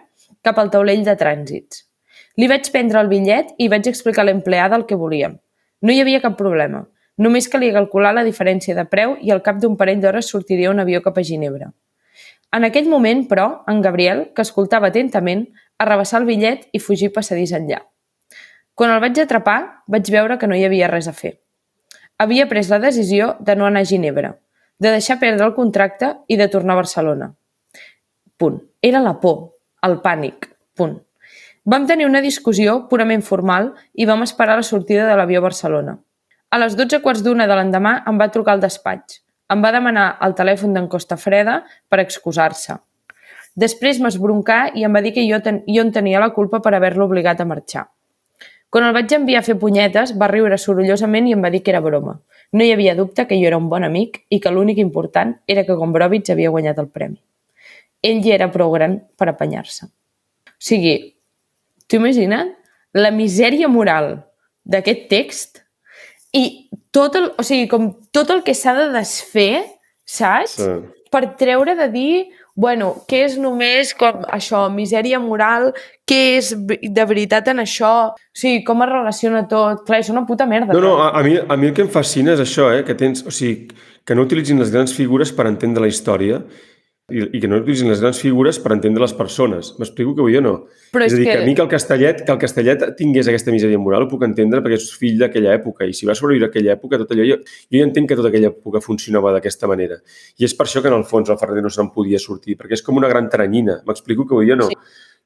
cap 0.46 0.60
al 0.60 0.72
taulell 0.74 1.04
de 1.06 1.16
trànsits. 1.18 1.86
Li 2.38 2.48
vaig 2.48 2.70
prendre 2.72 3.02
el 3.02 3.10
bitllet 3.12 3.56
i 3.58 3.68
vaig 3.72 3.90
explicar 3.90 4.24
a 4.24 4.30
l'empleada 4.30 4.78
el 4.78 4.86
que 4.88 4.98
volíem. 5.00 5.36
No 5.82 5.94
hi 5.94 6.02
havia 6.02 6.22
cap 6.24 6.38
problema. 6.38 6.86
Només 7.20 7.50
calia 7.52 7.76
calcular 7.76 8.14
la 8.16 8.24
diferència 8.24 8.76
de 8.78 8.86
preu 8.88 9.18
i 9.20 9.34
al 9.34 9.44
cap 9.44 9.60
d'un 9.60 9.76
parell 9.80 10.00
d'hores 10.00 10.30
sortiria 10.32 10.72
un 10.72 10.80
avió 10.80 11.02
cap 11.04 11.18
a 11.18 11.24
Ginebra. 11.24 11.74
En 12.56 12.66
aquell 12.66 12.88
moment, 12.90 13.26
però, 13.30 13.64
en 13.68 13.82
Gabriel, 13.82 14.30
que 14.34 14.46
escoltava 14.46 14.88
atentament, 14.90 15.50
arrabassar 15.78 16.22
el 16.22 16.30
bitllet 16.30 16.70
i 16.74 16.80
fugir 16.80 17.12
passadís 17.14 17.52
enllà. 17.54 17.82
Quan 18.74 18.94
el 18.94 19.02
vaig 19.04 19.20
atrapar, 19.20 19.84
vaig 19.88 20.10
veure 20.14 20.38
que 20.40 20.48
no 20.48 20.56
hi 20.56 20.64
havia 20.66 20.88
res 20.88 21.10
a 21.12 21.14
fer. 21.14 21.36
Havia 22.18 22.48
pres 22.48 22.72
la 22.72 22.80
decisió 22.80 23.34
de 23.40 23.56
no 23.56 23.68
anar 23.68 23.84
a 23.84 23.90
Ginebra, 23.92 24.32
de 24.80 24.92
deixar 24.96 25.20
perdre 25.20 25.46
el 25.46 25.54
contracte 25.54 26.16
i 26.28 26.38
de 26.40 26.48
tornar 26.48 26.74
a 26.78 26.82
Barcelona. 26.82 27.34
Punt. 28.40 28.62
Era 28.82 29.04
la 29.04 29.18
por, 29.20 29.60
el 29.84 30.00
pànic. 30.04 30.48
Punt. 30.76 30.98
Vam 31.70 31.86
tenir 31.86 32.08
una 32.08 32.24
discussió 32.24 32.86
purament 32.90 33.22
formal 33.22 33.74
i 33.94 34.08
vam 34.08 34.24
esperar 34.24 34.56
la 34.58 34.64
sortida 34.64 35.06
de 35.06 35.18
l'avió 35.20 35.44
a 35.44 35.50
Barcelona. 35.50 35.98
A 36.50 36.58
les 36.58 36.78
12 36.80 37.02
quarts 37.04 37.22
d'una 37.22 37.46
de 37.46 37.58
l'endemà 37.60 38.00
em 38.10 38.18
va 38.18 38.32
trucar 38.34 38.56
al 38.56 38.64
despatx. 38.64 39.20
Em 39.54 39.62
va 39.62 39.74
demanar 39.76 40.16
el 40.26 40.34
telèfon 40.38 40.74
d'en 40.74 40.88
Costa 40.88 41.18
Freda 41.18 41.60
per 41.90 42.00
excusar-se. 42.02 42.80
Després 43.60 44.00
m'esbroncà 44.00 44.70
i 44.78 44.86
em 44.88 44.96
va 44.96 45.04
dir 45.04 45.12
que 45.14 45.26
jo, 45.28 45.42
ten 45.44 45.64
jo 45.68 45.84
en 45.84 45.92
tenia 45.92 46.22
la 46.24 46.32
culpa 46.34 46.62
per 46.64 46.74
haver-lo 46.78 47.10
obligat 47.10 47.42
a 47.42 47.48
marxar. 47.50 47.90
Quan 48.70 48.86
el 48.86 48.94
vaig 48.94 49.12
enviar 49.18 49.42
a 49.42 49.46
fer 49.46 49.58
punyetes, 49.60 50.14
va 50.18 50.30
riure 50.30 50.58
sorollosament 50.58 51.28
i 51.28 51.34
em 51.36 51.44
va 51.44 51.50
dir 51.50 51.64
que 51.66 51.74
era 51.74 51.82
broma. 51.82 52.20
No 52.52 52.66
hi 52.66 52.72
havia 52.74 52.96
dubte 52.98 53.28
que 53.30 53.38
jo 53.38 53.48
era 53.48 53.58
un 53.58 53.70
bon 53.70 53.86
amic 53.86 54.24
i 54.34 54.40
que 54.42 54.52
l'únic 54.52 54.80
important 54.82 55.36
era 55.48 55.66
que 55.68 55.78
Gombrowicz 55.78 56.32
havia 56.34 56.50
guanyat 56.50 56.80
el 56.82 56.90
premi. 56.90 57.20
Ell 58.02 58.24
ja 58.26 58.34
era 58.38 58.50
prou 58.52 58.72
gran 58.74 58.98
per 59.20 59.30
apanyar-se. 59.30 59.86
O 59.86 60.62
sigui, 60.70 60.96
t'ho 61.88 62.00
imagina't? 62.00 62.56
La 62.98 63.12
misèria 63.14 63.70
moral 63.70 64.16
d'aquest 64.66 65.06
text 65.12 65.62
i 66.34 66.70
tot 66.96 67.18
el, 67.20 67.32
o 67.38 67.46
sigui, 67.46 67.68
com 67.70 67.92
tot 68.16 68.32
el 68.34 68.42
que 68.46 68.56
s'ha 68.58 68.74
de 68.78 68.88
desfer, 68.96 69.66
saps? 70.06 70.58
Sí. 70.58 70.74
Per 71.10 71.24
treure 71.42 71.74
de 71.78 71.88
dir, 71.94 72.14
bueno, 72.60 72.90
què 73.08 73.22
és 73.30 73.38
només 73.40 73.94
com 73.96 74.26
això, 74.36 74.66
misèria 74.74 75.20
moral, 75.24 75.70
què 76.10 76.20
és 76.36 76.52
de 76.58 77.06
veritat 77.08 77.48
en 77.54 77.64
això, 77.64 77.92
o 78.12 78.36
sigui, 78.42 78.66
com 78.68 78.84
es 78.84 78.92
relaciona 78.92 79.46
tot. 79.48 79.86
Clar, 79.88 80.02
és 80.04 80.10
una 80.12 80.26
puta 80.28 80.48
merda. 80.50 80.76
No, 80.76 80.82
no, 80.84 80.98
a, 81.06 81.14
a, 81.16 81.24
mi, 81.24 81.38
a 81.40 81.60
mi 81.60 81.70
el 81.70 81.78
que 81.78 81.86
em 81.86 81.94
fascina 81.94 82.36
és 82.36 82.44
això, 82.44 82.68
eh? 82.76 82.84
que 82.88 82.98
tens, 83.00 83.24
o 83.24 83.32
sigui, 83.32 83.70
que 84.04 84.18
no 84.18 84.26
utilitzin 84.28 84.60
les 84.60 84.74
grans 84.74 84.92
figures 84.96 85.32
per 85.36 85.48
entendre 85.48 85.86
la 85.86 85.92
història 85.92 86.42
i, 87.12 87.24
i 87.38 87.40
que 87.42 87.48
no 87.50 87.58
utilitzin 87.62 87.90
les 87.92 88.00
grans 88.04 88.20
figures 88.22 88.60
per 88.64 88.72
entendre 88.76 89.02
les 89.04 89.14
persones. 89.18 89.74
M'explico 89.80 90.14
que 90.18 90.22
vull 90.26 90.38
o 90.40 90.42
no? 90.46 90.54
Però 90.94 91.06
és 91.06 91.14
és 91.14 91.18
a 91.18 91.20
dir, 91.20 91.26
que... 91.28 91.34
que- 91.38 91.44
a 91.44 91.46
mi 91.48 91.56
que 91.56 91.62
el 91.66 91.70
Castellet, 91.72 92.24
que 92.26 92.32
el 92.32 92.40
Castellet 92.42 92.86
tingués 92.98 93.28
aquesta 93.32 93.52
misèria 93.56 93.80
moral 93.82 94.06
ho 94.06 94.10
puc 94.12 94.24
entendre 94.28 94.62
perquè 94.66 94.78
és 94.80 94.88
fill 95.00 95.20
d'aquella 95.22 95.54
època 95.58 95.86
i 95.90 95.94
si 95.94 96.06
va 96.10 96.16
sobreviure 96.18 96.48
aquella 96.50 96.74
època, 96.78 96.98
tot 97.04 97.12
allò, 97.16 97.26
jo, 97.28 97.38
jo 97.44 97.78
ja 97.82 97.86
entenc 97.88 98.10
que 98.10 98.18
tota 98.20 98.32
aquella 98.32 98.50
època 98.54 98.82
funcionava 98.86 99.34
d'aquesta 99.36 99.68
manera. 99.68 100.00
I 100.40 100.46
és 100.50 100.56
per 100.56 100.66
això 100.70 100.82
que 100.82 100.90
en 100.94 100.98
el 101.02 101.06
fons 101.10 101.30
el 101.30 101.38
Ferrer 101.42 101.62
no 101.66 101.70
se'n 101.74 101.92
podia 101.94 102.20
sortir, 102.20 102.58
perquè 102.58 102.74
és 102.80 102.84
com 102.86 102.98
una 102.98 103.08
gran 103.12 103.30
taranyina. 103.30 103.82
M'explico 103.88 104.26
que 104.26 104.36
vull 104.38 104.46
dir 104.50 104.58
o 104.58 104.64
no? 104.64 104.68
Sí. 104.72 104.78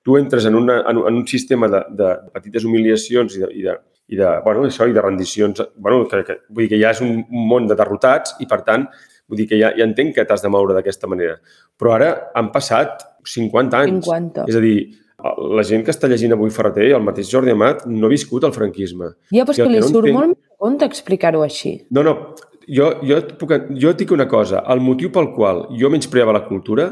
Tu 0.03 0.17
entres 0.19 0.43
en, 0.49 0.55
una, 0.59 0.81
en, 0.89 0.97
un- 0.99 1.07
en 1.07 1.15
un 1.21 1.27
sistema 1.27 1.69
de, 1.71 1.79
de 1.95 2.13
petites 2.34 2.65
humiliacions 2.67 3.38
i 3.38 3.39
de, 3.45 3.47
i 3.55 3.61
de, 3.63 3.77
i 4.11 4.17
de, 4.19 4.27
bueno, 4.43 4.65
això, 4.67 4.84
i 4.89 4.91
de 4.93 4.99
rendicions, 5.01 5.61
bueno, 5.79 6.01
que, 6.11 6.19
que, 6.27 6.36
vull 6.49 6.65
dir 6.65 6.73
que 6.73 6.79
ja 6.81 6.89
és 6.91 6.99
un, 7.01 7.21
un 7.23 7.45
món 7.47 7.69
de 7.69 7.77
derrotats 7.79 8.36
i, 8.43 8.47
per 8.51 8.59
tant, 8.67 8.84
vull 9.30 9.38
dir 9.39 9.47
que 9.49 9.57
ja, 9.59 9.71
ja 9.78 9.86
entenc 9.88 10.15
que 10.15 10.26
t'has 10.26 10.41
de 10.43 10.49
moure 10.51 10.74
d'aquesta 10.76 11.07
manera. 11.07 11.38
Però 11.80 11.93
ara 11.95 12.09
han 12.36 12.51
passat 12.51 13.01
50 13.26 13.80
anys. 13.86 14.05
50. 14.05 14.45
És 14.51 14.55
a 14.59 14.61
dir, 14.63 14.78
la 15.55 15.63
gent 15.63 15.86
que 15.86 15.91
està 15.93 16.09
llegint 16.11 16.34
avui 16.36 16.49
Ferreter, 16.51 16.89
el 16.97 17.03
mateix 17.05 17.30
Jordi 17.32 17.51
Amat, 17.55 17.86
no 17.88 18.07
ha 18.07 18.11
viscut 18.11 18.43
el 18.43 18.51
franquisme. 18.55 19.13
Ja, 19.32 19.45
però 19.45 19.53
és 19.55 19.61
Jo 19.61 19.67
que 19.67 19.71
li 19.71 19.80
no 19.80 19.88
surt 19.88 20.07
entenc- 20.09 20.19
molt 20.19 20.38
compte 20.59 20.86
explicar-ho 20.89 21.43
així. 21.45 21.78
No, 21.95 22.03
no, 22.03 22.17
jo, 22.67 22.89
jo, 23.03 23.17
et 23.21 23.32
puc, 23.39 23.53
jo 23.80 23.89
et 23.93 23.97
dic 24.03 24.11
una 24.11 24.28
cosa. 24.28 24.63
El 24.74 24.82
motiu 24.84 25.11
pel 25.11 25.32
qual 25.36 25.67
jo 25.80 25.89
menyspreava 25.93 26.34
la 26.36 26.43
cultura 26.47 26.89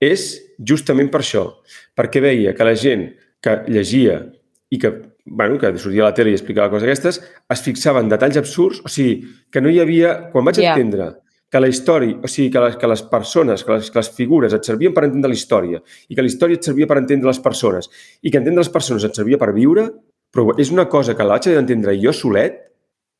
és 0.00 0.28
justament 0.58 1.10
per 1.10 1.20
això. 1.22 1.44
Perquè 1.96 2.20
veia 2.22 2.54
que 2.54 2.64
la 2.66 2.74
gent 2.78 3.08
que 3.42 3.58
llegia 3.68 4.20
i 4.70 4.78
que, 4.78 4.90
bueno, 5.26 5.58
que 5.58 5.70
sortia 5.78 6.02
a 6.06 6.08
la 6.10 6.14
tele 6.16 6.30
i 6.32 6.36
explicava 6.38 6.70
coses 6.72 6.86
aquestes, 6.88 7.20
es 7.50 7.62
fixava 7.62 8.00
en 8.02 8.08
detalls 8.10 8.36
absurds, 8.40 8.80
o 8.84 8.88
sigui, 8.88 9.22
que 9.52 9.60
no 9.62 9.70
hi 9.70 9.78
havia... 9.80 10.30
Quan 10.32 10.44
vaig 10.48 10.58
Ja. 10.62 10.74
entendre 10.74 11.10
que 11.54 11.60
la 11.62 11.68
història, 11.70 12.16
o 12.18 12.26
sigui, 12.26 12.48
que 12.50 12.58
les, 12.64 12.74
que 12.74 12.88
les 12.90 13.02
persones, 13.06 13.62
que 13.62 13.76
les, 13.76 13.90
que 13.94 14.00
les 14.00 14.08
figures 14.16 14.56
et 14.56 14.66
servien 14.66 14.94
per 14.94 15.04
entendre 15.06 15.30
la 15.30 15.38
història 15.38 15.78
i 16.10 16.16
que 16.16 16.24
la 16.24 16.26
història 16.26 16.58
et 16.58 16.66
servia 16.66 16.88
per 16.90 16.98
entendre 16.98 17.30
les 17.30 17.38
persones 17.44 17.86
i 18.22 18.32
que 18.32 18.40
entendre 18.40 18.64
les 18.64 18.72
persones 18.74 19.06
et 19.06 19.14
servia 19.14 19.38
per 19.38 19.52
viure, 19.54 19.84
però 20.34 20.56
és 20.58 20.72
una 20.74 20.88
cosa 20.90 21.14
que 21.14 21.22
haver 21.22 21.54
d'entendre 21.54 21.94
jo 22.02 22.10
solet, 22.10 22.58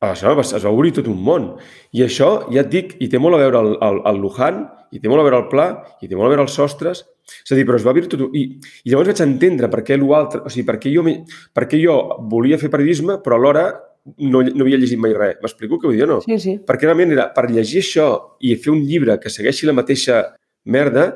això 0.02 0.34
es, 0.42 0.50
es 0.58 0.66
va 0.66 0.72
obrir 0.74 0.90
tot 0.96 1.06
un 1.06 1.20
món. 1.22 1.46
I 1.94 2.02
això, 2.08 2.48
ja 2.50 2.64
et 2.64 2.72
dic, 2.74 2.96
i 2.98 3.06
té 3.08 3.22
molt 3.22 3.38
a 3.38 3.44
veure 3.44 3.62
el, 3.62 3.70
el, 3.86 4.02
el 4.10 4.18
Luján, 4.20 4.64
i 4.90 4.98
té 4.98 5.10
molt 5.10 5.22
a 5.22 5.28
veure 5.28 5.44
el 5.44 5.48
Pla, 5.52 5.68
i 6.02 6.10
té 6.10 6.18
molt 6.18 6.26
a 6.26 6.34
veure 6.34 6.44
els 6.48 6.58
sostres, 6.58 7.04
és 7.24 7.54
a 7.54 7.56
dir, 7.56 7.64
però 7.64 7.78
es 7.78 7.86
va 7.86 7.94
obrir 7.94 8.08
tot 8.10 8.26
un... 8.26 8.34
I, 8.36 8.44
i 8.84 8.90
llavors 8.90 9.14
vaig 9.14 9.22
entendre 9.24 9.70
per 9.72 9.84
què 9.86 9.96
l'altre, 10.00 10.42
o 10.42 10.52
sigui, 10.52 10.66
per 10.68 10.76
què, 10.82 10.92
jo, 10.92 11.06
per 11.54 11.68
què 11.70 11.80
jo 11.80 11.96
volia 12.30 12.58
fer 12.60 12.70
periodisme, 12.74 13.20
però 13.24 13.38
alhora 13.38 13.68
no, 14.18 14.42
no 14.42 14.64
havia 14.64 14.78
llegit 14.80 15.00
mai 15.00 15.14
res. 15.16 15.38
M'explico 15.42 15.78
què 15.80 15.88
vull 15.88 15.98
dir 15.98 16.06
o 16.06 16.10
no? 16.14 16.18
Sí, 16.24 16.38
sí. 16.42 16.56
Perquè 16.66 16.88
realment 16.88 17.14
era, 17.16 17.28
per 17.34 17.48
llegir 17.50 17.82
això 17.82 18.08
i 18.44 18.54
fer 18.60 18.72
un 18.74 18.82
llibre 18.84 19.18
que 19.22 19.32
segueixi 19.32 19.68
la 19.68 19.76
mateixa 19.76 20.22
merda, 20.64 21.06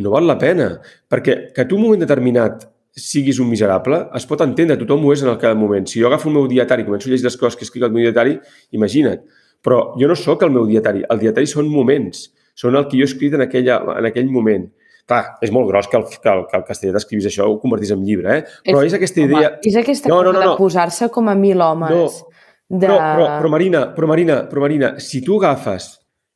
no 0.00 0.14
val 0.14 0.26
la 0.28 0.38
pena. 0.40 0.70
Perquè 1.10 1.36
que 1.54 1.66
tu 1.68 1.76
en 1.76 1.82
un 1.82 1.86
moment 1.88 2.06
determinat 2.06 2.64
siguis 2.94 3.40
un 3.42 3.50
miserable, 3.50 4.04
es 4.14 4.26
pot 4.30 4.42
entendre, 4.44 4.78
tothom 4.78 5.04
ho 5.04 5.12
és 5.12 5.24
en 5.24 5.32
el 5.32 5.38
cada 5.42 5.58
moment. 5.58 5.86
Si 5.90 6.00
jo 6.00 6.08
agafo 6.08 6.30
el 6.30 6.36
meu 6.38 6.46
dietari 6.50 6.84
i 6.84 6.88
començo 6.88 7.10
a 7.10 7.12
llegir 7.12 7.26
les 7.26 7.36
coses 7.40 7.58
que 7.58 7.66
escric 7.66 7.84
al 7.84 7.92
meu 7.94 8.04
dietari, 8.06 8.38
imagina't. 8.76 9.24
Però 9.64 9.80
jo 9.98 10.08
no 10.08 10.16
sóc 10.18 10.44
el 10.46 10.52
meu 10.54 10.66
dietari. 10.68 11.02
El 11.10 11.20
dietari 11.22 11.48
són 11.50 11.68
moments. 11.72 12.28
Són 12.54 12.76
el 12.78 12.86
que 12.86 12.98
jo 12.98 13.06
he 13.06 13.10
escrit 13.10 13.34
en, 13.34 13.42
aquella, 13.46 13.80
en 13.98 14.06
aquell 14.10 14.30
moment. 14.30 14.68
Clar, 15.04 15.22
és 15.44 15.50
molt 15.52 15.68
gros 15.68 15.88
que 15.90 15.98
el, 15.98 16.06
que 16.08 16.30
el, 16.32 16.46
que 16.48 16.56
el 16.56 16.64
castellet 16.64 16.96
escrivis 16.96 17.26
això, 17.28 17.44
ho 17.50 17.58
convertís 17.60 17.92
en 17.92 18.04
llibre, 18.06 18.38
eh? 18.38 18.44
Però 18.64 18.80
és, 18.86 18.94
aquesta 18.96 19.20
idea... 19.20 19.50
Home, 19.50 19.68
és 19.68 19.76
aquesta 19.76 20.08
No, 20.08 20.22
no, 20.24 20.32
no, 20.32 20.40
no. 20.40 20.54
de 20.54 20.60
posar-se 20.60 21.10
com 21.12 21.28
a 21.28 21.34
mil 21.36 21.60
homes. 21.60 21.92
No, 21.92 22.32
de... 22.70 22.86
Però, 22.86 22.96
però, 22.96 23.26
però, 23.42 23.50
Marina, 23.52 23.82
però, 23.92 24.08
Marina, 24.08 24.38
però, 24.48 24.64
Marina, 24.64 24.94
si 25.04 25.20
tu 25.24 25.36
agafes... 25.42 25.90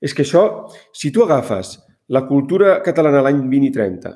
És 0.04 0.12
que 0.14 0.22
això, 0.22 0.42
si 0.94 1.08
tu 1.10 1.24
agafes 1.24 1.72
la 2.14 2.22
cultura 2.28 2.76
catalana 2.84 3.24
l'any 3.24 3.40
20 3.50 3.66
i 3.66 3.70
30 3.74 4.12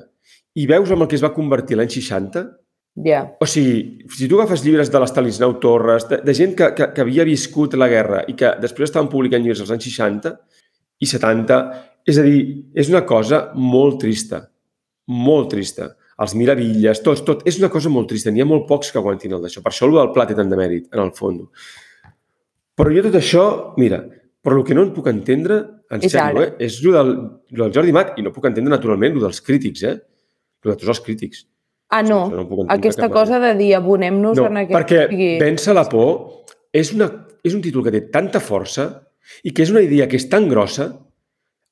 i 0.61 0.67
veus 0.69 0.93
amb 0.93 1.03
el 1.03 1.09
que 1.11 1.17
es 1.17 1.23
va 1.25 1.33
convertir 1.35 1.75
l'any 1.75 1.89
60, 1.91 2.45
Ja. 2.93 3.23
o 3.41 3.45
sigui, 3.49 4.05
si 4.13 4.27
tu 4.29 4.37
agafes 4.37 4.61
llibres 4.61 4.91
de 4.93 4.99
l'Estanislau 5.01 5.55
Torres, 5.57 6.05
de, 6.05 6.19
de 6.21 6.33
gent 6.37 6.51
que, 6.53 6.67
que, 6.77 6.91
que 6.93 7.01
havia 7.01 7.25
viscut 7.25 7.73
la 7.73 7.87
guerra 7.89 8.19
i 8.29 8.35
que 8.37 8.51
després 8.61 8.91
estaven 8.91 9.09
publicant 9.09 9.41
llibres 9.41 9.63
als 9.63 9.73
anys 9.73 9.87
60 9.89 10.33
i 11.01 11.09
70, 11.09 11.57
és 12.07 12.19
a 12.19 12.23
dir, 12.25 12.39
és 12.75 12.89
una 12.91 13.03
cosa 13.07 13.45
molt 13.55 13.99
trista, 14.01 14.43
molt 15.07 15.51
trista. 15.53 15.93
Els 16.23 16.35
Miravilles, 16.37 17.01
tots, 17.03 17.23
tot, 17.25 17.41
és 17.49 17.57
una 17.59 17.71
cosa 17.73 17.89
molt 17.89 18.11
trista. 18.11 18.31
N'hi 18.31 18.43
ha 18.43 18.47
molt 18.47 18.67
pocs 18.69 18.91
que 18.93 18.99
aguantin 19.01 19.33
el 19.33 19.41
d'això. 19.41 19.63
Per 19.63 19.71
això 19.71 19.87
el 19.89 19.95
del 19.97 20.11
pla 20.13 20.27
té 20.29 20.35
tant 20.37 20.51
de 20.51 20.59
mèrit, 20.59 20.91
en 20.93 21.01
el 21.01 21.13
fons. 21.17 21.71
Però 22.77 22.93
jo 22.93 23.03
tot 23.07 23.17
això, 23.17 23.45
mira, 23.81 24.03
però 24.43 24.59
el 24.59 24.67
que 24.67 24.75
no 24.77 24.83
en 24.85 24.91
puc 24.93 25.07
entendre, 25.09 25.59
en 25.93 26.03
És 26.03 26.13
sèrio, 26.13 26.43
eh, 26.43 26.53
és 26.67 26.79
el 26.83 26.95
del, 26.97 27.11
lo 27.57 27.65
del 27.65 27.73
Jordi 27.73 27.95
Mat, 27.95 28.13
i 28.17 28.25
no 28.25 28.33
puc 28.35 28.45
entendre 28.49 28.73
naturalment 28.73 29.17
el 29.17 29.25
dels 29.25 29.41
crítics, 29.41 29.83
eh? 29.87 29.97
El 30.63 30.71
de 30.71 30.77
tots 30.77 30.93
els 30.95 31.01
crítics. 31.05 31.45
Ah, 31.93 32.01
no, 32.01 32.25
no 32.31 32.65
aquesta 32.73 33.09
cosa 33.13 33.37
de 33.39 33.53
dir 33.59 33.73
abonem-nos 33.77 34.37
No, 34.39 34.47
en 34.49 34.63
aquest... 34.63 34.73
perquè 34.73 35.01
sigui, 35.11 35.33
Vèncer 35.41 35.75
la 35.77 35.83
por 35.89 36.45
és, 36.73 36.89
una, 36.95 37.09
és 37.45 37.53
un 37.53 37.61
títol 37.61 37.85
que 37.85 37.93
té 37.93 38.01
tanta 38.13 38.41
força 38.41 38.87
i 39.45 39.53
que 39.53 39.61
és 39.61 39.69
una 39.69 39.83
idea 39.85 40.07
que 40.09 40.17
és 40.17 40.25
tan 40.31 40.47
grossa 40.49 40.89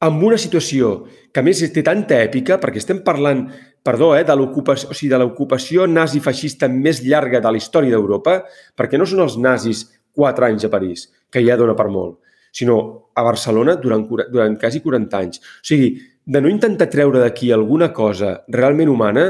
amb 0.01 0.23
una 0.25 0.37
situació 0.41 0.91
que 1.31 1.43
més 1.45 1.61
té 1.73 1.83
tanta 1.85 2.17
èpica, 2.25 2.57
perquè 2.61 2.81
estem 2.81 3.01
parlant, 3.05 3.45
perdó, 3.85 4.11
eh, 4.17 4.25
de 4.27 4.35
l'ocupació 4.35 4.89
o 4.91 4.97
sigui, 4.97 5.11
de 5.13 5.19
l'ocupació 5.21 5.87
nazi-feixista 5.87 6.69
més 6.71 7.03
llarga 7.05 7.41
de 7.41 7.51
la 7.51 7.61
història 7.61 7.93
d'Europa, 7.95 8.41
perquè 8.77 8.99
no 8.99 9.05
són 9.05 9.23
els 9.25 9.37
nazis 9.37 9.85
quatre 10.11 10.49
anys 10.49 10.65
a 10.67 10.71
París, 10.73 11.07
que 11.31 11.43
ja 11.45 11.57
dona 11.57 11.77
per 11.77 11.87
molt, 11.93 12.19
sinó 12.51 13.11
a 13.15 13.23
Barcelona 13.23 13.77
durant, 13.79 14.07
durant 14.31 14.57
quasi 14.59 14.81
40 14.81 15.21
anys. 15.21 15.39
O 15.39 15.67
sigui, 15.69 15.93
de 16.25 16.41
no 16.41 16.49
intentar 16.51 16.89
treure 16.91 17.21
d'aquí 17.21 17.51
alguna 17.51 17.91
cosa 17.93 18.41
realment 18.49 18.89
humana, 18.89 19.29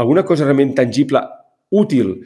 alguna 0.00 0.24
cosa 0.24 0.46
realment 0.46 0.74
tangible, 0.74 1.20
útil, 1.70 2.16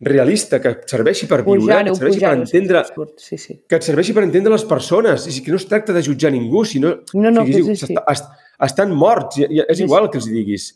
realista, 0.00 0.60
que 0.60 0.68
et 0.74 0.88
serveixi 0.90 1.26
per 1.30 1.42
viure, 1.46 1.76
que 1.84 1.90
et 1.90 1.96
serveixi 1.96 2.20
per 2.20 2.32
entendre 2.36 2.82
Sí, 3.16 3.38
sí. 3.38 3.54
que 3.68 3.76
et 3.76 3.82
serveixi 3.86 4.12
per 4.12 4.24
entendre 4.26 4.52
les 4.52 4.64
persones, 4.64 5.26
i 5.30 5.42
que 5.44 5.50
no 5.54 5.56
es 5.60 5.66
tracta 5.70 5.92
de 5.94 6.02
jutjar 6.02 6.32
ningú, 6.34 6.64
sinó... 6.64 6.96
No, 7.14 7.30
no, 7.30 7.42
o 7.42 7.46
sigui, 7.46 7.62
que 7.64 7.76
així. 7.86 7.94
est- 8.12 8.30
estan 8.68 8.92
morts, 8.94 9.38
i, 9.38 9.46
i 9.48 9.62
és 9.68 9.80
igual 9.80 10.10
que 10.10 10.18
els 10.18 10.26
diguis. 10.30 10.70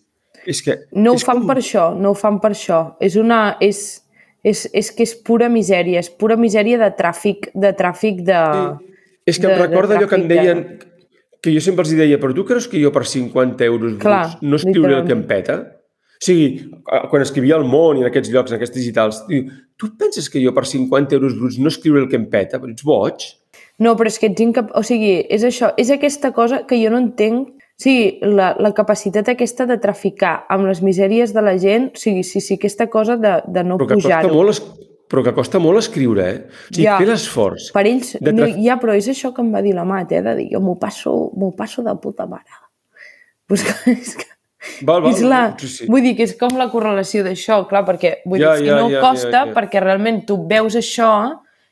És 0.46 0.62
que... 0.62 0.78
No 0.92 1.12
ho 1.12 1.18
és 1.18 1.24
fan 1.26 1.40
com- 1.42 1.48
per 1.50 1.58
això, 1.60 1.88
no 1.98 2.12
ho 2.14 2.18
fan 2.18 2.38
per 2.40 2.52
això. 2.54 2.82
És 3.00 3.16
una... 3.20 3.56
És, 3.60 4.04
és, 4.46 4.68
és 4.72 4.92
que 4.94 5.02
és 5.02 5.14
pura 5.26 5.48
misèria, 5.50 5.98
és 5.98 6.08
pura 6.10 6.36
misèria 6.38 6.78
de 6.78 6.88
tràfic, 6.96 7.50
de 7.54 7.72
tràfic 7.76 8.22
de... 8.24 8.38
És 9.26 9.36
que 9.38 9.48
de- 9.48 9.52
em 9.52 9.60
recorda 9.66 9.98
allò 9.98 10.06
que 10.08 10.16
em 10.16 10.28
de- 10.28 10.34
deien, 10.38 10.62
que 11.42 11.52
jo 11.54 11.60
sempre 11.60 11.82
els 11.84 11.90
deia, 11.94 12.16
però 12.22 12.32
tu 12.34 12.44
creus 12.46 12.68
que 12.70 12.80
jo 12.80 12.90
per 12.94 13.04
50 13.06 13.64
euros 13.66 13.98
Clar, 14.00 14.38
no 14.42 14.56
escriuré 14.56 14.94
el 15.02 15.04
que 15.06 15.12
em 15.18 15.26
peta? 15.28 15.58
O 16.18 16.24
sigui, 16.26 16.70
quan 17.10 17.22
escrivia 17.22 17.54
al 17.56 17.64
món 17.68 17.98
i 17.98 18.02
en 18.02 18.08
aquests 18.10 18.30
llocs, 18.34 18.50
en 18.50 18.56
aquests 18.58 18.74
digitals, 18.74 19.20
diu, 19.28 19.44
tu 19.78 19.92
penses 19.98 20.26
que 20.28 20.40
jo 20.42 20.50
per 20.56 20.64
50 20.66 21.14
euros 21.14 21.36
bruts 21.38 21.58
no 21.62 21.70
escriuré 21.70 22.02
el 22.02 22.08
que 22.10 22.18
em 22.18 22.24
peta? 22.30 22.58
Però 22.58 22.72
ets 22.72 22.82
boig? 22.86 23.28
No, 23.78 23.92
però 23.94 24.10
és 24.10 24.18
que 24.18 24.26
ets 24.32 24.42
incap... 24.42 24.72
O 24.74 24.82
sigui, 24.82 25.20
és 25.30 25.44
això, 25.46 25.70
és 25.78 25.92
aquesta 25.94 26.32
cosa 26.34 26.64
que 26.66 26.78
jo 26.82 26.90
no 26.90 26.98
entenc. 26.98 27.52
O 27.54 27.82
sigui, 27.84 28.18
la, 28.34 28.48
la 28.58 28.72
capacitat 28.74 29.28
aquesta 29.30 29.68
de 29.70 29.76
traficar 29.78 30.40
amb 30.50 30.66
les 30.66 30.80
misèries 30.82 31.30
de 31.36 31.44
la 31.46 31.54
gent, 31.62 31.92
o 31.94 32.00
sigui, 32.02 32.24
sí, 32.26 32.42
sí, 32.42 32.56
aquesta 32.58 32.88
cosa 32.90 33.14
de, 33.16 33.36
de 33.46 33.62
no 33.62 33.76
Però 33.78 33.86
que 33.86 34.00
costa 34.00 34.08
pujar-ho. 34.18 34.32
molt, 34.34 34.50
es... 34.56 34.62
però 35.08 35.22
que 35.24 35.32
costa 35.36 35.60
molt 35.62 35.78
escriure, 35.78 36.24
eh? 36.26 36.40
O 36.48 36.74
sigui, 36.74 36.88
Ja. 36.88 36.96
fer 36.98 37.06
l'esforç. 37.12 37.68
Per 37.76 37.84
ells, 37.86 38.16
de 38.18 38.32
no, 38.34 38.42
traf- 38.48 38.58
ja, 38.66 38.80
però 38.82 38.96
és 38.98 39.06
això 39.14 39.30
que 39.36 39.46
em 39.46 39.54
va 39.54 39.62
dir 39.62 39.76
la 39.78 39.86
Mat, 39.86 40.10
eh, 40.18 40.24
de 40.26 40.34
dir, 40.40 40.48
jo 40.56 40.60
m'ho 40.66 40.74
passo, 40.82 41.14
passo 41.56 41.86
de 41.86 41.94
puta 42.02 42.26
mare. 42.26 42.58
Pues 43.46 43.62
que, 43.62 43.92
és 43.94 44.16
que, 44.18 44.26
Val, 44.82 45.02
val, 45.02 45.12
és 45.12 45.20
la, 45.22 45.42
sí, 45.60 45.68
sí. 45.70 45.86
Vull 45.86 46.02
dir 46.02 46.16
que 46.18 46.24
és 46.26 46.32
com 46.38 46.56
la 46.58 46.66
correlació 46.72 47.22
d'això, 47.26 47.60
clar, 47.70 47.84
perquè 47.86 48.16
vull 48.26 48.40
Ja, 48.42 48.56
dir, 48.56 48.64
si 48.64 48.70
ja, 48.72 48.78
no 48.80 48.88
ja, 48.90 49.00
costa, 49.04 49.30
ja, 49.30 49.44
ja. 49.46 49.54
perquè 49.54 49.82
realment 49.84 50.24
tu 50.26 50.40
veus 50.50 50.74
això 50.80 51.10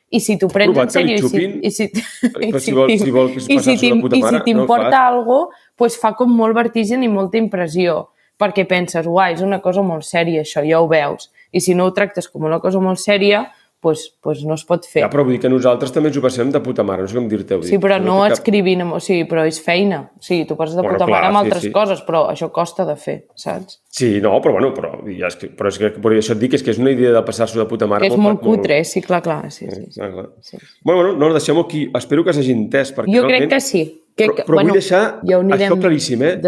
i 0.09 0.21
si 0.23 0.37
t'ho 0.39 0.47
prens 0.47 0.77
en 0.77 0.87
sèrio 0.89 1.17
i 1.17 1.27
si, 1.27 1.41
i 1.67 1.71
si, 1.71 1.87
Però 2.31 2.59
si 2.63 2.71
vol- 2.71 2.93
si 2.95 3.11
vol 3.11 3.33
que 3.33 3.41
i 3.43 3.59
si 3.59 3.75
t'im- 3.81 3.99
puta 4.01 4.15
i 4.15 4.21
si 4.23 4.31
no 4.37 4.43
t'importa 4.45 5.01
cosa, 5.11 5.49
pues 5.75 5.97
fa 5.99 6.13
com 6.15 6.31
molt 6.31 6.55
vertigen 6.55 7.03
i 7.03 7.09
molta 7.11 7.37
impressió, 7.37 8.07
perquè 8.39 8.63
penses, 8.69 9.05
uai, 9.05 9.33
és 9.33 9.41
una 9.43 9.59
cosa 9.59 9.81
molt 9.83 10.07
sèria 10.07 10.45
això, 10.45 10.63
ja 10.63 10.79
ho 10.79 10.87
veus. 10.87 11.27
I 11.51 11.59
si 11.59 11.73
no 11.75 11.85
ho 11.89 11.91
tractes 11.91 12.27
com 12.31 12.43
una 12.47 12.59
cosa 12.63 12.79
molt 12.79 12.99
sèria, 13.03 13.49
pues, 13.79 14.17
pues 14.21 14.43
no 14.43 14.55
es 14.55 14.63
pot 14.65 14.85
fer. 14.89 15.03
Ja, 15.03 15.09
però 15.09 15.23
vull 15.23 15.35
dir 15.35 15.39
que 15.43 15.49
nosaltres 15.49 15.91
també 15.93 16.09
ens 16.09 16.17
ho 16.17 16.21
passem 16.23 16.49
de 16.51 16.59
puta 16.65 16.83
mare, 16.83 17.03
no 17.03 17.07
sé 17.07 17.15
com 17.15 17.27
dir-te-ho. 17.29 17.61
Sí, 17.63 17.77
però 17.77 17.99
no 18.01 18.15
té 18.23 18.29
cap- 18.31 18.37
escrivint, 18.39 18.81
o 18.89 18.99
sigui, 18.99 19.27
però 19.29 19.43
és 19.47 19.59
feina. 19.63 19.99
Sigui, 20.19 20.45
tu 20.49 20.57
passes 20.57 20.75
de 20.75 20.81
Bueno, 20.81 20.95
puta 20.97 21.05
clar, 21.05 21.17
mare 21.21 21.27
amb 21.27 21.37
sí, 21.37 21.45
altres 21.45 21.63
sí. 21.67 21.71
coses, 21.71 22.01
però 22.07 22.23
això 22.31 22.49
costa 22.51 22.85
de 22.85 22.95
fer, 22.95 23.17
saps? 23.35 23.79
Sí, 23.89 24.19
no, 24.21 24.33
però 24.41 24.53
bueno, 24.57 24.73
però, 24.73 24.95
ja 25.09 25.27
és 25.27 25.35
que, 25.37 25.51
però 25.55 25.69
és 25.69 25.77
que 25.77 25.91
per 25.91 26.11
això 26.17 26.33
et 26.33 26.39
dic 26.39 26.53
és 26.57 26.63
que 26.63 26.71
és 26.71 26.79
una 26.81 26.91
idea 26.91 27.11
de 27.13 27.21
passar-s'ho 27.23 27.59
de 27.59 27.65
puta 27.69 27.87
mare. 27.87 28.07
és 28.07 28.17
molt 28.17 28.41
cutre, 28.41 28.83
sí, 28.83 29.01
clar, 29.01 29.21
clar, 29.21 29.51
sí, 29.51 29.65
sí. 29.69 29.83
sí. 29.91 29.99
Clar, 29.99 30.11
clar. 30.11 30.27
Sí. 30.41 30.57
Bueno, 30.83 31.01
bueno, 31.03 31.17
no, 31.17 31.31
deixem-ho 31.33 31.61
aquí. 31.61 31.89
Espero 31.95 32.23
que 32.25 32.33
s'hagi 32.33 32.51
entès. 32.51 32.93
Perquè 32.95 33.13
Jo 33.15 33.23
crec 33.27 33.41
realment- 33.47 33.49
que 33.49 33.59
sí. 33.61 34.03
Que, 34.17 34.25
Però, 34.31 34.45
però 34.47 34.63
vull 34.63 34.71
deixar 34.73 35.19
ja 35.29 35.37
això 35.37 35.75
claríssim, 35.77 36.23
eh? 36.25 36.39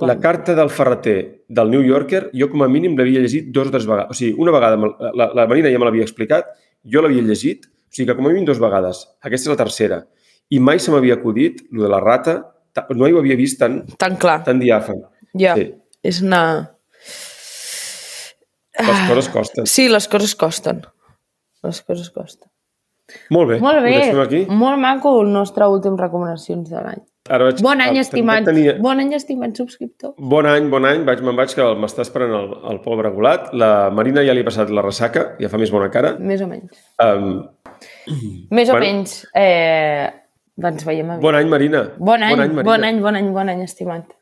La 0.00 0.18
carta 0.18 0.56
del 0.56 0.68
ferreter 0.70 1.44
del 1.48 1.70
New 1.70 1.82
Yorker, 1.86 2.30
jo 2.34 2.48
com 2.50 2.64
a 2.64 2.68
mínim 2.68 2.96
l'havia 2.98 3.20
llegit 3.22 3.46
dos 3.54 3.68
o 3.68 3.70
tres 3.70 3.86
vegades. 3.86 4.10
O 4.10 4.14
sigui, 4.14 4.34
una 4.42 4.50
vegada, 4.50 4.76
me- 4.76 4.90
la, 5.14 5.28
la 5.32 5.46
Marina 5.46 5.70
ja 5.70 5.78
me 5.78 5.84
l'havia 5.86 6.02
explicat, 6.02 6.46
jo 6.84 7.02
l'havia 7.02 7.22
llegit, 7.22 7.66
o 7.66 7.92
sigui 7.94 8.08
que 8.08 8.16
com 8.16 8.26
a 8.26 8.32
mínim 8.32 8.44
dues 8.48 8.58
vegades. 8.62 9.04
Aquesta 9.22 9.50
és 9.50 9.52
la 9.56 9.58
tercera. 9.64 10.00
I 10.50 10.58
mai 10.60 10.78
se 10.80 10.90
m'havia 10.92 11.14
acudit, 11.20 11.62
lo 11.70 11.82
de 11.84 11.88
la 11.92 12.00
rata, 12.00 12.38
ta- 12.72 12.86
no 12.90 13.04
ho 13.06 13.18
havia 13.20 13.36
vist 13.36 13.58
tan, 13.60 13.82
Tan 13.98 14.16
clar, 14.16 14.42
tan 14.44 14.58
diàfan. 14.60 15.02
ja. 15.34 15.54
Sí. 15.56 15.72
És 16.02 16.20
una... 16.22 16.70
Les 18.82 19.02
coses 19.08 19.28
costen. 19.28 19.66
Sí, 19.68 19.84
les 19.88 20.08
coses 20.08 20.34
costen. 20.34 20.80
Les 21.62 21.80
coses 21.86 22.08
costen. 22.10 22.48
Molt 23.30 23.50
bé, 23.50 23.58
Molt 23.60 23.82
bé, 23.84 23.90
ho 23.92 23.98
deixem 24.00 24.20
aquí. 24.22 24.40
molt 24.48 24.78
maco 24.80 25.12
el 25.20 25.28
nostre 25.32 25.66
últim 25.68 25.98
recomanacions 26.00 26.70
de 26.70 26.80
l'any. 26.80 27.02
Ara 27.32 27.46
vaig, 27.48 27.62
Bon 27.64 27.80
any, 27.80 27.96
estimat, 28.02 28.44
Tenia... 28.44 28.74
bon 28.84 28.98
any, 29.00 29.14
estimat 29.16 29.56
subscriptor. 29.56 30.12
Bon 30.18 30.44
any, 30.48 30.66
bon 30.72 30.84
any. 30.84 31.04
Vaig, 31.08 31.22
me'n 31.24 31.38
vaig, 31.38 31.54
que 31.56 31.64
m'està 31.80 32.04
esperant 32.04 32.34
el, 32.36 32.50
el 32.74 32.80
pobre 32.84 33.08
Golat. 33.14 33.50
La 33.56 33.70
Marina 33.94 34.24
ja 34.26 34.34
li 34.36 34.44
ha 34.44 34.48
passat 34.50 34.70
la 34.74 34.84
ressaca, 34.84 35.30
ja 35.40 35.48
fa 35.52 35.60
més 35.62 35.72
bona 35.72 35.88
cara. 35.94 36.14
Més 36.20 36.42
o 36.44 36.48
menys. 36.50 36.76
Um, 37.00 37.30
Més 38.52 38.68
o 38.68 38.76
Bueno. 38.76 38.84
menys. 38.84 39.14
Eh, 39.34 40.10
ens 40.62 40.84
veiem 40.86 41.08
aviat. 41.14 41.22
bon 41.24 41.34
any, 41.38 41.48
Marina. 41.50 41.86
Bon 41.98 42.22
any, 42.22 42.34
bon 42.36 42.42
any, 42.44 42.52
Marina. 42.58 42.68
bon 42.70 42.84
any, 42.90 43.00
bon 43.06 43.16
any, 43.22 43.30
bon 43.38 43.48
any, 43.56 43.62
estimat. 43.64 44.12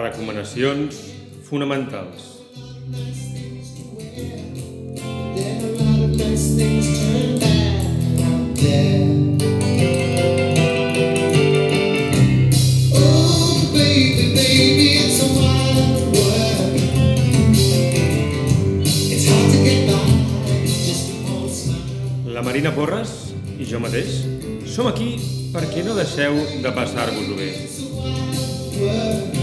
Upon 0.00 0.38
a 0.38 0.44
smile. 0.44 0.88
La 22.32 22.42
Marina 22.42 22.72
Porres 22.74 23.34
i 23.58 23.64
jo 23.68 23.78
mateix 23.78 24.24
som 24.66 24.88
aquí 24.88 25.14
perquè 25.52 25.84
no 25.84 25.94
deixeu 25.94 26.40
de 26.64 26.72
passar-vos-ho 26.72 27.36
bé. 27.36 27.52
World. 28.82 29.41